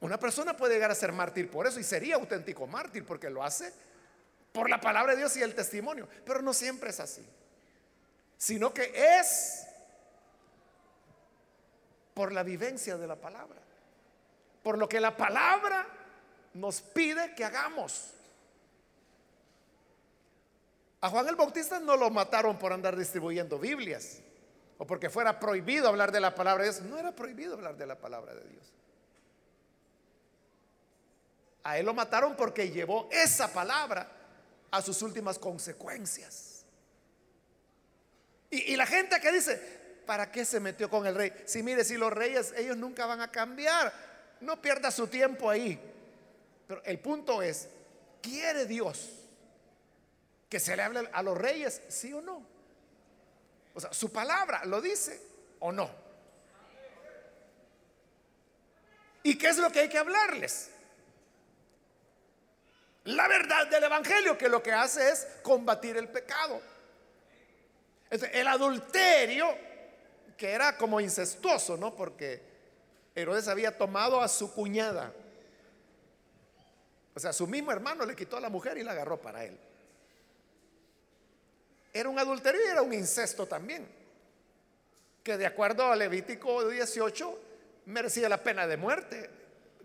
Una 0.00 0.18
persona 0.18 0.56
puede 0.56 0.74
llegar 0.74 0.90
a 0.90 0.94
ser 0.94 1.12
mártir 1.12 1.50
por 1.50 1.66
eso 1.66 1.78
y 1.78 1.84
sería 1.84 2.14
auténtico 2.14 2.66
mártir 2.66 3.04
porque 3.04 3.28
lo 3.28 3.44
hace 3.44 3.72
por 4.52 4.70
la 4.70 4.80
palabra 4.80 5.12
de 5.12 5.18
Dios 5.18 5.36
y 5.36 5.42
el 5.42 5.54
testimonio, 5.54 6.08
pero 6.24 6.42
no 6.42 6.52
siempre 6.52 6.90
es 6.90 7.00
así, 7.00 7.24
sino 8.36 8.72
que 8.72 8.92
es 8.94 9.66
por 12.14 12.32
la 12.32 12.42
vivencia 12.42 12.96
de 12.96 13.06
la 13.06 13.16
palabra, 13.16 13.60
por 14.62 14.78
lo 14.78 14.88
que 14.88 15.00
la 15.00 15.16
palabra 15.16 15.86
nos 16.54 16.80
pide 16.80 17.34
que 17.34 17.44
hagamos. 17.44 18.14
A 21.02 21.08
Juan 21.08 21.28
el 21.28 21.36
Bautista 21.36 21.78
no 21.78 21.96
lo 21.96 22.10
mataron 22.10 22.58
por 22.58 22.72
andar 22.72 22.96
distribuyendo 22.96 23.58
Biblias 23.58 24.20
o 24.78 24.86
porque 24.86 25.08
fuera 25.08 25.38
prohibido 25.38 25.88
hablar 25.88 26.10
de 26.10 26.20
la 26.20 26.34
palabra 26.34 26.64
de 26.64 26.70
Dios. 26.70 26.82
No 26.82 26.98
era 26.98 27.12
prohibido 27.12 27.54
hablar 27.54 27.76
de 27.76 27.86
la 27.86 27.96
palabra 27.96 28.34
de 28.34 28.44
Dios. 28.48 28.72
A 31.62 31.78
él 31.78 31.86
lo 31.86 31.94
mataron 31.94 32.36
porque 32.36 32.70
llevó 32.70 33.08
esa 33.10 33.52
palabra 33.52 34.10
a 34.70 34.82
sus 34.82 35.02
últimas 35.02 35.38
consecuencias. 35.38 36.64
Y, 38.50 38.74
la 38.76 38.86
gente 38.86 39.20
que 39.20 39.30
dice, 39.30 39.56
¿para 40.06 40.32
qué 40.32 40.44
se 40.44 40.58
metió 40.58 40.90
con 40.90 41.06
el 41.06 41.14
rey? 41.14 41.32
Si 41.44 41.62
mire, 41.62 41.84
si 41.84 41.96
los 41.96 42.12
reyes, 42.12 42.52
ellos 42.56 42.76
nunca 42.76 43.06
van 43.06 43.20
a 43.20 43.30
cambiar. 43.30 43.92
No 44.40 44.60
pierda 44.60 44.90
su 44.90 45.06
tiempo 45.06 45.48
ahí. 45.48 45.78
Pero 46.66 46.82
el 46.84 46.98
punto 46.98 47.42
es, 47.42 47.68
¿quiere 48.20 48.66
Dios 48.66 49.10
que 50.50 50.58
se 50.58 50.76
le 50.76 50.82
hable 50.82 51.08
a 51.12 51.22
los 51.22 51.38
reyes, 51.38 51.80
sí 51.88 52.12
o 52.12 52.20
no. 52.20 52.44
O 53.72 53.80
sea, 53.80 53.92
su 53.92 54.12
palabra 54.12 54.64
lo 54.64 54.80
dice 54.80 55.22
o 55.60 55.70
no. 55.70 55.88
¿Y 59.22 59.38
qué 59.38 59.48
es 59.48 59.58
lo 59.58 59.70
que 59.70 59.80
hay 59.80 59.88
que 59.88 59.98
hablarles? 59.98 60.69
La 63.10 63.28
verdad 63.28 63.66
del 63.68 63.84
Evangelio, 63.84 64.36
que 64.36 64.48
lo 64.48 64.62
que 64.62 64.72
hace 64.72 65.10
es 65.10 65.26
combatir 65.42 65.96
el 65.96 66.08
pecado. 66.08 66.60
el 68.10 68.46
adulterio, 68.46 69.56
que 70.36 70.50
era 70.50 70.76
como 70.76 71.00
incestuoso, 71.00 71.76
¿no? 71.76 71.94
Porque 71.94 72.42
Herodes 73.14 73.48
había 73.48 73.76
tomado 73.76 74.20
a 74.20 74.28
su 74.28 74.52
cuñada. 74.52 75.12
O 77.14 77.20
sea, 77.20 77.32
su 77.32 77.46
mismo 77.46 77.72
hermano 77.72 78.06
le 78.06 78.16
quitó 78.16 78.36
a 78.36 78.40
la 78.40 78.48
mujer 78.48 78.78
y 78.78 78.82
la 78.82 78.92
agarró 78.92 79.20
para 79.20 79.44
él. 79.44 79.58
Era 81.92 82.08
un 82.08 82.18
adulterio 82.18 82.60
y 82.64 82.68
era 82.68 82.82
un 82.82 82.94
incesto 82.94 83.46
también, 83.46 83.86
que 85.24 85.36
de 85.36 85.46
acuerdo 85.46 85.90
a 85.90 85.96
Levítico 85.96 86.68
18 86.68 87.38
merecía 87.86 88.28
la 88.28 88.42
pena 88.42 88.66
de 88.66 88.76
muerte, 88.76 89.28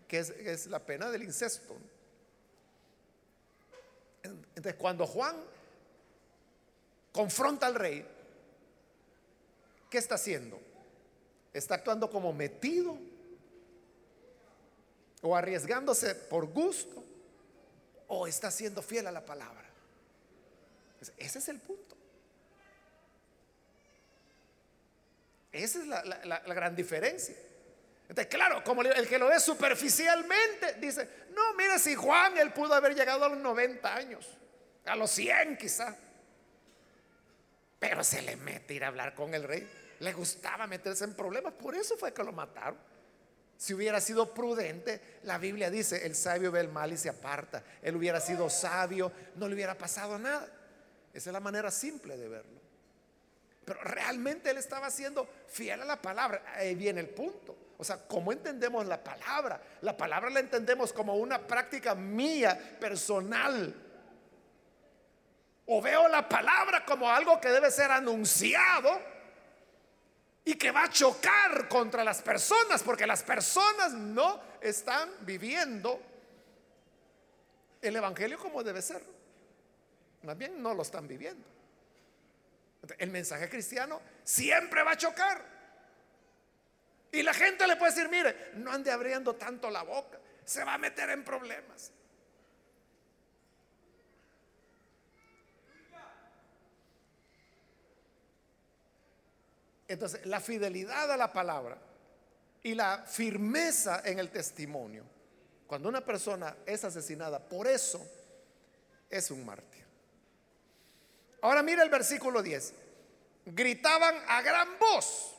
que 0.08 0.20
es, 0.20 0.68
la 0.68 0.80
pena 0.80 1.10
del 1.10 1.24
incesto. 1.24 1.76
Entonces, 4.56 4.76
cuando 4.76 5.06
Juan 5.06 5.36
confronta 7.12 7.68
al 7.68 7.76
rey, 7.76 8.06
¿qué 9.90 9.98
está 9.98 10.16
haciendo? 10.16 10.60
¿Está 11.54 11.76
actuando 11.76 12.10
como 12.10 12.34
metido? 12.34 12.98
¿O 15.22 15.36
arriesgándose 15.36 16.16
por 16.16 16.48
gusto? 16.48 17.04
¿O 18.08 18.28
está 18.28 18.52
siendo 18.52 18.82
fiel 18.82 19.08
a 19.08 19.12
la 19.12 19.26
palabra? 19.26 19.66
Ese 21.18 21.40
es 21.40 21.50
el 21.50 21.60
punto. 21.60 21.96
Esa 25.52 25.80
es 25.80 25.88
la, 25.88 26.40
gran 26.40 26.76
diferencia. 26.76 27.36
Entonces, 28.10 28.28
claro, 28.28 28.64
como 28.64 28.82
el 28.82 29.08
que 29.08 29.18
lo 29.18 29.28
ve 29.28 29.40
superficialmente, 29.40 30.76
dice, 30.80 31.10
no, 31.34 31.54
mire, 31.56 31.80
si 31.80 31.96
Juan, 31.96 32.38
él 32.38 32.52
pudo 32.52 32.74
haber 32.74 32.94
llegado 32.94 33.24
a 33.24 33.30
los 33.30 33.40
90 33.40 33.96
años, 33.96 34.28
a 34.86 34.96
los 34.96 35.12
100 35.12 35.58
quizá. 35.58 35.96
Pero 37.80 38.04
se 38.04 38.22
le 38.22 38.36
mete 38.36 38.74
ir 38.74 38.84
a 38.84 38.88
hablar 38.88 39.14
con 39.16 39.34
el 39.34 39.44
rey. 39.44 39.68
Le 40.00 40.14
gustaba 40.14 40.68
meterse 40.68 41.04
en 41.04 41.14
problemas, 41.14 41.54
por 41.54 41.76
eso 41.76 41.98
fue 41.98 42.14
que 42.14 42.24
lo 42.24 42.32
mataron. 42.32 42.78
Si 43.58 43.74
hubiera 43.74 44.02
sido 44.02 44.34
prudente, 44.34 45.20
la 45.24 45.38
Biblia 45.38 45.70
dice, 45.70 46.06
el 46.06 46.16
sabio 46.16 46.52
ve 46.52 46.60
el 46.60 46.68
mal 46.68 46.92
y 46.92 46.98
se 46.98 47.10
aparta. 47.10 47.64
Él 47.82 47.96
hubiera 47.96 48.20
sido 48.20 48.50
sabio, 48.50 49.12
no 49.36 49.48
le 49.48 49.56
hubiera 49.56 49.78
pasado 49.78 50.20
nada. 50.20 50.48
Esa 51.14 51.30
es 51.30 51.34
la 51.34 51.40
manera 51.40 51.72
simple 51.72 52.18
de 52.18 52.28
verlo. 52.28 52.60
Pero 53.64 53.82
realmente 53.82 54.50
él 54.50 54.58
estaba 54.58 54.92
siendo 54.92 55.28
fiel 55.48 55.82
a 55.82 55.86
la 55.86 56.02
palabra. 56.02 56.44
Ahí 56.56 56.76
viene 56.76 57.00
el 57.00 57.10
punto. 57.10 57.56
O 57.78 57.84
sea, 57.84 57.98
¿cómo 58.08 58.32
entendemos 58.32 58.86
la 58.86 59.02
palabra? 59.02 59.62
La 59.82 59.96
palabra 59.96 60.30
la 60.30 60.42
entendemos 60.42 60.92
como 60.92 61.16
una 61.16 61.48
práctica 61.48 61.96
mía, 61.96 62.78
personal. 62.80 63.74
O 65.68 65.82
veo 65.82 66.08
la 66.08 66.28
palabra 66.28 66.86
como 66.86 67.10
algo 67.10 67.40
que 67.42 67.50
debe 67.50 67.72
ser 67.72 67.92
anunciado 67.92 69.02
y 70.44 70.56
que 70.56 70.72
va 70.72 70.84
a 70.84 70.90
chocar 70.90 71.68
contra 71.68 72.04
las 72.04 72.22
personas, 72.22 72.84
porque 72.84 73.08
las 73.08 73.24
personas 73.24 73.94
no 73.94 74.40
están 74.62 75.10
viviendo 75.22 76.00
el 77.82 77.96
Evangelio 77.96 78.38
como 78.38 78.64
debe 78.64 78.82
ser. 78.82 79.04
Más 80.22 80.38
bien 80.38 80.62
no 80.62 80.74
lo 80.74 80.84
están 80.84 81.08
viviendo. 81.08 81.48
El 83.00 83.10
mensaje 83.10 83.50
cristiano 83.50 84.00
siempre 84.24 84.84
va 84.84 84.92
a 84.92 84.98
chocar. 84.98 85.56
Y 87.12 87.24
la 87.24 87.34
gente 87.34 87.66
le 87.66 87.76
puede 87.78 87.94
decir, 87.94 88.10
mire, 88.10 88.52
no 88.56 88.72
ande 88.72 88.92
abriendo 88.92 89.36
tanto 89.36 89.70
la 89.70 89.84
boca, 89.84 90.20
se 90.44 90.64
va 90.64 90.76
a 90.76 90.78
meter 90.78 91.10
en 91.10 91.24
problemas. 91.24 91.92
Entonces, 99.88 100.26
la 100.26 100.40
fidelidad 100.40 101.12
a 101.12 101.18
la 101.18 101.32
palabra 101.32 101.78
y 102.64 102.74
la 102.74 103.04
firmeza 103.06 104.02
en 104.04 104.20
el 104.20 104.32
testimonio, 104.32 105.04
cuando 105.68 105.90
una 105.90 106.04
persona 106.04 106.56
es 106.66 106.84
asesinada, 106.84 107.40
por 107.40 107.68
eso 107.68 108.06
es 109.10 109.30
un 109.32 109.46
mártir. 109.46 109.86
Ahora 111.42 111.62
mira 111.62 111.84
el 111.84 111.90
versículo 111.90 112.42
10. 112.42 112.74
Gritaban 113.46 114.16
a 114.28 114.42
gran 114.42 114.80
voz. 114.80 115.36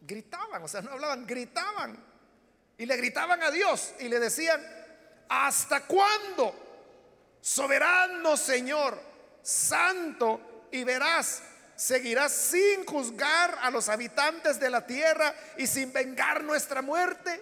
Gritaban, 0.00 0.62
o 0.62 0.68
sea, 0.68 0.80
no 0.80 0.92
hablaban, 0.92 1.26
gritaban. 1.26 2.02
Y 2.78 2.86
le 2.86 2.96
gritaban 2.96 3.42
a 3.42 3.50
Dios 3.50 3.92
y 3.98 4.08
le 4.08 4.18
decían, 4.20 4.62
¿hasta 5.28 5.84
cuándo? 5.86 6.54
Soberano 7.40 8.36
Señor, 8.36 8.98
santo 9.42 10.68
y 10.70 10.84
verás, 10.84 11.42
seguirás 11.78 12.32
sin 12.32 12.84
juzgar 12.84 13.56
a 13.62 13.70
los 13.70 13.88
habitantes 13.88 14.60
de 14.60 14.68
la 14.68 14.86
tierra 14.86 15.34
y 15.56 15.66
sin 15.66 15.92
vengar 15.92 16.44
nuestra 16.44 16.82
muerte. 16.82 17.40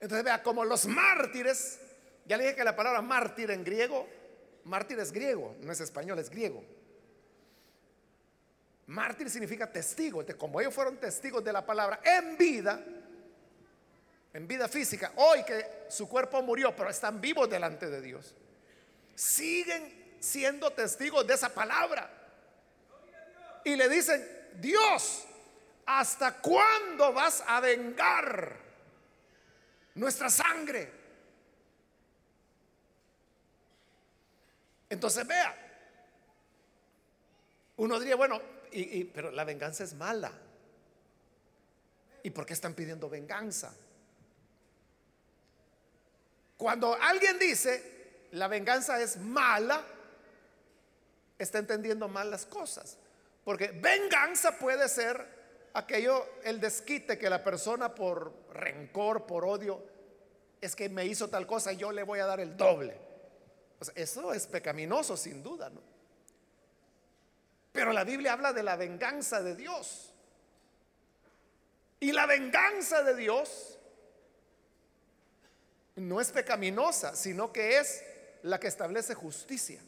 Entonces 0.00 0.22
vea, 0.22 0.42
como 0.42 0.66
los 0.66 0.86
mártires, 0.86 1.78
ya 2.26 2.36
le 2.36 2.44
dije 2.44 2.56
que 2.56 2.64
la 2.64 2.76
palabra 2.76 3.00
mártir 3.00 3.50
en 3.50 3.64
griego 3.64 4.06
Mártir 4.64 4.98
es 4.98 5.12
griego, 5.12 5.56
no 5.60 5.72
es 5.72 5.80
español, 5.80 6.18
es 6.18 6.30
griego. 6.30 6.64
Mártir 8.86 9.30
significa 9.30 9.70
testigo. 9.70 10.24
Como 10.38 10.60
ellos 10.60 10.74
fueron 10.74 10.96
testigos 10.96 11.44
de 11.44 11.52
la 11.52 11.64
palabra 11.64 12.00
en 12.02 12.36
vida, 12.36 12.82
en 14.32 14.48
vida 14.48 14.68
física, 14.68 15.12
hoy 15.16 15.44
que 15.44 15.84
su 15.88 16.08
cuerpo 16.08 16.42
murió, 16.42 16.74
pero 16.74 16.88
están 16.88 17.20
vivos 17.20 17.48
delante 17.48 17.88
de 17.88 18.00
Dios, 18.00 18.34
siguen 19.14 20.03
siendo 20.24 20.72
testigos 20.72 21.26
de 21.26 21.34
esa 21.34 21.50
palabra. 21.50 22.10
Y 23.64 23.76
le 23.76 23.88
dicen, 23.88 24.26
Dios, 24.56 25.24
¿hasta 25.86 26.40
cuándo 26.40 27.12
vas 27.12 27.44
a 27.46 27.60
vengar 27.60 28.56
nuestra 29.94 30.30
sangre? 30.30 30.90
Entonces 34.88 35.26
vea, 35.26 35.54
uno 37.76 37.98
diría, 37.98 38.16
bueno, 38.16 38.40
pero 39.12 39.30
la 39.30 39.44
venganza 39.44 39.84
es 39.84 39.94
mala. 39.94 40.32
¿Y 42.22 42.30
por 42.30 42.46
qué 42.46 42.54
están 42.54 42.74
pidiendo 42.74 43.10
venganza? 43.10 43.74
Cuando 46.56 46.94
alguien 46.94 47.38
dice 47.38 47.94
la 48.34 48.48
venganza 48.48 49.00
es 49.00 49.16
mala, 49.16 49.84
está 51.38 51.58
entendiendo 51.58 52.08
mal 52.08 52.30
las 52.30 52.46
cosas. 52.46 52.98
Porque 53.44 53.68
venganza 53.68 54.58
puede 54.58 54.88
ser 54.88 55.70
aquello, 55.74 56.26
el 56.44 56.60
desquite 56.60 57.18
que 57.18 57.28
la 57.28 57.42
persona 57.42 57.94
por 57.94 58.32
rencor, 58.52 59.26
por 59.26 59.44
odio, 59.44 59.84
es 60.60 60.74
que 60.74 60.88
me 60.88 61.04
hizo 61.04 61.28
tal 61.28 61.46
cosa 61.46 61.72
y 61.72 61.76
yo 61.76 61.92
le 61.92 62.02
voy 62.02 62.20
a 62.20 62.26
dar 62.26 62.40
el 62.40 62.56
doble 62.56 63.04
eso 63.94 64.32
es 64.32 64.46
pecaminoso 64.46 65.16
sin 65.16 65.42
duda, 65.42 65.70
¿no? 65.70 65.80
Pero 67.72 67.92
la 67.92 68.04
Biblia 68.04 68.32
habla 68.32 68.52
de 68.52 68.62
la 68.62 68.76
venganza 68.76 69.42
de 69.42 69.56
Dios. 69.56 70.12
Y 71.98 72.12
la 72.12 72.26
venganza 72.26 73.02
de 73.02 73.16
Dios 73.16 73.78
no 75.96 76.20
es 76.20 76.30
pecaminosa, 76.30 77.16
sino 77.16 77.52
que 77.52 77.78
es 77.78 78.04
la 78.42 78.60
que 78.60 78.68
establece 78.68 79.14
justicia. 79.14 79.82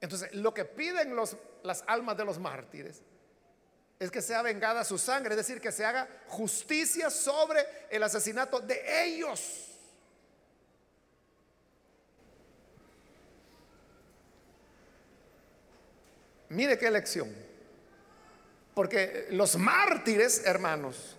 Entonces, 0.00 0.34
lo 0.34 0.54
que 0.54 0.64
piden 0.64 1.14
las 1.62 1.84
almas 1.86 2.16
de 2.16 2.24
los 2.24 2.38
mártires 2.38 3.02
es 3.98 4.10
que 4.10 4.22
sea 4.22 4.40
vengada 4.40 4.82
su 4.82 4.96
sangre, 4.96 5.32
es 5.32 5.36
decir, 5.36 5.60
que 5.60 5.70
se 5.70 5.84
haga 5.84 6.08
justicia 6.26 7.10
sobre 7.10 7.66
el 7.90 8.02
asesinato 8.02 8.58
de 8.60 9.04
ellos. 9.04 9.66
Mire 16.48 16.78
qué 16.78 16.90
lección. 16.90 17.32
Porque 18.74 19.28
los 19.30 19.56
mártires, 19.56 20.42
hermanos, 20.46 21.16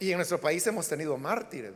y 0.00 0.10
en 0.10 0.16
nuestro 0.16 0.40
país 0.40 0.66
hemos 0.66 0.88
tenido 0.88 1.16
mártires, 1.16 1.72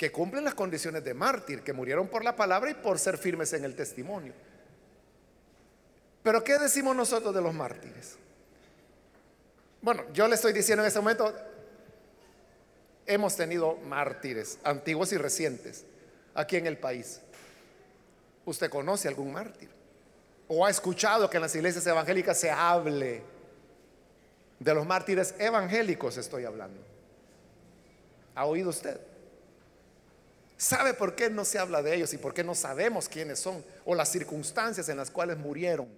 que 0.00 0.10
cumplen 0.10 0.44
las 0.44 0.54
condiciones 0.54 1.04
de 1.04 1.12
mártir, 1.12 1.60
que 1.60 1.74
murieron 1.74 2.08
por 2.08 2.24
la 2.24 2.34
palabra 2.34 2.70
y 2.70 2.72
por 2.72 2.98
ser 2.98 3.18
firmes 3.18 3.52
en 3.52 3.66
el 3.66 3.76
testimonio. 3.76 4.32
Pero 6.22 6.42
¿qué 6.42 6.58
decimos 6.58 6.96
nosotros 6.96 7.34
de 7.34 7.42
los 7.42 7.52
mártires? 7.52 8.16
Bueno, 9.82 10.04
yo 10.14 10.26
le 10.26 10.36
estoy 10.36 10.54
diciendo 10.54 10.82
en 10.82 10.88
este 10.88 11.00
momento, 11.00 11.34
hemos 13.04 13.36
tenido 13.36 13.76
mártires 13.76 14.58
antiguos 14.64 15.12
y 15.12 15.18
recientes 15.18 15.84
aquí 16.32 16.56
en 16.56 16.66
el 16.66 16.78
país. 16.78 17.20
¿Usted 18.46 18.70
conoce 18.70 19.06
algún 19.06 19.30
mártir? 19.30 19.68
¿O 20.48 20.64
ha 20.64 20.70
escuchado 20.70 21.28
que 21.28 21.36
en 21.36 21.42
las 21.42 21.54
iglesias 21.54 21.86
evangélicas 21.86 22.40
se 22.40 22.50
hable 22.50 23.22
de 24.58 24.74
los 24.74 24.86
mártires 24.86 25.34
evangélicos? 25.38 26.16
Estoy 26.16 26.46
hablando. 26.46 26.80
¿Ha 28.34 28.46
oído 28.46 28.70
usted? 28.70 29.09
¿Sabe 30.60 30.92
por 30.92 31.14
qué 31.14 31.30
no 31.30 31.46
se 31.46 31.58
habla 31.58 31.80
de 31.80 31.94
ellos 31.94 32.12
y 32.12 32.18
por 32.18 32.34
qué 32.34 32.44
no 32.44 32.54
sabemos 32.54 33.08
quiénes 33.08 33.38
son 33.38 33.64
o 33.86 33.94
las 33.94 34.10
circunstancias 34.10 34.90
en 34.90 34.98
las 34.98 35.10
cuales 35.10 35.38
murieron? 35.38 35.88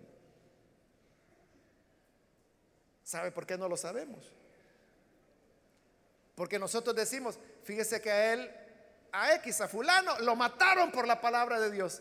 ¿Sabe 3.03 3.33
por 3.33 3.45
qué 3.45 3.59
no 3.59 3.69
lo 3.69 3.77
sabemos? 3.77 4.25
Porque 6.37 6.61
nosotros 6.61 6.95
decimos, 6.95 7.41
fíjese 7.65 8.01
que 8.01 8.13
a 8.13 8.35
él, 8.35 8.53
a 9.11 9.35
X, 9.35 9.63
a 9.63 9.67
fulano, 9.67 10.21
lo 10.21 10.37
mataron 10.37 10.93
por 10.93 11.09
la 11.09 11.21
palabra 11.21 11.59
de 11.59 11.73
Dios. 11.73 12.01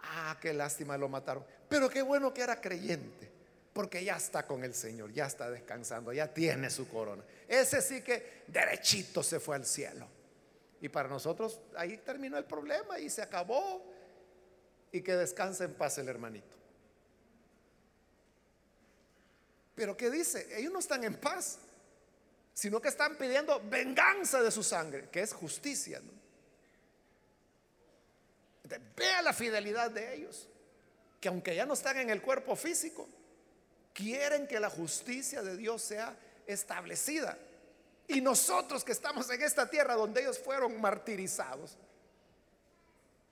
Ah, 0.00 0.36
qué 0.42 0.52
lástima 0.52 0.98
lo 0.98 1.08
mataron. 1.08 1.42
Pero 1.70 1.88
qué 1.88 2.02
bueno 2.02 2.34
que 2.34 2.42
era 2.42 2.60
creyente. 2.60 3.32
Porque 3.72 4.04
ya 4.04 4.18
está 4.18 4.46
con 4.46 4.62
el 4.62 4.74
Señor, 4.74 5.10
ya 5.14 5.24
está 5.24 5.48
descansando, 5.48 6.12
ya 6.12 6.34
tiene 6.34 6.68
su 6.68 6.86
corona. 6.86 7.24
Ese 7.48 7.80
sí 7.80 8.02
que 8.02 8.42
derechito 8.46 9.22
se 9.22 9.40
fue 9.40 9.56
al 9.56 9.64
cielo. 9.64 10.17
Y 10.80 10.88
para 10.88 11.08
nosotros 11.08 11.60
ahí 11.76 11.98
terminó 11.98 12.38
el 12.38 12.44
problema 12.44 12.98
y 12.98 13.10
se 13.10 13.22
acabó. 13.22 13.84
Y 14.90 15.02
que 15.02 15.16
descanse 15.16 15.64
en 15.64 15.74
paz 15.74 15.98
el 15.98 16.08
hermanito. 16.08 16.56
Pero 19.74 19.96
¿qué 19.96 20.10
dice? 20.10 20.58
Ellos 20.58 20.72
no 20.72 20.78
están 20.78 21.04
en 21.04 21.14
paz, 21.14 21.58
sino 22.52 22.80
que 22.80 22.88
están 22.88 23.16
pidiendo 23.16 23.60
venganza 23.68 24.42
de 24.42 24.50
su 24.50 24.62
sangre, 24.62 25.08
que 25.10 25.20
es 25.20 25.32
justicia. 25.32 26.00
Vea 28.96 29.22
la 29.22 29.32
fidelidad 29.32 29.90
de 29.90 30.14
ellos, 30.14 30.48
que 31.20 31.28
aunque 31.28 31.54
ya 31.54 31.64
no 31.64 31.74
están 31.74 31.96
en 31.98 32.10
el 32.10 32.20
cuerpo 32.20 32.56
físico, 32.56 33.08
quieren 33.94 34.46
que 34.46 34.58
la 34.58 34.70
justicia 34.70 35.42
de 35.42 35.56
Dios 35.56 35.82
sea 35.82 36.16
establecida. 36.46 37.38
Y 38.08 38.22
nosotros 38.22 38.82
que 38.82 38.92
estamos 38.92 39.28
en 39.30 39.42
esta 39.42 39.68
tierra 39.68 39.94
donde 39.94 40.22
ellos 40.22 40.38
fueron 40.38 40.80
martirizados, 40.80 41.76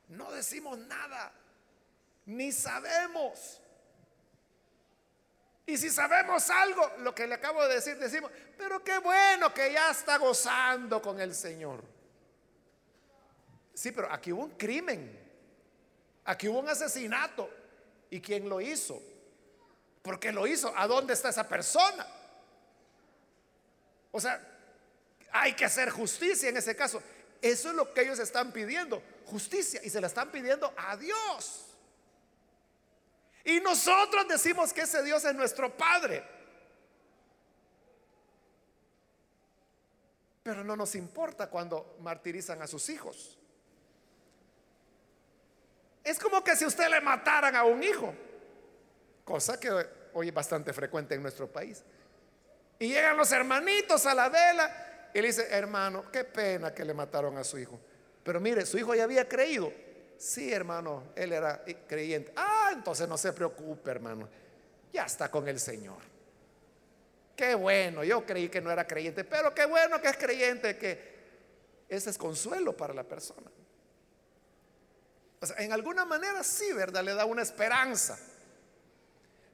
no 0.08 0.30
decimos 0.30 0.78
nada, 0.78 1.32
ni 2.26 2.52
sabemos. 2.52 3.60
Y 5.64 5.78
si 5.78 5.88
sabemos 5.90 6.48
algo, 6.50 6.88
lo 6.98 7.14
que 7.14 7.26
le 7.26 7.34
acabo 7.34 7.66
de 7.66 7.74
decir, 7.74 7.98
decimos, 7.98 8.30
pero 8.56 8.84
qué 8.84 8.98
bueno 8.98 9.52
que 9.52 9.72
ya 9.72 9.90
está 9.90 10.18
gozando 10.18 11.00
con 11.00 11.20
el 11.20 11.34
Señor. 11.34 11.82
Sí, 13.74 13.92
pero 13.92 14.12
aquí 14.12 14.30
hubo 14.30 14.44
un 14.44 14.56
crimen, 14.56 15.18
aquí 16.24 16.48
hubo 16.48 16.60
un 16.60 16.68
asesinato. 16.68 17.50
¿Y 18.10 18.20
quién 18.20 18.48
lo 18.48 18.60
hizo? 18.60 19.02
¿Por 20.02 20.20
qué 20.20 20.30
lo 20.30 20.46
hizo? 20.46 20.72
¿A 20.76 20.86
dónde 20.86 21.14
está 21.14 21.30
esa 21.30 21.48
persona? 21.48 22.06
O 24.12 24.20
sea, 24.20 24.55
hay 25.32 25.54
que 25.54 25.64
hacer 25.64 25.90
justicia 25.90 26.48
en 26.48 26.56
ese 26.56 26.74
caso. 26.74 27.02
Eso 27.40 27.70
es 27.70 27.74
lo 27.74 27.92
que 27.92 28.02
ellos 28.02 28.18
están 28.18 28.52
pidiendo, 28.52 29.02
justicia. 29.26 29.80
Y 29.84 29.90
se 29.90 30.00
la 30.00 30.06
están 30.06 30.30
pidiendo 30.30 30.72
a 30.76 30.96
Dios. 30.96 31.66
Y 33.44 33.60
nosotros 33.60 34.26
decimos 34.28 34.72
que 34.72 34.82
ese 34.82 35.02
Dios 35.02 35.24
es 35.24 35.34
nuestro 35.34 35.76
Padre. 35.76 36.24
Pero 40.42 40.64
no 40.64 40.76
nos 40.76 40.94
importa 40.94 41.48
cuando 41.48 41.96
martirizan 42.00 42.62
a 42.62 42.66
sus 42.66 42.88
hijos. 42.88 43.38
Es 46.02 46.18
como 46.18 46.42
que 46.42 46.54
si 46.54 46.64
usted 46.64 46.88
le 46.88 47.00
mataran 47.00 47.56
a 47.56 47.64
un 47.64 47.82
hijo, 47.82 48.14
cosa 49.24 49.58
que 49.58 49.70
hoy 50.12 50.28
es 50.28 50.34
bastante 50.34 50.72
frecuente 50.72 51.16
en 51.16 51.22
nuestro 51.22 51.50
país. 51.50 51.82
Y 52.78 52.88
llegan 52.88 53.16
los 53.16 53.30
hermanitos 53.32 54.06
a 54.06 54.14
la 54.14 54.28
vela 54.28 54.85
le 55.20 55.28
dice, 55.28 55.48
hermano, 55.50 56.10
qué 56.10 56.24
pena 56.24 56.74
que 56.74 56.84
le 56.84 56.94
mataron 56.94 57.36
a 57.38 57.44
su 57.44 57.58
hijo. 57.58 57.78
Pero 58.22 58.40
mire, 58.40 58.66
su 58.66 58.78
hijo 58.78 58.94
ya 58.94 59.04
había 59.04 59.28
creído. 59.28 59.72
Sí, 60.18 60.52
hermano, 60.52 61.12
él 61.14 61.32
era 61.32 61.62
creyente. 61.86 62.32
Ah, 62.36 62.70
entonces 62.72 63.08
no 63.08 63.16
se 63.16 63.32
preocupe, 63.32 63.90
hermano. 63.90 64.28
Ya 64.92 65.04
está 65.04 65.30
con 65.30 65.46
el 65.48 65.60
Señor. 65.60 65.98
Qué 67.36 67.54
bueno, 67.54 68.02
yo 68.02 68.24
creí 68.24 68.48
que 68.48 68.60
no 68.60 68.70
era 68.70 68.86
creyente, 68.86 69.24
pero 69.24 69.54
qué 69.54 69.66
bueno 69.66 70.00
que 70.00 70.08
es 70.08 70.16
creyente, 70.16 70.78
que 70.78 71.16
ese 71.88 72.10
es 72.10 72.16
consuelo 72.16 72.74
para 72.74 72.94
la 72.94 73.04
persona 73.04 73.50
en 75.58 75.72
alguna 75.72 76.04
manera 76.04 76.42
sí, 76.42 76.72
¿verdad? 76.72 77.04
Le 77.04 77.14
da 77.14 77.24
una 77.24 77.42
esperanza. 77.42 78.18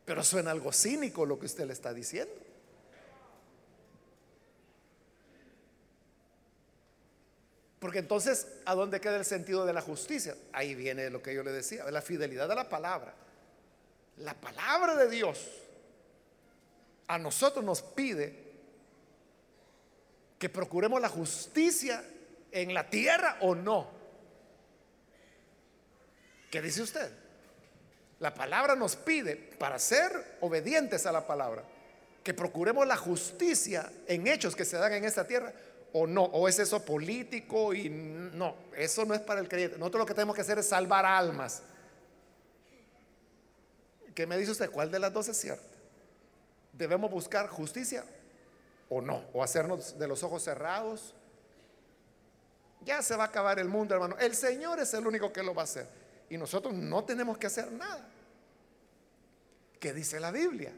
Pero 0.04 0.24
suena 0.24 0.50
algo 0.50 0.72
cínico 0.72 1.26
lo 1.26 1.38
que 1.38 1.46
usted 1.46 1.66
le 1.66 1.72
está 1.72 1.92
diciendo. 1.92 2.34
Porque 7.82 7.98
entonces, 7.98 8.46
¿a 8.64 8.76
dónde 8.76 9.00
queda 9.00 9.16
el 9.16 9.24
sentido 9.24 9.66
de 9.66 9.72
la 9.72 9.80
justicia? 9.80 10.36
Ahí 10.52 10.76
viene 10.76 11.10
lo 11.10 11.20
que 11.20 11.34
yo 11.34 11.42
le 11.42 11.50
decía, 11.50 11.82
la 11.90 12.00
fidelidad 12.00 12.48
de 12.48 12.54
la 12.54 12.68
palabra. 12.68 13.12
La 14.18 14.34
palabra 14.34 14.94
de 14.94 15.10
Dios 15.10 15.48
a 17.08 17.18
nosotros 17.18 17.64
nos 17.64 17.82
pide 17.82 18.38
que 20.38 20.48
procuremos 20.48 21.00
la 21.00 21.08
justicia 21.08 22.04
en 22.52 22.72
la 22.72 22.88
tierra 22.88 23.38
o 23.40 23.56
no. 23.56 23.90
¿Qué 26.52 26.62
dice 26.62 26.82
usted? 26.82 27.10
La 28.20 28.32
palabra 28.32 28.76
nos 28.76 28.94
pide, 28.94 29.34
para 29.34 29.80
ser 29.80 30.36
obedientes 30.40 31.04
a 31.04 31.10
la 31.10 31.26
palabra, 31.26 31.64
que 32.22 32.32
procuremos 32.32 32.86
la 32.86 32.96
justicia 32.96 33.90
en 34.06 34.28
hechos 34.28 34.54
que 34.54 34.64
se 34.64 34.76
dan 34.76 34.92
en 34.92 35.04
esta 35.04 35.26
tierra 35.26 35.52
o 35.92 36.06
no, 36.06 36.24
o 36.24 36.48
es 36.48 36.58
eso 36.58 36.84
político 36.84 37.74
y 37.74 37.88
no, 37.88 38.54
eso 38.76 39.04
no 39.04 39.14
es 39.14 39.20
para 39.20 39.40
el 39.40 39.48
creyente. 39.48 39.78
Nosotros 39.78 40.00
lo 40.00 40.06
que 40.06 40.14
tenemos 40.14 40.34
que 40.34 40.42
hacer 40.42 40.58
es 40.58 40.66
salvar 40.66 41.04
almas. 41.04 41.62
¿Qué 44.14 44.26
me 44.26 44.36
dice 44.36 44.52
usted? 44.52 44.70
¿Cuál 44.70 44.90
de 44.90 44.98
las 44.98 45.12
dos 45.12 45.28
es 45.28 45.36
cierta? 45.38 45.64
¿Debemos 46.72 47.10
buscar 47.10 47.48
justicia 47.48 48.04
o 48.88 49.00
no? 49.00 49.24
¿O 49.32 49.42
hacernos 49.42 49.98
de 49.98 50.08
los 50.08 50.22
ojos 50.22 50.42
cerrados? 50.42 51.14
Ya 52.84 53.02
se 53.02 53.14
va 53.14 53.24
a 53.24 53.26
acabar 53.28 53.58
el 53.58 53.68
mundo, 53.68 53.94
hermano. 53.94 54.16
El 54.18 54.34
Señor 54.34 54.80
es 54.80 54.92
el 54.94 55.06
único 55.06 55.32
que 55.32 55.42
lo 55.42 55.54
va 55.54 55.62
a 55.62 55.64
hacer. 55.64 55.86
Y 56.28 56.36
nosotros 56.36 56.74
no 56.74 57.04
tenemos 57.04 57.38
que 57.38 57.46
hacer 57.46 57.70
nada. 57.70 58.08
¿Qué 59.78 59.92
dice 59.92 60.18
la 60.18 60.30
Biblia? 60.30 60.72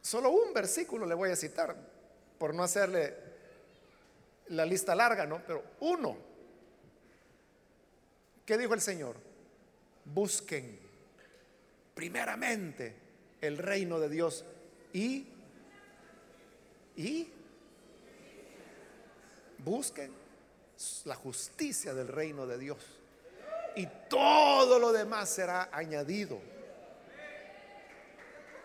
Solo 0.00 0.30
un 0.30 0.52
versículo 0.52 1.06
le 1.06 1.14
voy 1.14 1.30
a 1.30 1.36
citar, 1.36 1.76
por 2.42 2.54
no 2.54 2.64
hacerle 2.64 3.14
la 4.48 4.66
lista 4.66 4.96
larga, 4.96 5.26
¿no? 5.26 5.40
Pero 5.46 5.62
uno. 5.78 6.16
¿Qué 8.44 8.58
dijo 8.58 8.74
el 8.74 8.80
Señor? 8.80 9.14
Busquen 10.06 10.76
primeramente 11.94 12.96
el 13.40 13.58
reino 13.58 14.00
de 14.00 14.08
Dios 14.08 14.44
y 14.92 15.24
y 16.96 17.30
busquen 19.58 20.12
la 21.04 21.14
justicia 21.14 21.94
del 21.94 22.08
reino 22.08 22.44
de 22.48 22.58
Dios. 22.58 22.84
Y 23.76 23.86
todo 24.08 24.80
lo 24.80 24.90
demás 24.90 25.28
será 25.28 25.68
añadido. 25.70 26.40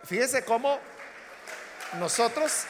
Fíjese 0.02 0.44
cómo 0.44 0.80
nosotros 2.00 2.66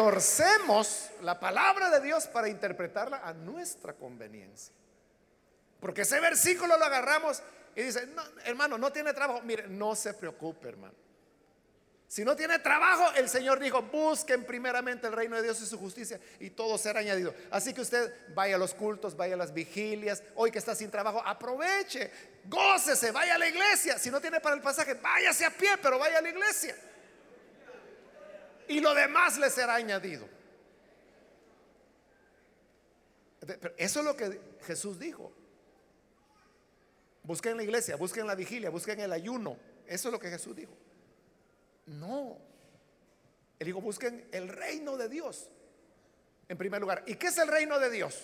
torcemos 0.00 1.10
la 1.20 1.38
palabra 1.38 1.90
de 1.90 2.00
Dios 2.00 2.26
para 2.26 2.48
interpretarla 2.48 3.20
a 3.22 3.34
nuestra 3.34 3.92
conveniencia. 3.92 4.72
Porque 5.78 6.02
ese 6.02 6.18
versículo 6.20 6.78
lo 6.78 6.86
agarramos 6.86 7.42
y 7.76 7.82
dice, 7.82 8.08
hermano, 8.46 8.78
no 8.78 8.90
tiene 8.90 9.12
trabajo. 9.12 9.42
Mire, 9.42 9.68
no 9.68 9.94
se 9.94 10.14
preocupe, 10.14 10.70
hermano. 10.70 10.94
Si 12.08 12.24
no 12.24 12.34
tiene 12.34 12.58
trabajo, 12.60 13.12
el 13.12 13.28
Señor 13.28 13.60
dijo, 13.60 13.82
busquen 13.82 14.46
primeramente 14.46 15.06
el 15.06 15.12
reino 15.12 15.36
de 15.36 15.42
Dios 15.42 15.60
y 15.60 15.66
su 15.66 15.78
justicia 15.78 16.18
y 16.38 16.48
todo 16.48 16.78
será 16.78 17.00
añadido. 17.00 17.34
Así 17.50 17.74
que 17.74 17.82
usted 17.82 18.10
vaya 18.34 18.56
a 18.56 18.58
los 18.58 18.72
cultos, 18.72 19.14
vaya 19.14 19.34
a 19.34 19.36
las 19.36 19.52
vigilias, 19.52 20.22
hoy 20.34 20.50
que 20.50 20.58
está 20.58 20.74
sin 20.74 20.90
trabajo, 20.90 21.22
aproveche, 21.22 22.10
gócese, 22.46 23.10
vaya 23.10 23.34
a 23.34 23.38
la 23.38 23.48
iglesia. 23.48 23.98
Si 23.98 24.10
no 24.10 24.18
tiene 24.18 24.40
para 24.40 24.56
el 24.56 24.62
pasaje, 24.62 24.94
váyase 24.94 25.44
a 25.44 25.50
pie, 25.50 25.76
pero 25.82 25.98
vaya 25.98 26.18
a 26.18 26.22
la 26.22 26.30
iglesia. 26.30 26.74
Y 28.70 28.78
lo 28.78 28.94
demás 28.94 29.36
le 29.36 29.50
será 29.50 29.74
añadido. 29.74 30.28
eso 33.76 33.98
es 33.98 34.06
lo 34.06 34.14
que 34.14 34.40
Jesús 34.62 34.96
dijo. 34.96 35.32
Busquen 37.24 37.56
la 37.56 37.64
iglesia, 37.64 37.96
busquen 37.96 38.28
la 38.28 38.36
vigilia, 38.36 38.70
busquen 38.70 39.00
el 39.00 39.12
ayuno. 39.12 39.58
Eso 39.88 40.06
es 40.06 40.12
lo 40.12 40.20
que 40.20 40.30
Jesús 40.30 40.54
dijo. 40.54 40.72
No. 41.86 42.38
Él 43.58 43.66
dijo, 43.66 43.80
busquen 43.80 44.28
el 44.30 44.48
reino 44.48 44.96
de 44.96 45.08
Dios 45.08 45.50
en 46.48 46.56
primer 46.56 46.80
lugar. 46.80 47.02
¿Y 47.08 47.16
qué 47.16 47.26
es 47.26 47.38
el 47.38 47.48
reino 47.48 47.76
de 47.80 47.90
Dios? 47.90 48.22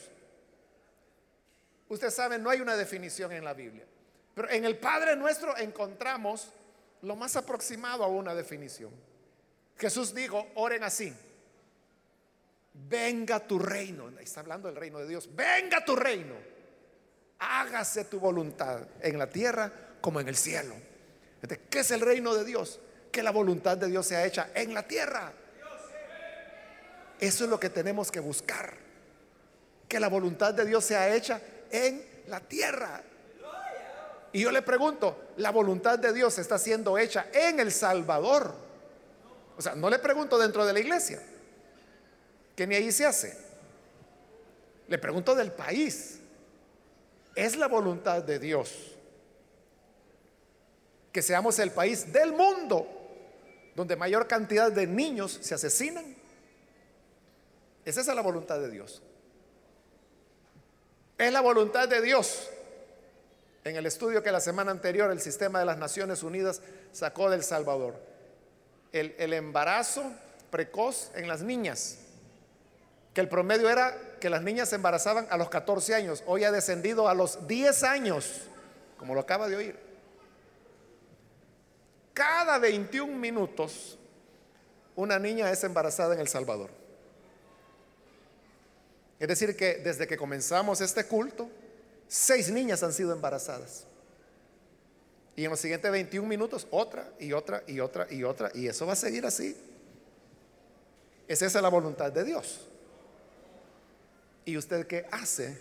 Usted 1.88 2.10
sabe, 2.10 2.38
no 2.38 2.50
hay 2.50 2.60
una 2.60 2.76
definición 2.76 3.32
en 3.32 3.42
la 3.42 3.52
Biblia. 3.52 3.84
Pero 4.32 4.48
en 4.48 4.64
el 4.64 4.78
Padre 4.78 5.16
nuestro 5.16 5.56
encontramos 5.56 6.52
lo 7.02 7.16
más 7.16 7.34
aproximado 7.34 8.04
a 8.04 8.06
una 8.06 8.32
definición. 8.32 9.05
Jesús 9.78 10.14
dijo, 10.14 10.48
oren 10.54 10.84
así. 10.84 11.12
Venga 12.72 13.40
tu 13.40 13.58
reino. 13.58 14.08
Está 14.20 14.40
hablando 14.40 14.68
del 14.68 14.76
reino 14.76 14.98
de 14.98 15.08
Dios. 15.08 15.28
Venga 15.34 15.84
tu 15.84 15.96
reino. 15.96 16.34
Hágase 17.38 18.04
tu 18.04 18.18
voluntad 18.18 18.86
en 19.00 19.18
la 19.18 19.28
tierra 19.28 19.70
como 20.00 20.20
en 20.20 20.28
el 20.28 20.36
cielo. 20.36 20.74
¿Qué 21.70 21.80
es 21.80 21.90
el 21.90 22.00
reino 22.00 22.34
de 22.34 22.44
Dios? 22.44 22.80
que 23.16 23.22
la 23.22 23.30
voluntad 23.30 23.78
de 23.78 23.88
Dios 23.88 24.06
sea 24.06 24.26
hecha 24.26 24.50
en 24.54 24.74
la 24.74 24.82
tierra. 24.82 25.32
Eso 27.18 27.44
es 27.44 27.50
lo 27.50 27.58
que 27.58 27.70
tenemos 27.70 28.12
que 28.12 28.20
buscar. 28.20 28.74
Que 29.88 29.98
la 29.98 30.08
voluntad 30.08 30.52
de 30.52 30.66
Dios 30.66 30.84
sea 30.84 31.14
hecha 31.14 31.40
en 31.70 32.04
la 32.26 32.40
tierra. 32.40 33.02
Y 34.34 34.42
yo 34.42 34.52
le 34.52 34.60
pregunto, 34.60 35.30
¿la 35.38 35.50
voluntad 35.50 35.98
de 35.98 36.12
Dios 36.12 36.38
está 36.38 36.58
siendo 36.58 36.98
hecha 36.98 37.28
en 37.32 37.58
El 37.58 37.72
Salvador? 37.72 38.54
O 39.56 39.62
sea, 39.62 39.74
no 39.74 39.88
le 39.88 39.98
pregunto 39.98 40.38
dentro 40.38 40.64
de 40.66 40.72
la 40.72 40.80
iglesia, 40.80 41.22
que 42.54 42.66
ni 42.66 42.74
ahí 42.74 42.92
se 42.92 43.06
hace. 43.06 43.36
Le 44.88 44.98
pregunto 44.98 45.34
del 45.34 45.52
país. 45.52 46.20
Es 47.34 47.56
la 47.56 47.68
voluntad 47.68 48.22
de 48.22 48.38
Dios 48.38 48.96
que 51.16 51.22
seamos 51.22 51.58
el 51.60 51.70
país 51.70 52.12
del 52.12 52.34
mundo 52.34 52.86
donde 53.74 53.96
mayor 53.96 54.28
cantidad 54.28 54.70
de 54.70 54.86
niños 54.86 55.38
se 55.40 55.54
asesinan. 55.54 56.14
Es 57.86 57.96
esa 57.96 58.14
la 58.14 58.20
voluntad 58.20 58.60
de 58.60 58.70
Dios. 58.70 59.02
Es 61.16 61.32
la 61.32 61.40
voluntad 61.40 61.88
de 61.88 62.02
Dios. 62.02 62.50
En 63.64 63.76
el 63.76 63.86
estudio 63.86 64.22
que 64.22 64.30
la 64.30 64.40
semana 64.40 64.70
anterior 64.70 65.10
el 65.10 65.22
sistema 65.22 65.58
de 65.58 65.64
las 65.64 65.78
Naciones 65.78 66.22
Unidas 66.22 66.60
sacó 66.92 67.30
del 67.30 67.42
Salvador. 67.42 67.94
El, 69.00 69.32
embarazo 69.32 70.12
precoz 70.50 71.10
en 71.14 71.28
las 71.28 71.42
niñas. 71.42 71.98
Que 73.14 73.20
el 73.20 73.28
promedio 73.28 73.68
era 73.68 73.96
que 74.20 74.30
las 74.30 74.42
niñas 74.42 74.68
se 74.68 74.76
embarazaban 74.76 75.26
a 75.30 75.36
los 75.36 75.48
14 75.48 75.94
años. 75.94 76.22
Hoy 76.26 76.44
ha 76.44 76.52
descendido 76.52 77.08
a 77.08 77.14
los 77.14 77.46
10 77.46 77.82
años, 77.82 78.42
como 78.98 79.14
lo 79.14 79.20
acaba 79.20 79.48
de 79.48 79.56
oír. 79.56 79.78
Cada 82.12 82.58
21 82.58 83.18
minutos 83.18 83.98
una 84.94 85.18
niña 85.18 85.50
es 85.50 85.62
embarazada 85.62 86.14
en 86.14 86.20
El 86.20 86.28
Salvador. 86.28 86.70
Es 89.18 89.28
decir, 89.28 89.56
que 89.56 89.76
desde 89.76 90.06
que 90.06 90.16
comenzamos 90.16 90.80
este 90.80 91.06
culto, 91.06 91.48
seis 92.08 92.50
niñas 92.50 92.82
han 92.82 92.92
sido 92.92 93.12
embarazadas. 93.12 93.85
Y 95.36 95.44
en 95.44 95.50
los 95.50 95.60
siguientes 95.60 95.92
21 95.92 96.26
minutos 96.26 96.66
otra 96.70 97.12
y 97.20 97.32
otra 97.32 97.62
y 97.66 97.78
otra 97.78 98.06
y 98.10 98.24
otra. 98.24 98.50
Y 98.54 98.66
eso 98.66 98.86
va 98.86 98.94
a 98.94 98.96
seguir 98.96 99.26
así. 99.26 99.54
Es 101.28 101.42
esa 101.42 101.60
la 101.60 101.68
voluntad 101.68 102.10
de 102.10 102.24
Dios. 102.24 102.66
¿Y 104.46 104.56
usted 104.56 104.86
qué 104.86 105.06
hace 105.10 105.58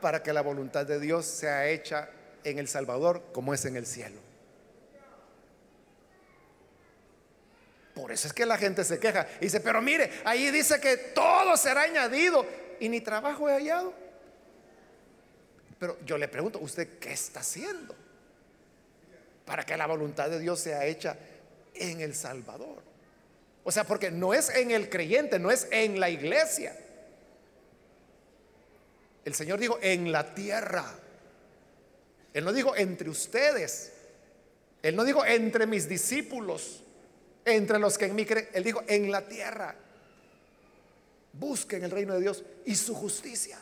para 0.00 0.22
que 0.22 0.32
la 0.32 0.42
voluntad 0.42 0.86
de 0.86 1.00
Dios 1.00 1.26
sea 1.26 1.68
hecha 1.68 2.10
en 2.44 2.60
El 2.60 2.68
Salvador 2.68 3.24
como 3.32 3.52
es 3.52 3.64
en 3.64 3.76
el 3.76 3.86
cielo? 3.86 4.20
Por 7.92 8.12
eso 8.12 8.28
es 8.28 8.32
que 8.32 8.46
la 8.46 8.56
gente 8.56 8.84
se 8.84 9.00
queja 9.00 9.26
y 9.40 9.46
dice, 9.46 9.58
pero 9.58 9.82
mire, 9.82 10.12
ahí 10.24 10.52
dice 10.52 10.80
que 10.80 10.96
todo 10.96 11.56
será 11.56 11.82
añadido 11.82 12.46
y 12.78 12.88
ni 12.88 13.00
trabajo 13.00 13.48
he 13.48 13.54
hallado. 13.54 13.92
Pero 15.80 15.98
yo 16.04 16.16
le 16.16 16.28
pregunto, 16.28 16.60
¿usted 16.60 17.00
qué 17.00 17.12
está 17.12 17.40
haciendo 17.40 17.96
para 19.48 19.64
que 19.64 19.78
la 19.78 19.86
voluntad 19.86 20.28
de 20.28 20.38
Dios 20.38 20.60
sea 20.60 20.84
hecha 20.84 21.16
en 21.74 22.02
el 22.02 22.14
Salvador? 22.14 22.82
O 23.64 23.72
sea, 23.72 23.84
porque 23.84 24.10
no 24.10 24.34
es 24.34 24.50
en 24.50 24.70
el 24.70 24.90
creyente, 24.90 25.38
no 25.38 25.50
es 25.50 25.66
en 25.70 25.98
la 25.98 26.10
iglesia. 26.10 26.76
El 29.24 29.34
Señor 29.34 29.58
dijo, 29.58 29.78
en 29.80 30.12
la 30.12 30.34
tierra. 30.34 30.84
Él 32.34 32.44
no 32.44 32.52
dijo 32.52 32.76
entre 32.76 33.08
ustedes. 33.08 33.92
Él 34.82 34.94
no 34.94 35.04
dijo 35.04 35.24
entre 35.24 35.66
mis 35.66 35.88
discípulos 35.88 36.84
entre 37.46 37.78
los 37.78 37.96
que 37.96 38.04
en 38.04 38.14
mí 38.14 38.26
creen. 38.26 38.48
Él 38.52 38.64
dijo, 38.64 38.82
en 38.86 39.10
la 39.10 39.22
tierra. 39.22 39.74
Busquen 41.32 41.84
el 41.84 41.90
reino 41.90 42.14
de 42.14 42.20
Dios 42.20 42.44
y 42.66 42.76
su 42.76 42.94
justicia. 42.94 43.58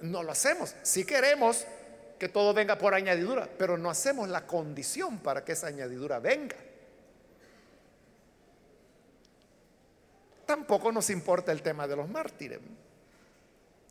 no 0.00 0.22
lo 0.22 0.32
hacemos. 0.32 0.74
Si 0.82 1.04
queremos 1.04 1.66
que 2.18 2.28
todo 2.28 2.54
venga 2.54 2.78
por 2.78 2.94
añadidura, 2.94 3.48
pero 3.58 3.76
no 3.76 3.90
hacemos 3.90 4.28
la 4.28 4.46
condición 4.46 5.18
para 5.18 5.44
que 5.44 5.52
esa 5.52 5.66
añadidura 5.66 6.18
venga. 6.18 6.56
Tampoco 10.46 10.92
nos 10.92 11.10
importa 11.10 11.52
el 11.52 11.62
tema 11.62 11.86
de 11.88 11.96
los 11.96 12.08
mártires. 12.08 12.60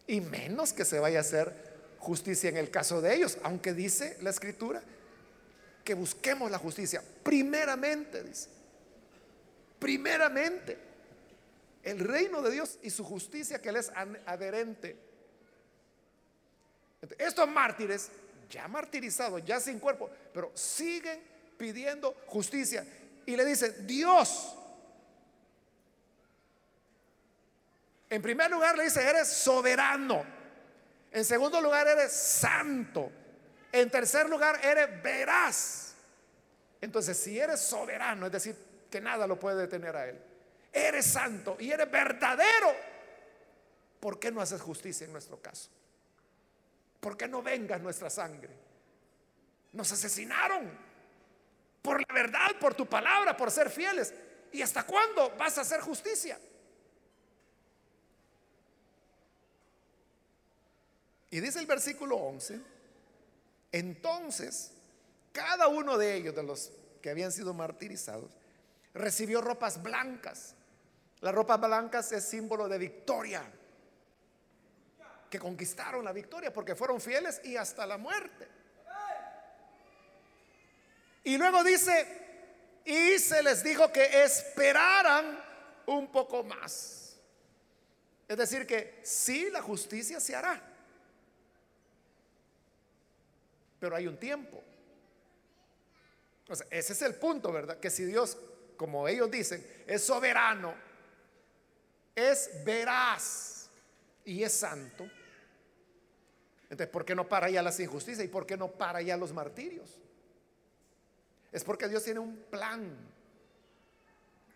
Y 0.07 0.21
menos 0.21 0.73
que 0.73 0.85
se 0.85 0.99
vaya 0.99 1.19
a 1.19 1.21
hacer 1.21 1.53
justicia 1.99 2.49
en 2.49 2.57
el 2.57 2.69
caso 2.69 3.01
de 3.01 3.13
ellos, 3.15 3.37
aunque 3.43 3.73
dice 3.73 4.17
la 4.21 4.29
escritura 4.29 4.81
que 5.83 5.93
busquemos 5.93 6.49
la 6.49 6.57
justicia. 6.57 7.03
Primeramente, 7.23 8.23
dice. 8.23 8.49
Primeramente. 9.79 10.77
El 11.83 11.99
reino 11.99 12.41
de 12.41 12.51
Dios 12.51 12.79
y 12.81 12.89
su 12.89 13.03
justicia 13.03 13.61
que 13.61 13.69
Él 13.69 13.75
es 13.75 13.91
adherente. 14.25 14.97
Estos 17.17 17.47
mártires, 17.47 18.09
ya 18.49 18.67
martirizados, 18.67 19.43
ya 19.45 19.59
sin 19.59 19.79
cuerpo, 19.79 20.09
pero 20.33 20.51
siguen 20.55 21.21
pidiendo 21.57 22.15
justicia. 22.27 22.85
Y 23.25 23.35
le 23.35 23.45
dicen, 23.45 23.87
Dios. 23.87 24.55
En 28.09 28.21
primer 28.21 28.49
lugar 28.51 28.77
le 28.77 28.85
dice, 28.85 29.01
eres 29.01 29.27
soberano. 29.27 30.23
En 31.11 31.25
segundo 31.25 31.61
lugar, 31.61 31.87
eres 31.87 32.11
santo. 32.11 33.11
En 33.71 33.89
tercer 33.89 34.29
lugar, 34.29 34.59
eres 34.63 35.01
veraz. 35.01 35.95
Entonces, 36.81 37.17
si 37.17 37.39
eres 37.39 37.61
soberano, 37.61 38.25
es 38.27 38.31
decir, 38.31 38.55
que 38.89 39.01
nada 39.01 39.27
lo 39.27 39.39
puede 39.39 39.61
detener 39.61 39.95
a 39.95 40.07
Él, 40.07 40.21
eres 40.71 41.05
santo 41.05 41.57
y 41.59 41.71
eres 41.71 41.89
verdadero, 41.89 42.75
¿por 43.99 44.19
qué 44.19 44.31
no 44.31 44.39
haces 44.39 44.61
justicia 44.61 45.05
en 45.05 45.11
nuestro 45.11 45.41
caso? 45.41 45.69
¿Por 47.05 47.15
qué 47.15 47.27
no 47.27 47.43
venga 47.43 47.77
nuestra 47.77 48.09
sangre? 48.09 48.49
Nos 49.73 49.91
asesinaron 49.91 50.71
por 51.83 51.99
la 51.99 52.11
verdad, 52.11 52.57
por 52.59 52.73
tu 52.73 52.87
palabra, 52.87 53.37
por 53.37 53.51
ser 53.51 53.69
fieles. 53.69 54.11
¿Y 54.51 54.63
hasta 54.63 54.81
cuándo 54.87 55.29
vas 55.37 55.55
a 55.59 55.61
hacer 55.61 55.81
justicia? 55.81 56.39
Y 61.29 61.39
dice 61.39 61.59
el 61.59 61.67
versículo 61.67 62.15
11 62.15 62.59
entonces, 63.71 64.71
cada 65.31 65.67
uno 65.67 65.99
de 65.99 66.15
ellos, 66.15 66.33
de 66.33 66.41
los 66.41 66.71
que 67.03 67.11
habían 67.11 67.31
sido 67.31 67.53
martirizados, 67.53 68.31
recibió 68.95 69.41
ropas 69.41 69.83
blancas. 69.83 70.55
Las 71.21 71.35
ropas 71.35 71.59
blancas 71.59 72.11
es 72.13 72.23
símbolo 72.23 72.67
de 72.67 72.79
victoria, 72.79 73.43
que 75.29 75.39
conquistaron 75.39 76.05
la 76.05 76.11
victoria 76.11 76.53
porque 76.53 76.75
fueron 76.75 77.01
fieles 77.01 77.41
y 77.43 77.57
hasta 77.57 77.85
la 77.85 77.97
muerte. 77.97 78.47
Y 81.23 81.37
luego 81.37 81.63
dice, 81.63 82.81
y 82.85 83.17
se 83.17 83.41
les 83.41 83.63
dijo 83.63 83.91
que 83.91 84.23
esperaran 84.23 85.43
un 85.87 86.11
poco 86.11 86.43
más. 86.43 87.17
Es 88.27 88.37
decir, 88.37 88.67
que 88.67 88.99
sí, 89.03 89.49
la 89.51 89.61
justicia 89.61 90.19
se 90.19 90.35
hará 90.35 90.75
pero 93.85 93.95
hay 93.95 94.07
un 94.07 94.17
tiempo. 94.17 94.63
ese 96.71 96.93
es 96.93 97.01
el 97.03 97.13
punto, 97.13 97.51
¿verdad? 97.51 97.79
Que 97.79 97.91
si 97.91 98.03
Dios, 98.03 98.35
como 98.77 99.07
ellos 99.07 99.29
dicen, 99.29 99.63
es 99.85 100.03
soberano, 100.03 100.73
es 102.15 102.49
veraz 102.65 103.54
y 104.25 104.43
es 104.43 104.53
santo, 104.53 105.09
entonces, 106.69 106.87
¿por 106.87 107.05
qué 107.05 107.15
no 107.15 107.27
para 107.27 107.49
ya 107.49 107.61
las 107.61 107.79
injusticias 107.79 108.25
y 108.25 108.27
por 108.27 108.45
qué 108.45 108.57
no 108.57 108.69
para 108.71 109.01
ya 109.01 109.15
los 109.17 109.31
martirios? 109.31 109.99
Es 111.51 111.63
porque 111.63 111.87
Dios 111.87 112.03
tiene 112.03 112.19
un 112.19 112.35
plan 112.49 112.97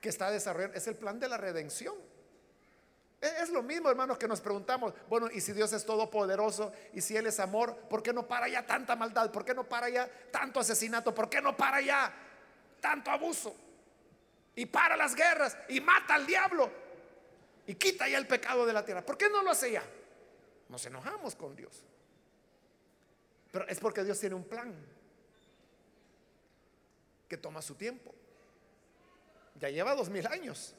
que 0.01 0.09
está 0.09 0.31
desarrollando, 0.31 0.77
es 0.77 0.87
el 0.87 0.95
plan 0.95 1.19
de 1.19 1.29
la 1.29 1.37
redención. 1.37 1.95
Es 3.21 3.49
lo 3.49 3.61
mismo, 3.61 3.89
hermanos, 3.89 4.17
que 4.17 4.27
nos 4.27 4.39
preguntamos, 4.39 4.93
bueno, 5.09 5.29
y 5.31 5.41
si 5.41 5.51
Dios 5.51 5.73
es 5.73 5.85
todopoderoso 5.85 6.71
y 6.93 7.01
si 7.01 7.17
Él 7.17 7.27
es 7.27 7.39
amor, 7.39 7.75
¿por 7.89 8.01
qué 8.01 8.13
no 8.13 8.27
para 8.27 8.47
ya 8.47 8.65
tanta 8.65 8.95
maldad? 8.95 9.29
¿Por 9.31 9.43
qué 9.43 9.53
no 9.53 9.65
para 9.65 9.89
ya 9.89 10.09
tanto 10.31 10.59
asesinato? 10.59 11.13
¿Por 11.13 11.29
qué 11.29 11.41
no 11.41 11.55
para 11.55 11.81
ya 11.81 12.13
tanto 12.79 13.11
abuso? 13.11 13.55
Y 14.55 14.65
para 14.65 14.95
las 14.95 15.15
guerras 15.15 15.57
y 15.67 15.81
mata 15.81 16.15
al 16.15 16.25
diablo 16.25 16.71
y 17.69 17.75
quita 17.75 18.09
ya 18.09 18.17
el 18.17 18.25
pecado 18.25 18.65
de 18.65 18.73
la 18.73 18.83
tierra. 18.83 19.05
¿Por 19.05 19.15
qué 19.15 19.29
no 19.29 19.43
lo 19.43 19.51
hace 19.51 19.71
ya? 19.71 19.83
Nos 20.69 20.83
enojamos 20.87 21.35
con 21.35 21.55
Dios. 21.55 21.83
Pero 23.51 23.67
es 23.67 23.79
porque 23.79 24.03
Dios 24.03 24.19
tiene 24.19 24.33
un 24.33 24.43
plan 24.43 24.73
que 27.27 27.37
toma 27.37 27.61
su 27.61 27.75
tiempo. 27.75 28.11
Ya 29.59 29.69
lleva 29.69 29.93
dos 29.93 30.09
mil 30.09 30.25
años. 30.25 30.73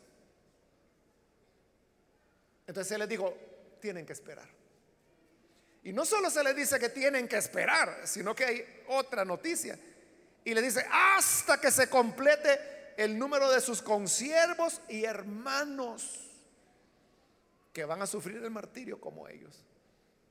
Entonces 2.66 2.88
se 2.88 2.98
les 2.98 3.08
dijo, 3.08 3.36
tienen 3.80 4.04
que 4.04 4.12
esperar. 4.12 4.48
Y 5.84 5.92
no 5.92 6.04
solo 6.04 6.28
se 6.28 6.42
les 6.42 6.56
dice 6.56 6.80
que 6.80 6.88
tienen 6.88 7.28
que 7.28 7.36
esperar, 7.36 8.00
sino 8.04 8.34
que 8.34 8.44
hay 8.44 8.82
otra 8.88 9.24
noticia. 9.24 9.78
Y 10.42 10.52
le 10.54 10.60
dice, 10.60 10.84
hasta 10.90 11.60
que 11.60 11.70
se 11.70 11.88
complete 11.88 12.94
el 12.96 13.16
número 13.16 13.48
de 13.48 13.60
sus 13.60 13.80
consiervos 13.80 14.80
y 14.88 15.04
hermanos 15.04 16.29
que 17.72 17.84
van 17.84 18.02
a 18.02 18.06
sufrir 18.06 18.42
el 18.42 18.50
martirio 18.50 19.00
como 19.00 19.28
ellos. 19.28 19.64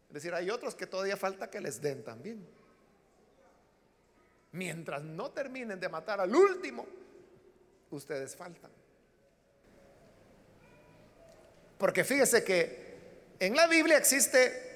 Es 0.10 0.14
decir, 0.14 0.34
hay 0.34 0.50
otros 0.50 0.76
que 0.76 0.88
todavía 0.88 1.18
falta 1.18 1.50
que 1.50 1.62
les 1.62 1.82
den 1.82 2.04
también. 2.04 2.46
Mientras 4.52 5.04
no 5.04 5.30
terminen 5.32 5.80
de 5.80 5.88
matar 5.88 6.20
al 6.20 6.36
último, 6.36 6.86
ustedes 7.92 8.36
faltan. 8.36 8.72
Porque 11.78 12.04
fíjese 12.04 12.44
que 12.44 12.98
en 13.40 13.56
la 13.56 13.68
Biblia 13.68 13.98
existe 13.98 14.70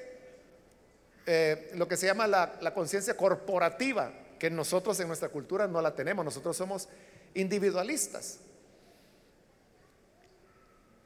eh, 1.25 1.71
lo 1.73 1.87
que 1.87 1.97
se 1.97 2.05
llama 2.05 2.27
la, 2.27 2.57
la 2.61 2.73
conciencia 2.73 3.17
corporativa, 3.17 4.13
que 4.39 4.49
nosotros 4.49 4.99
en 4.99 5.07
nuestra 5.07 5.29
cultura 5.29 5.67
no 5.67 5.81
la 5.81 5.95
tenemos, 5.95 6.23
nosotros 6.23 6.55
somos 6.55 6.87
individualistas. 7.33 8.39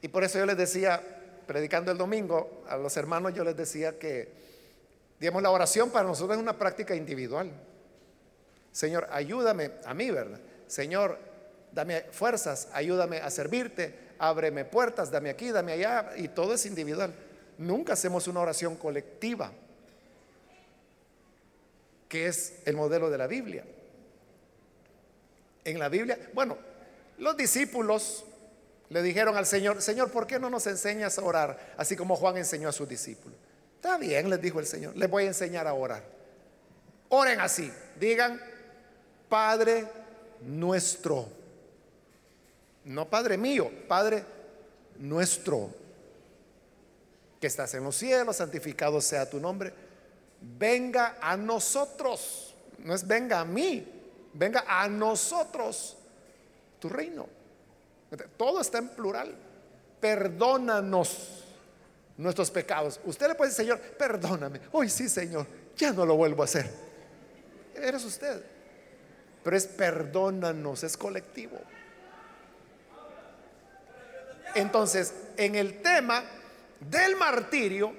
Y 0.01 0.09
por 0.09 0.23
eso 0.23 0.37
yo 0.37 0.45
les 0.45 0.57
decía, 0.57 1.16
predicando 1.47 1.91
el 1.91 1.97
domingo, 1.97 2.63
a 2.67 2.77
los 2.77 2.95
hermanos 2.97 3.33
yo 3.33 3.43
les 3.43 3.55
decía 3.55 3.97
que, 3.97 4.29
digamos, 5.19 5.41
la 5.41 5.49
oración 5.49 5.89
para 5.89 6.05
nosotros 6.05 6.37
es 6.37 6.43
una 6.43 6.57
práctica 6.57 6.93
individual. 6.93 7.51
Señor, 8.71 9.07
ayúdame 9.11 9.71
a 9.85 9.93
mí, 9.93 10.11
¿verdad? 10.11 10.39
Señor, 10.67 11.17
dame 11.71 12.01
fuerzas, 12.11 12.67
ayúdame 12.73 13.17
a 13.17 13.31
servirte, 13.31 13.95
ábreme 14.19 14.65
puertas, 14.65 15.09
dame 15.09 15.29
aquí, 15.29 15.49
dame 15.49 15.71
allá, 15.71 16.11
y 16.17 16.27
todo 16.27 16.53
es 16.53 16.65
individual. 16.65 17.13
Nunca 17.57 17.93
hacemos 17.93 18.27
una 18.27 18.41
oración 18.41 18.75
colectiva, 18.75 19.51
que 22.09 22.27
es 22.27 22.59
el 22.65 22.75
modelo 22.75 23.09
de 23.09 23.17
la 23.17 23.27
Biblia. 23.27 23.63
En 25.63 25.79
la 25.79 25.89
Biblia, 25.89 26.19
bueno, 26.33 26.57
los 27.17 27.35
discípulos 27.35 28.25
le 28.89 29.01
dijeron 29.01 29.35
al 29.35 29.45
Señor, 29.45 29.81
Señor, 29.81 30.11
¿por 30.11 30.27
qué 30.27 30.39
no 30.39 30.49
nos 30.49 30.65
enseñas 30.67 31.17
a 31.17 31.23
orar 31.23 31.73
así 31.77 31.95
como 31.95 32.15
Juan 32.15 32.37
enseñó 32.37 32.69
a 32.69 32.71
sus 32.71 32.87
discípulos? 32.87 33.37
Está 33.75 33.97
bien, 33.97 34.29
les 34.29 34.41
dijo 34.41 34.59
el 34.59 34.65
Señor, 34.65 34.95
les 34.95 35.09
voy 35.09 35.23
a 35.25 35.27
enseñar 35.27 35.67
a 35.67 35.73
orar. 35.73 36.03
Oren 37.09 37.39
así, 37.39 37.71
digan, 37.99 38.41
Padre 39.29 39.87
nuestro. 40.41 41.27
No 42.85 43.09
Padre 43.09 43.37
mío, 43.37 43.69
Padre 43.87 44.23
nuestro, 44.99 45.69
que 47.39 47.47
estás 47.47 47.73
en 47.73 47.83
los 47.83 47.95
cielos, 47.95 48.37
santificado 48.37 49.01
sea 49.01 49.29
tu 49.29 49.39
nombre. 49.39 49.73
Venga 50.39 51.17
a 51.21 51.35
nosotros, 51.35 52.55
no 52.79 52.95
es 52.95 53.05
venga 53.05 53.41
a 53.41 53.45
mí, 53.45 53.85
venga 54.33 54.63
a 54.67 54.87
nosotros 54.87 55.97
tu 56.79 56.89
reino. 56.89 57.36
Todo 58.37 58.61
está 58.61 58.77
en 58.77 58.89
plural. 58.89 59.35
Perdónanos 59.99 61.43
nuestros 62.17 62.51
pecados. 62.51 62.99
Usted 63.05 63.27
le 63.27 63.35
puede 63.35 63.51
decir, 63.51 63.65
Señor, 63.65 63.79
perdóname. 63.79 64.61
Hoy 64.71 64.89
sí, 64.89 65.09
Señor, 65.09 65.45
ya 65.75 65.91
no 65.91 66.05
lo 66.05 66.15
vuelvo 66.15 66.41
a 66.41 66.45
hacer. 66.45 66.69
Eres 67.75 68.03
usted. 68.05 68.43
Pero 69.43 69.55
es 69.55 69.67
perdónanos, 69.67 70.83
es 70.83 70.97
colectivo. 70.97 71.57
Entonces, 74.55 75.13
en 75.37 75.55
el 75.55 75.81
tema 75.81 76.23
del 76.79 77.15
martirio, 77.15 77.93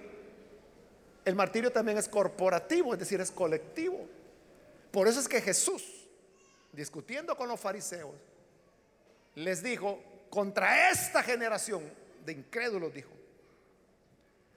el 1.25 1.35
martirio 1.35 1.71
también 1.71 1.99
es 1.99 2.09
corporativo, 2.09 2.95
es 2.95 2.99
decir, 2.99 3.21
es 3.21 3.31
colectivo. 3.31 4.07
Por 4.91 5.07
eso 5.07 5.21
es 5.21 5.29
que 5.29 5.41
Jesús, 5.41 6.09
discutiendo 6.73 7.37
con 7.37 7.49
los 7.49 7.61
fariseos, 7.61 8.15
les 9.39 9.63
dijo, 9.63 10.03
contra 10.31 10.91
esta 10.91 11.23
generación 11.23 11.83
de 12.25 12.33
incrédulos, 12.33 12.93
dijo, 12.93 13.11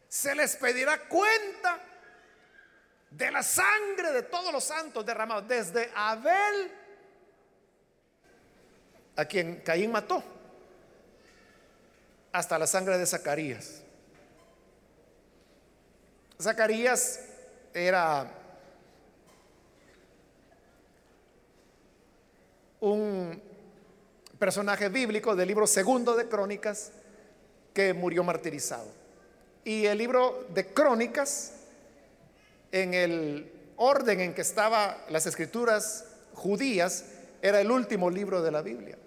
se 0.07 0.33
les 0.33 0.55
pedirá 0.55 1.07
cuenta 1.07 1.79
de 3.11 3.31
la 3.31 3.43
sangre 3.43 4.11
de 4.11 4.23
todos 4.23 4.51
los 4.51 4.63
santos 4.63 5.05
derramados, 5.05 5.47
desde 5.47 5.91
Abel, 5.95 6.71
a 9.15 9.25
quien 9.25 9.61
Caín 9.61 9.91
mató, 9.91 10.23
hasta 12.31 12.57
la 12.57 12.65
sangre 12.65 12.97
de 12.97 13.05
Zacarías. 13.05 13.83
Zacarías 16.41 17.19
era 17.71 18.31
un 22.79 23.50
personaje 24.41 24.89
bíblico 24.89 25.35
del 25.35 25.49
libro 25.49 25.67
segundo 25.67 26.15
de 26.15 26.27
Crónicas 26.27 26.89
que 27.75 27.93
murió 27.93 28.23
martirizado. 28.23 28.87
Y 29.63 29.85
el 29.85 29.99
libro 29.99 30.47
de 30.51 30.65
Crónicas, 30.65 31.53
en 32.71 32.95
el 32.95 33.51
orden 33.75 34.19
en 34.19 34.33
que 34.33 34.41
estaban 34.41 34.97
las 35.09 35.27
escrituras 35.27 36.05
judías, 36.33 37.05
era 37.43 37.61
el 37.61 37.69
último 37.69 38.09
libro 38.09 38.41
de 38.41 38.49
la 38.49 38.63
Biblia. 38.63 38.97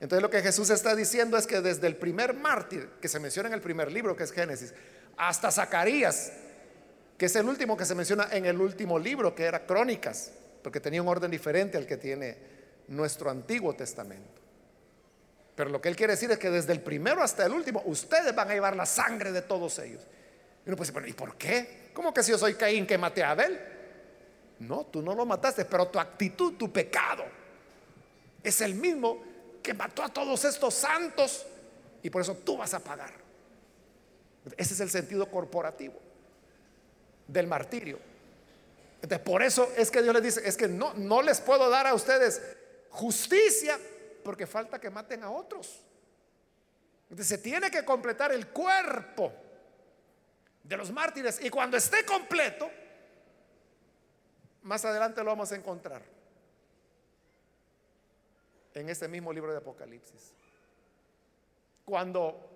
Entonces 0.00 0.20
lo 0.20 0.28
que 0.28 0.42
Jesús 0.42 0.68
está 0.68 0.94
diciendo 0.94 1.38
es 1.38 1.46
que 1.46 1.62
desde 1.62 1.86
el 1.86 1.96
primer 1.96 2.34
mártir 2.34 2.90
que 3.00 3.08
se 3.08 3.20
menciona 3.20 3.48
en 3.48 3.54
el 3.54 3.62
primer 3.62 3.90
libro, 3.90 4.14
que 4.14 4.24
es 4.24 4.32
Génesis, 4.32 4.74
hasta 5.16 5.50
Zacarías, 5.50 6.30
que 7.16 7.24
es 7.24 7.36
el 7.36 7.48
último 7.48 7.74
que 7.74 7.86
se 7.86 7.94
menciona 7.94 8.28
en 8.30 8.44
el 8.44 8.60
último 8.60 8.98
libro, 8.98 9.34
que 9.34 9.44
era 9.44 9.64
Crónicas, 9.64 10.30
porque 10.62 10.78
tenía 10.78 11.00
un 11.00 11.08
orden 11.08 11.30
diferente 11.30 11.78
al 11.78 11.86
que 11.86 11.96
tiene 11.96 12.36
nuestro 12.88 13.30
Antiguo 13.30 13.72
Testamento. 13.72 14.41
Pero 15.54 15.70
lo 15.70 15.80
que 15.80 15.88
él 15.88 15.96
quiere 15.96 16.14
decir 16.14 16.30
es 16.30 16.38
que 16.38 16.50
desde 16.50 16.72
el 16.72 16.80
primero 16.80 17.22
hasta 17.22 17.44
el 17.44 17.52
último, 17.52 17.82
ustedes 17.86 18.34
van 18.34 18.50
a 18.50 18.54
llevar 18.54 18.74
la 18.74 18.86
sangre 18.86 19.32
de 19.32 19.42
todos 19.42 19.78
ellos. 19.78 20.02
Y 20.64 20.68
uno 20.68 20.76
puede 20.76 20.92
decir, 20.92 21.08
¿y 21.08 21.12
por 21.12 21.36
qué? 21.36 21.90
¿Cómo 21.92 22.14
que 22.14 22.22
si 22.22 22.30
yo 22.30 22.38
soy 22.38 22.54
Caín 22.54 22.86
que 22.86 22.96
maté 22.96 23.22
a 23.22 23.32
Abel? 23.32 23.60
No, 24.60 24.86
tú 24.86 25.02
no 25.02 25.14
lo 25.14 25.26
mataste, 25.26 25.64
pero 25.64 25.88
tu 25.88 25.98
actitud, 25.98 26.54
tu 26.54 26.72
pecado, 26.72 27.24
es 28.42 28.60
el 28.60 28.74
mismo 28.74 29.22
que 29.62 29.74
mató 29.74 30.02
a 30.02 30.08
todos 30.08 30.44
estos 30.44 30.74
santos 30.74 31.46
y 32.02 32.10
por 32.10 32.22
eso 32.22 32.34
tú 32.36 32.56
vas 32.56 32.72
a 32.74 32.80
pagar. 32.80 33.12
Ese 34.56 34.74
es 34.74 34.80
el 34.80 34.90
sentido 34.90 35.30
corporativo 35.30 35.94
del 37.28 37.46
martirio. 37.46 37.98
Entonces, 38.96 39.18
por 39.20 39.42
eso 39.42 39.70
es 39.76 39.90
que 39.90 40.02
Dios 40.02 40.14
les 40.14 40.22
dice, 40.22 40.48
es 40.48 40.56
que 40.56 40.68
no, 40.68 40.94
no 40.94 41.22
les 41.22 41.40
puedo 41.40 41.68
dar 41.68 41.86
a 41.86 41.94
ustedes 41.94 42.40
justicia 42.90 43.78
porque 44.22 44.46
falta 44.46 44.80
que 44.80 44.90
maten 44.90 45.22
a 45.22 45.30
otros. 45.30 45.84
Entonces 47.04 47.28
se 47.28 47.38
tiene 47.38 47.70
que 47.70 47.84
completar 47.84 48.32
el 48.32 48.48
cuerpo 48.48 49.32
de 50.62 50.76
los 50.76 50.90
mártires 50.90 51.44
y 51.44 51.50
cuando 51.50 51.76
esté 51.76 52.04
completo, 52.04 52.70
más 54.62 54.84
adelante 54.84 55.22
lo 55.22 55.30
vamos 55.30 55.52
a 55.52 55.56
encontrar 55.56 56.02
en 58.74 58.88
este 58.88 59.08
mismo 59.08 59.32
libro 59.32 59.52
de 59.52 59.58
Apocalipsis. 59.58 60.32
Cuando 61.84 62.48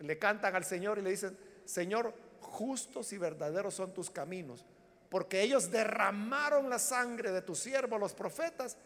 le 0.00 0.18
cantan 0.18 0.54
al 0.54 0.64
Señor 0.64 0.98
y 0.98 1.02
le 1.02 1.10
dicen, 1.10 1.36
Señor, 1.64 2.14
justos 2.40 3.12
y 3.12 3.18
verdaderos 3.18 3.74
son 3.74 3.92
tus 3.92 4.10
caminos, 4.10 4.64
porque 5.08 5.42
ellos 5.42 5.70
derramaron 5.70 6.70
la 6.70 6.78
sangre 6.78 7.32
de 7.32 7.42
tus 7.42 7.58
siervos, 7.58 7.98
los 7.98 8.14
profetas, 8.14 8.76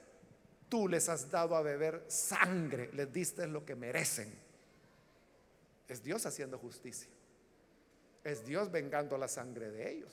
tú 0.75 0.89
les 0.89 1.09
has 1.09 1.31
dado 1.31 1.55
a 1.55 1.63
beber 1.63 2.03
sangre, 2.09 2.91
les 2.95 3.13
diste 3.13 3.47
lo 3.47 3.65
que 3.65 3.77
merecen. 3.77 4.29
Es 5.87 6.03
Dios 6.03 6.27
haciendo 6.27 6.59
justicia. 6.59 7.09
Es 8.25 8.45
Dios 8.45 8.73
vengando 8.73 9.17
la 9.17 9.29
sangre 9.29 9.71
de 9.71 9.93
ellos. 9.93 10.11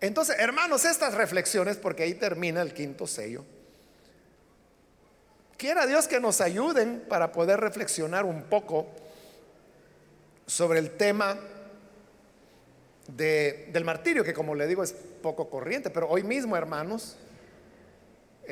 Entonces, 0.00 0.34
hermanos, 0.40 0.84
estas 0.84 1.14
reflexiones, 1.14 1.76
porque 1.76 2.02
ahí 2.02 2.14
termina 2.14 2.60
el 2.60 2.74
quinto 2.74 3.06
sello, 3.06 3.44
quiera 5.56 5.86
Dios 5.86 6.08
que 6.08 6.18
nos 6.18 6.40
ayuden 6.40 7.04
para 7.08 7.30
poder 7.30 7.60
reflexionar 7.60 8.24
un 8.24 8.42
poco 8.42 8.88
sobre 10.44 10.80
el 10.80 10.96
tema 10.96 11.38
del 13.06 13.84
martirio, 13.84 14.24
que 14.24 14.34
como 14.34 14.56
le 14.56 14.66
digo 14.66 14.82
es 14.82 14.92
poco 14.92 15.48
corriente, 15.48 15.88
pero 15.88 16.08
hoy 16.08 16.24
mismo, 16.24 16.56
hermanos, 16.56 17.16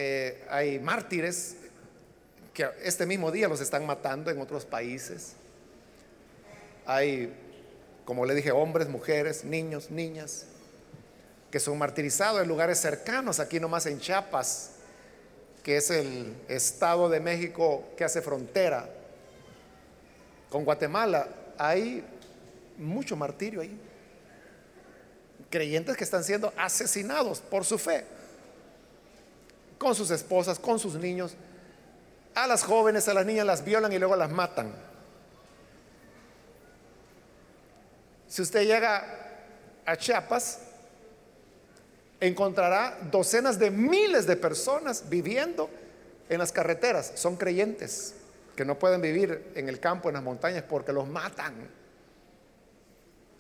eh, 0.01 0.45
hay 0.49 0.79
mártires 0.79 1.57
que 2.55 2.71
este 2.85 3.05
mismo 3.05 3.33
día 3.33 3.49
los 3.49 3.61
están 3.61 3.85
matando 3.85 4.31
en 4.31 4.41
otros 4.41 4.65
países. 4.65 5.33
Hay, 6.87 7.35
como 8.05 8.25
le 8.25 8.37
dije, 8.37 8.53
hombres, 8.53 8.89
mujeres, 8.89 9.43
niños, 9.43 9.91
niñas, 9.91 10.45
que 11.51 11.59
son 11.59 11.77
martirizados 11.79 12.41
en 12.41 12.47
lugares 12.47 12.79
cercanos, 12.79 13.41
aquí 13.41 13.59
nomás 13.59 13.87
en 13.87 13.99
Chiapas, 13.99 14.71
que 15.65 15.79
es 15.79 15.91
el 15.91 16.33
estado 16.47 17.09
de 17.09 17.19
México 17.19 17.83
que 17.97 18.05
hace 18.05 18.23
frontera 18.23 18.89
con 20.49 20.65
Guatemala. 20.65 21.27
Hay 21.59 22.05
mucho 22.77 23.17
martirio 23.17 23.63
ahí. 23.63 23.77
Creyentes 25.51 25.97
que 25.97 26.05
están 26.05 26.23
siendo 26.23 26.53
asesinados 26.57 27.41
por 27.41 27.65
su 27.65 27.79
fe 27.79 28.05
con 29.79 29.95
sus 29.95 30.11
esposas, 30.11 30.59
con 30.59 30.79
sus 30.79 30.95
niños. 30.95 31.35
A 32.35 32.47
las 32.47 32.63
jóvenes, 32.63 33.09
a 33.09 33.15
las 33.15 33.25
niñas 33.25 33.47
las 33.47 33.65
violan 33.65 33.93
y 33.93 33.99
luego 33.99 34.17
las 34.17 34.31
matan. 34.31 34.73
Si 38.27 38.43
usted 38.43 38.67
llega 38.67 39.05
a 39.87 39.97
Chiapas, 39.97 40.61
encontrará 42.21 42.99
docenas 43.11 43.59
de 43.59 43.71
miles 43.71 44.27
de 44.27 44.37
personas 44.37 45.09
viviendo 45.09 45.71
en 46.29 46.39
las 46.39 46.53
carreteras. 46.53 47.13
Son 47.15 47.37
creyentes 47.37 48.15
que 48.55 48.65
no 48.65 48.79
pueden 48.79 49.01
vivir 49.01 49.53
en 49.55 49.69
el 49.69 49.81
campo, 49.81 50.09
en 50.09 50.15
las 50.15 50.23
montañas, 50.23 50.65
porque 50.69 50.93
los 50.93 51.09
matan. 51.09 51.55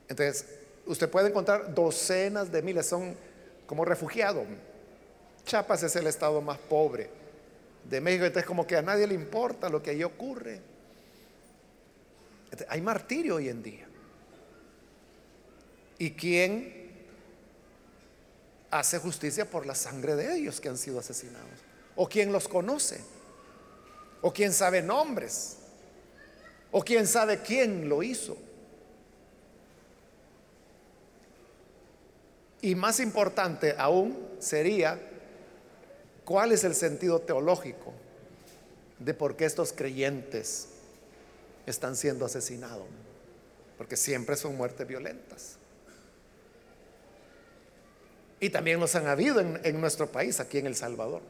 Entonces, 0.08 0.46
usted 0.86 1.10
puede 1.10 1.28
encontrar 1.28 1.74
docenas 1.74 2.50
de 2.50 2.62
miles, 2.62 2.86
son 2.86 3.14
como 3.66 3.84
refugiados. 3.84 4.46
Chiapas 5.48 5.82
es 5.82 5.96
el 5.96 6.06
estado 6.06 6.42
más 6.42 6.58
pobre 6.58 7.08
de 7.88 8.02
México, 8.02 8.26
entonces 8.26 8.46
como 8.46 8.66
que 8.66 8.76
a 8.76 8.82
nadie 8.82 9.06
le 9.06 9.14
importa 9.14 9.70
lo 9.70 9.82
que 9.82 9.90
ahí 9.90 10.04
ocurre. 10.04 10.60
hay 12.68 12.80
martirio 12.82 13.36
hoy 13.36 13.48
en 13.48 13.62
día. 13.62 13.86
¿Y 15.98 16.10
quién 16.10 16.92
hace 18.70 18.98
justicia 18.98 19.50
por 19.50 19.64
la 19.64 19.74
sangre 19.74 20.16
de 20.16 20.36
ellos 20.36 20.60
que 20.60 20.68
han 20.68 20.76
sido 20.76 20.98
asesinados? 20.98 21.48
¿O 21.96 22.06
quién 22.06 22.30
los 22.30 22.46
conoce? 22.46 23.00
¿O 24.20 24.30
quién 24.30 24.52
sabe 24.52 24.82
nombres? 24.82 25.56
¿O 26.70 26.82
quién 26.84 27.06
sabe 27.06 27.40
quién 27.40 27.88
lo 27.88 28.02
hizo? 28.02 28.36
Y 32.60 32.74
más 32.74 33.00
importante 33.00 33.74
aún 33.78 34.28
sería 34.40 35.07
cuál 36.28 36.52
es 36.52 36.62
el 36.64 36.74
sentido 36.74 37.20
teológico 37.20 37.94
de 38.98 39.14
por 39.14 39.34
qué 39.34 39.46
estos 39.46 39.72
creyentes 39.72 40.68
están 41.64 41.96
siendo 41.96 42.26
asesinados. 42.26 42.84
Porque 43.78 43.96
siempre 43.96 44.36
son 44.36 44.54
muertes 44.54 44.86
violentas. 44.86 45.56
Y 48.40 48.50
también 48.50 48.78
los 48.78 48.94
han 48.94 49.06
habido 49.06 49.40
en, 49.40 49.80
nuestro 49.80 50.12
país, 50.12 50.38
aquí 50.38 50.58
en 50.58 50.66
El 50.66 50.76
Salvador. 50.76 51.22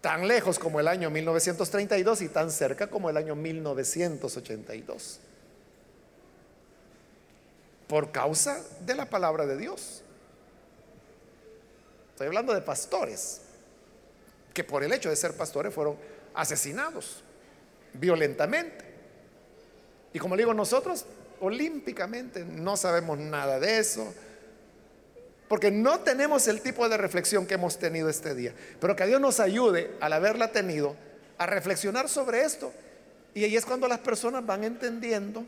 Tan 0.00 0.26
lejos 0.26 0.58
como 0.58 0.80
el 0.80 0.88
año 0.88 1.10
1932 1.10 2.22
y 2.22 2.28
tan 2.30 2.50
cerca 2.50 2.86
como 2.86 3.10
el 3.10 3.18
año 3.18 3.36
1982 3.36 5.20
por 7.86 8.12
causa 8.12 8.64
de 8.86 8.94
la 8.94 9.04
palabra 9.04 9.44
de 9.44 9.58
Dios. 9.58 10.02
Estoy 12.12 12.28
hablando 12.28 12.54
de 12.54 12.60
pastores 12.60 13.40
que 14.54 14.64
por 14.64 14.84
el 14.84 14.92
hecho 14.92 15.10
de 15.10 15.16
ser 15.16 15.34
pastores 15.36 15.74
fueron 15.74 15.96
asesinados 16.34 17.22
violentamente. 17.94 18.84
Y 20.12 20.18
como 20.18 20.36
digo, 20.36 20.54
nosotros 20.54 21.04
olímpicamente 21.40 22.44
no 22.44 22.76
sabemos 22.76 23.18
nada 23.18 23.58
de 23.58 23.78
eso, 23.78 24.14
porque 25.48 25.70
no 25.70 26.00
tenemos 26.00 26.48
el 26.48 26.62
tipo 26.62 26.88
de 26.88 26.96
reflexión 26.96 27.46
que 27.46 27.54
hemos 27.54 27.78
tenido 27.78 28.08
este 28.08 28.34
día. 28.34 28.54
Pero 28.80 28.96
que 28.96 29.06
Dios 29.06 29.20
nos 29.20 29.40
ayude 29.40 29.90
al 30.00 30.12
haberla 30.12 30.52
tenido 30.52 30.96
a 31.38 31.46
reflexionar 31.46 32.08
sobre 32.08 32.42
esto. 32.42 32.72
Y 33.34 33.44
ahí 33.44 33.56
es 33.56 33.66
cuando 33.66 33.88
las 33.88 33.98
personas 33.98 34.46
van 34.46 34.64
entendiendo 34.64 35.44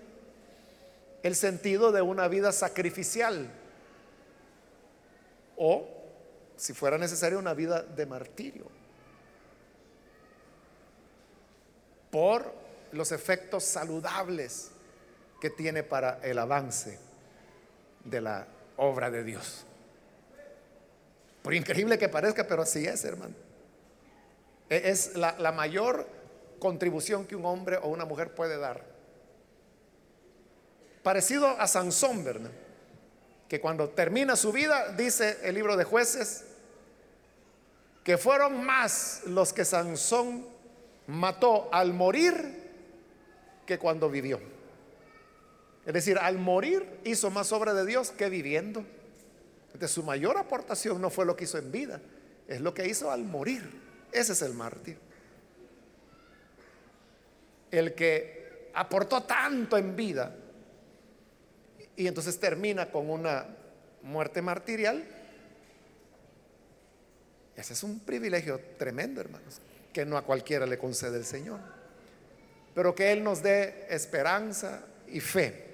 el 1.22 1.34
sentido 1.34 1.90
de 1.92 2.02
una 2.02 2.28
vida 2.28 2.52
sacrificial 2.52 3.48
o, 5.56 5.88
si 6.56 6.72
fuera 6.72 6.98
necesario, 6.98 7.38
una 7.38 7.54
vida 7.54 7.82
de 7.82 8.06
martirio 8.06 8.66
por 12.10 12.54
los 12.92 13.10
efectos 13.10 13.64
saludables 13.64 14.70
que 15.40 15.50
tiene 15.50 15.82
para 15.82 16.20
el 16.22 16.38
avance 16.38 16.98
de 18.04 18.20
la 18.20 18.46
obra 18.76 19.10
de 19.10 19.24
Dios. 19.24 19.66
Por 21.42 21.54
increíble 21.54 21.98
que 21.98 22.08
parezca, 22.08 22.46
pero 22.46 22.62
así 22.62 22.86
es, 22.86 23.04
hermano. 23.04 23.34
E-, 24.70 24.90
es 24.90 25.16
la, 25.16 25.36
la 25.38 25.52
mayor 25.52 26.08
contribución 26.58 27.26
que 27.26 27.36
un 27.36 27.44
hombre 27.44 27.78
o 27.82 27.88
una 27.88 28.04
mujer 28.04 28.34
puede 28.34 28.58
dar 28.58 28.94
parecido 31.02 31.48
a 31.48 31.66
Sansón, 31.66 32.24
¿verdad? 32.24 32.50
Que 33.48 33.60
cuando 33.60 33.90
termina 33.90 34.36
su 34.36 34.52
vida, 34.52 34.92
dice 34.92 35.38
el 35.42 35.54
libro 35.54 35.76
de 35.76 35.84
jueces, 35.84 36.44
que 38.02 38.18
fueron 38.18 38.64
más 38.64 39.22
los 39.26 39.52
que 39.52 39.64
Sansón 39.64 40.46
mató 41.06 41.68
al 41.72 41.94
morir 41.94 42.62
que 43.66 43.78
cuando 43.78 44.10
vivió. 44.10 44.40
Es 45.86 45.92
decir, 45.92 46.18
al 46.18 46.38
morir 46.38 47.00
hizo 47.04 47.30
más 47.30 47.52
obra 47.52 47.74
de 47.74 47.84
Dios 47.84 48.10
que 48.10 48.28
viviendo. 48.28 48.84
De 49.74 49.88
su 49.88 50.02
mayor 50.02 50.36
aportación 50.36 51.00
no 51.00 51.10
fue 51.10 51.26
lo 51.26 51.34
que 51.34 51.44
hizo 51.44 51.58
en 51.58 51.72
vida, 51.72 52.00
es 52.46 52.60
lo 52.60 52.72
que 52.72 52.86
hizo 52.86 53.10
al 53.10 53.24
morir. 53.24 53.68
Ese 54.12 54.32
es 54.32 54.42
el 54.42 54.54
mártir. 54.54 54.98
El 57.70 57.94
que 57.94 58.70
aportó 58.74 59.24
tanto 59.24 59.76
en 59.76 59.96
vida 59.96 60.34
y 61.96 62.06
entonces 62.06 62.38
termina 62.38 62.90
con 62.90 63.10
una 63.10 63.46
muerte 64.02 64.42
martirial. 64.42 65.04
Ese 67.56 67.72
es 67.72 67.82
un 67.82 68.00
privilegio 68.00 68.60
tremendo, 68.78 69.20
hermanos, 69.20 69.60
que 69.92 70.04
no 70.04 70.16
a 70.16 70.22
cualquiera 70.22 70.66
le 70.66 70.78
concede 70.78 71.18
el 71.18 71.24
Señor. 71.24 71.60
Pero 72.74 72.94
que 72.94 73.12
Él 73.12 73.22
nos 73.22 73.42
dé 73.42 73.86
esperanza 73.88 74.84
y 75.08 75.20
fe 75.20 75.64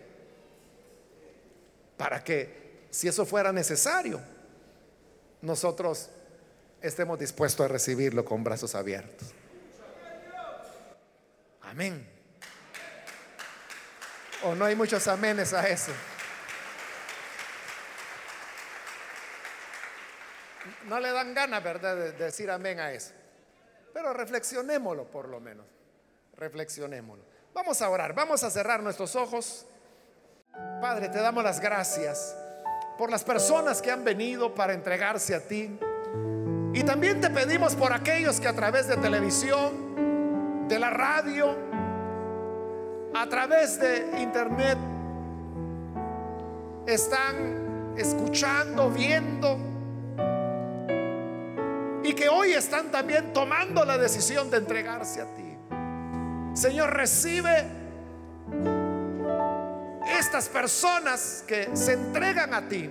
para 1.97 2.23
que, 2.23 2.87
si 2.91 3.09
eso 3.09 3.25
fuera 3.25 3.53
necesario, 3.53 4.21
nosotros 5.43 6.11
estemos 6.83 7.19
dispuestos 7.19 7.65
a 7.65 7.69
recibirlo 7.69 8.25
con 8.25 8.45
brazos 8.45 8.75
abiertos. 8.75 9.29
Amén. 11.63 12.07
¿O 14.43 14.55
no 14.55 14.65
hay 14.65 14.75
muchos 14.75 15.07
amenes 15.09 15.53
a 15.53 15.69
eso? 15.69 15.93
No 20.87 21.01
le 21.01 21.13
dan 21.13 21.35
ganas, 21.35 21.63
¿verdad?, 21.63 21.97
de 21.97 22.13
decir 22.13 22.51
amén 22.51 22.81
a 22.81 22.93
eso. 22.93 23.13
Pero 23.93 24.13
reflexionémoslo 24.13 25.05
por 25.11 25.29
lo 25.29 25.41
menos. 25.41 25.67
Reflexionémoslo. 26.37 27.25
Vamos 27.53 27.83
a 27.83 27.89
orar, 27.89 28.15
vamos 28.15 28.45
a 28.45 28.51
cerrar 28.51 28.83
nuestros 28.83 29.17
ojos. 29.17 29.67
Padre, 30.81 31.09
te 31.09 31.21
damos 31.21 31.43
las 31.43 31.61
gracias 31.61 32.37
por 32.97 33.11
las 33.11 33.25
personas 33.25 33.81
que 33.83 33.91
han 33.91 34.05
venido 34.05 34.55
para 34.55 34.73
entregarse 34.73 35.35
a 35.35 35.47
ti. 35.47 35.79
Y 36.73 36.83
también 36.85 37.21
te 37.21 37.31
pedimos 37.31 37.75
por 37.75 37.93
aquellos 37.93 38.39
que 38.41 38.47
a 38.47 38.53
través 38.53 38.87
de 38.87 38.97
televisión, 38.97 40.69
de 40.69 40.79
la 40.79 40.91
radio, 40.91 41.57
a 43.15 43.29
través 43.29 43.81
de 43.81 44.21
internet, 44.21 44.79
están 46.87 47.95
escuchando, 47.97 48.91
viendo 48.91 49.70
y 52.11 52.15
que 52.15 52.29
hoy 52.29 52.55
están 52.55 52.91
también 52.91 53.33
tomando 53.33 53.85
la 53.85 53.97
decisión 53.97 54.51
de 54.51 54.57
entregarse 54.57 55.21
a 55.21 55.27
ti. 55.33 55.57
Señor, 56.55 56.93
recibe 56.93 57.65
estas 60.19 60.49
personas 60.49 61.45
que 61.47 61.71
se 61.73 61.93
entregan 61.93 62.53
a 62.53 62.67
ti, 62.67 62.91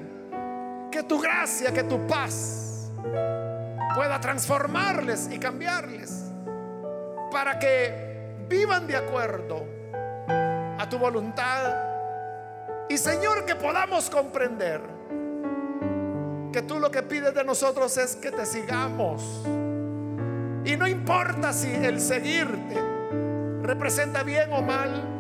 que 0.90 1.04
tu 1.04 1.20
gracia, 1.20 1.74
que 1.74 1.84
tu 1.84 2.08
paz 2.08 2.90
pueda 3.94 4.22
transformarles 4.22 5.28
y 5.30 5.38
cambiarles 5.38 6.24
para 7.30 7.60
que 7.60 8.46
vivan 8.48 8.88
de 8.88 8.96
acuerdo 8.96 9.66
a 10.78 10.88
tu 10.90 10.98
voluntad. 10.98 11.76
Y 12.88 12.98
Señor, 12.98 13.46
que 13.46 13.56
podamos 13.56 14.10
comprender 14.10 14.80
que 16.52 16.62
tú 16.62 16.80
lo 16.80 16.90
que 16.90 17.04
pides 17.04 17.34
de 17.34 17.44
nosotros 17.44 17.98
es 17.98 18.16
que 18.16 18.32
te 18.32 18.46
sigamos. 18.46 19.42
Y 20.66 20.76
no 20.76 20.88
importa 20.88 21.54
si 21.54 21.74
el 21.74 22.00
seguirte 22.00 22.76
representa 23.62 24.24
bien 24.24 24.52
o 24.52 24.62
mal, 24.62 25.20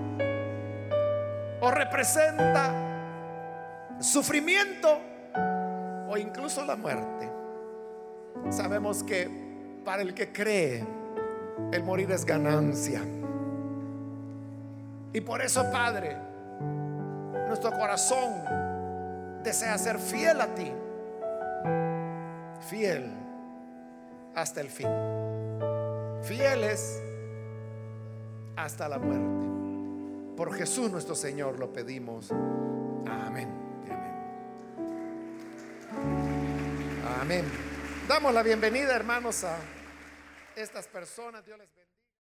o 1.62 1.72
representa 1.72 2.74
sufrimiento 4.00 5.00
o 6.08 6.18
incluso 6.18 6.66
la 6.66 6.76
muerte. 6.76 7.30
Sabemos 8.50 9.04
que 9.04 9.30
para 9.84 10.02
el 10.02 10.14
que 10.14 10.32
cree, 10.32 10.86
el 11.72 11.84
morir 11.84 12.12
es 12.12 12.26
ganancia. 12.26 13.02
Y 15.12 15.22
por 15.22 15.42
eso, 15.42 15.70
Padre, 15.72 16.18
nuestro 17.48 17.72
corazón 17.72 18.34
desea 19.44 19.78
ser 19.78 20.00
fiel 20.00 20.40
a 20.42 20.48
ti 20.48 20.72
fiel 22.60 23.12
hasta 24.36 24.62
el 24.62 24.70
fin. 24.70 24.90
Fieles 26.24 27.02
hasta 28.56 28.90
la 28.90 29.00
muerte. 29.00 30.36
Por 30.36 30.54
Jesús 30.54 30.92
nuestro 30.92 31.16
Señor 31.16 31.60
lo 31.60 31.72
pedimos. 31.72 32.32
Amén. 32.32 33.50
Amén. 33.90 34.14
Amén. 37.22 37.46
Damos 38.08 38.34
la 38.34 38.44
bienvenida, 38.44 38.96
hermanos, 38.96 39.44
a 39.44 39.58
estas 40.56 40.88
personas. 40.88 41.46
Dios 41.46 41.58
les 41.58 41.68
bendiga. 41.68 41.79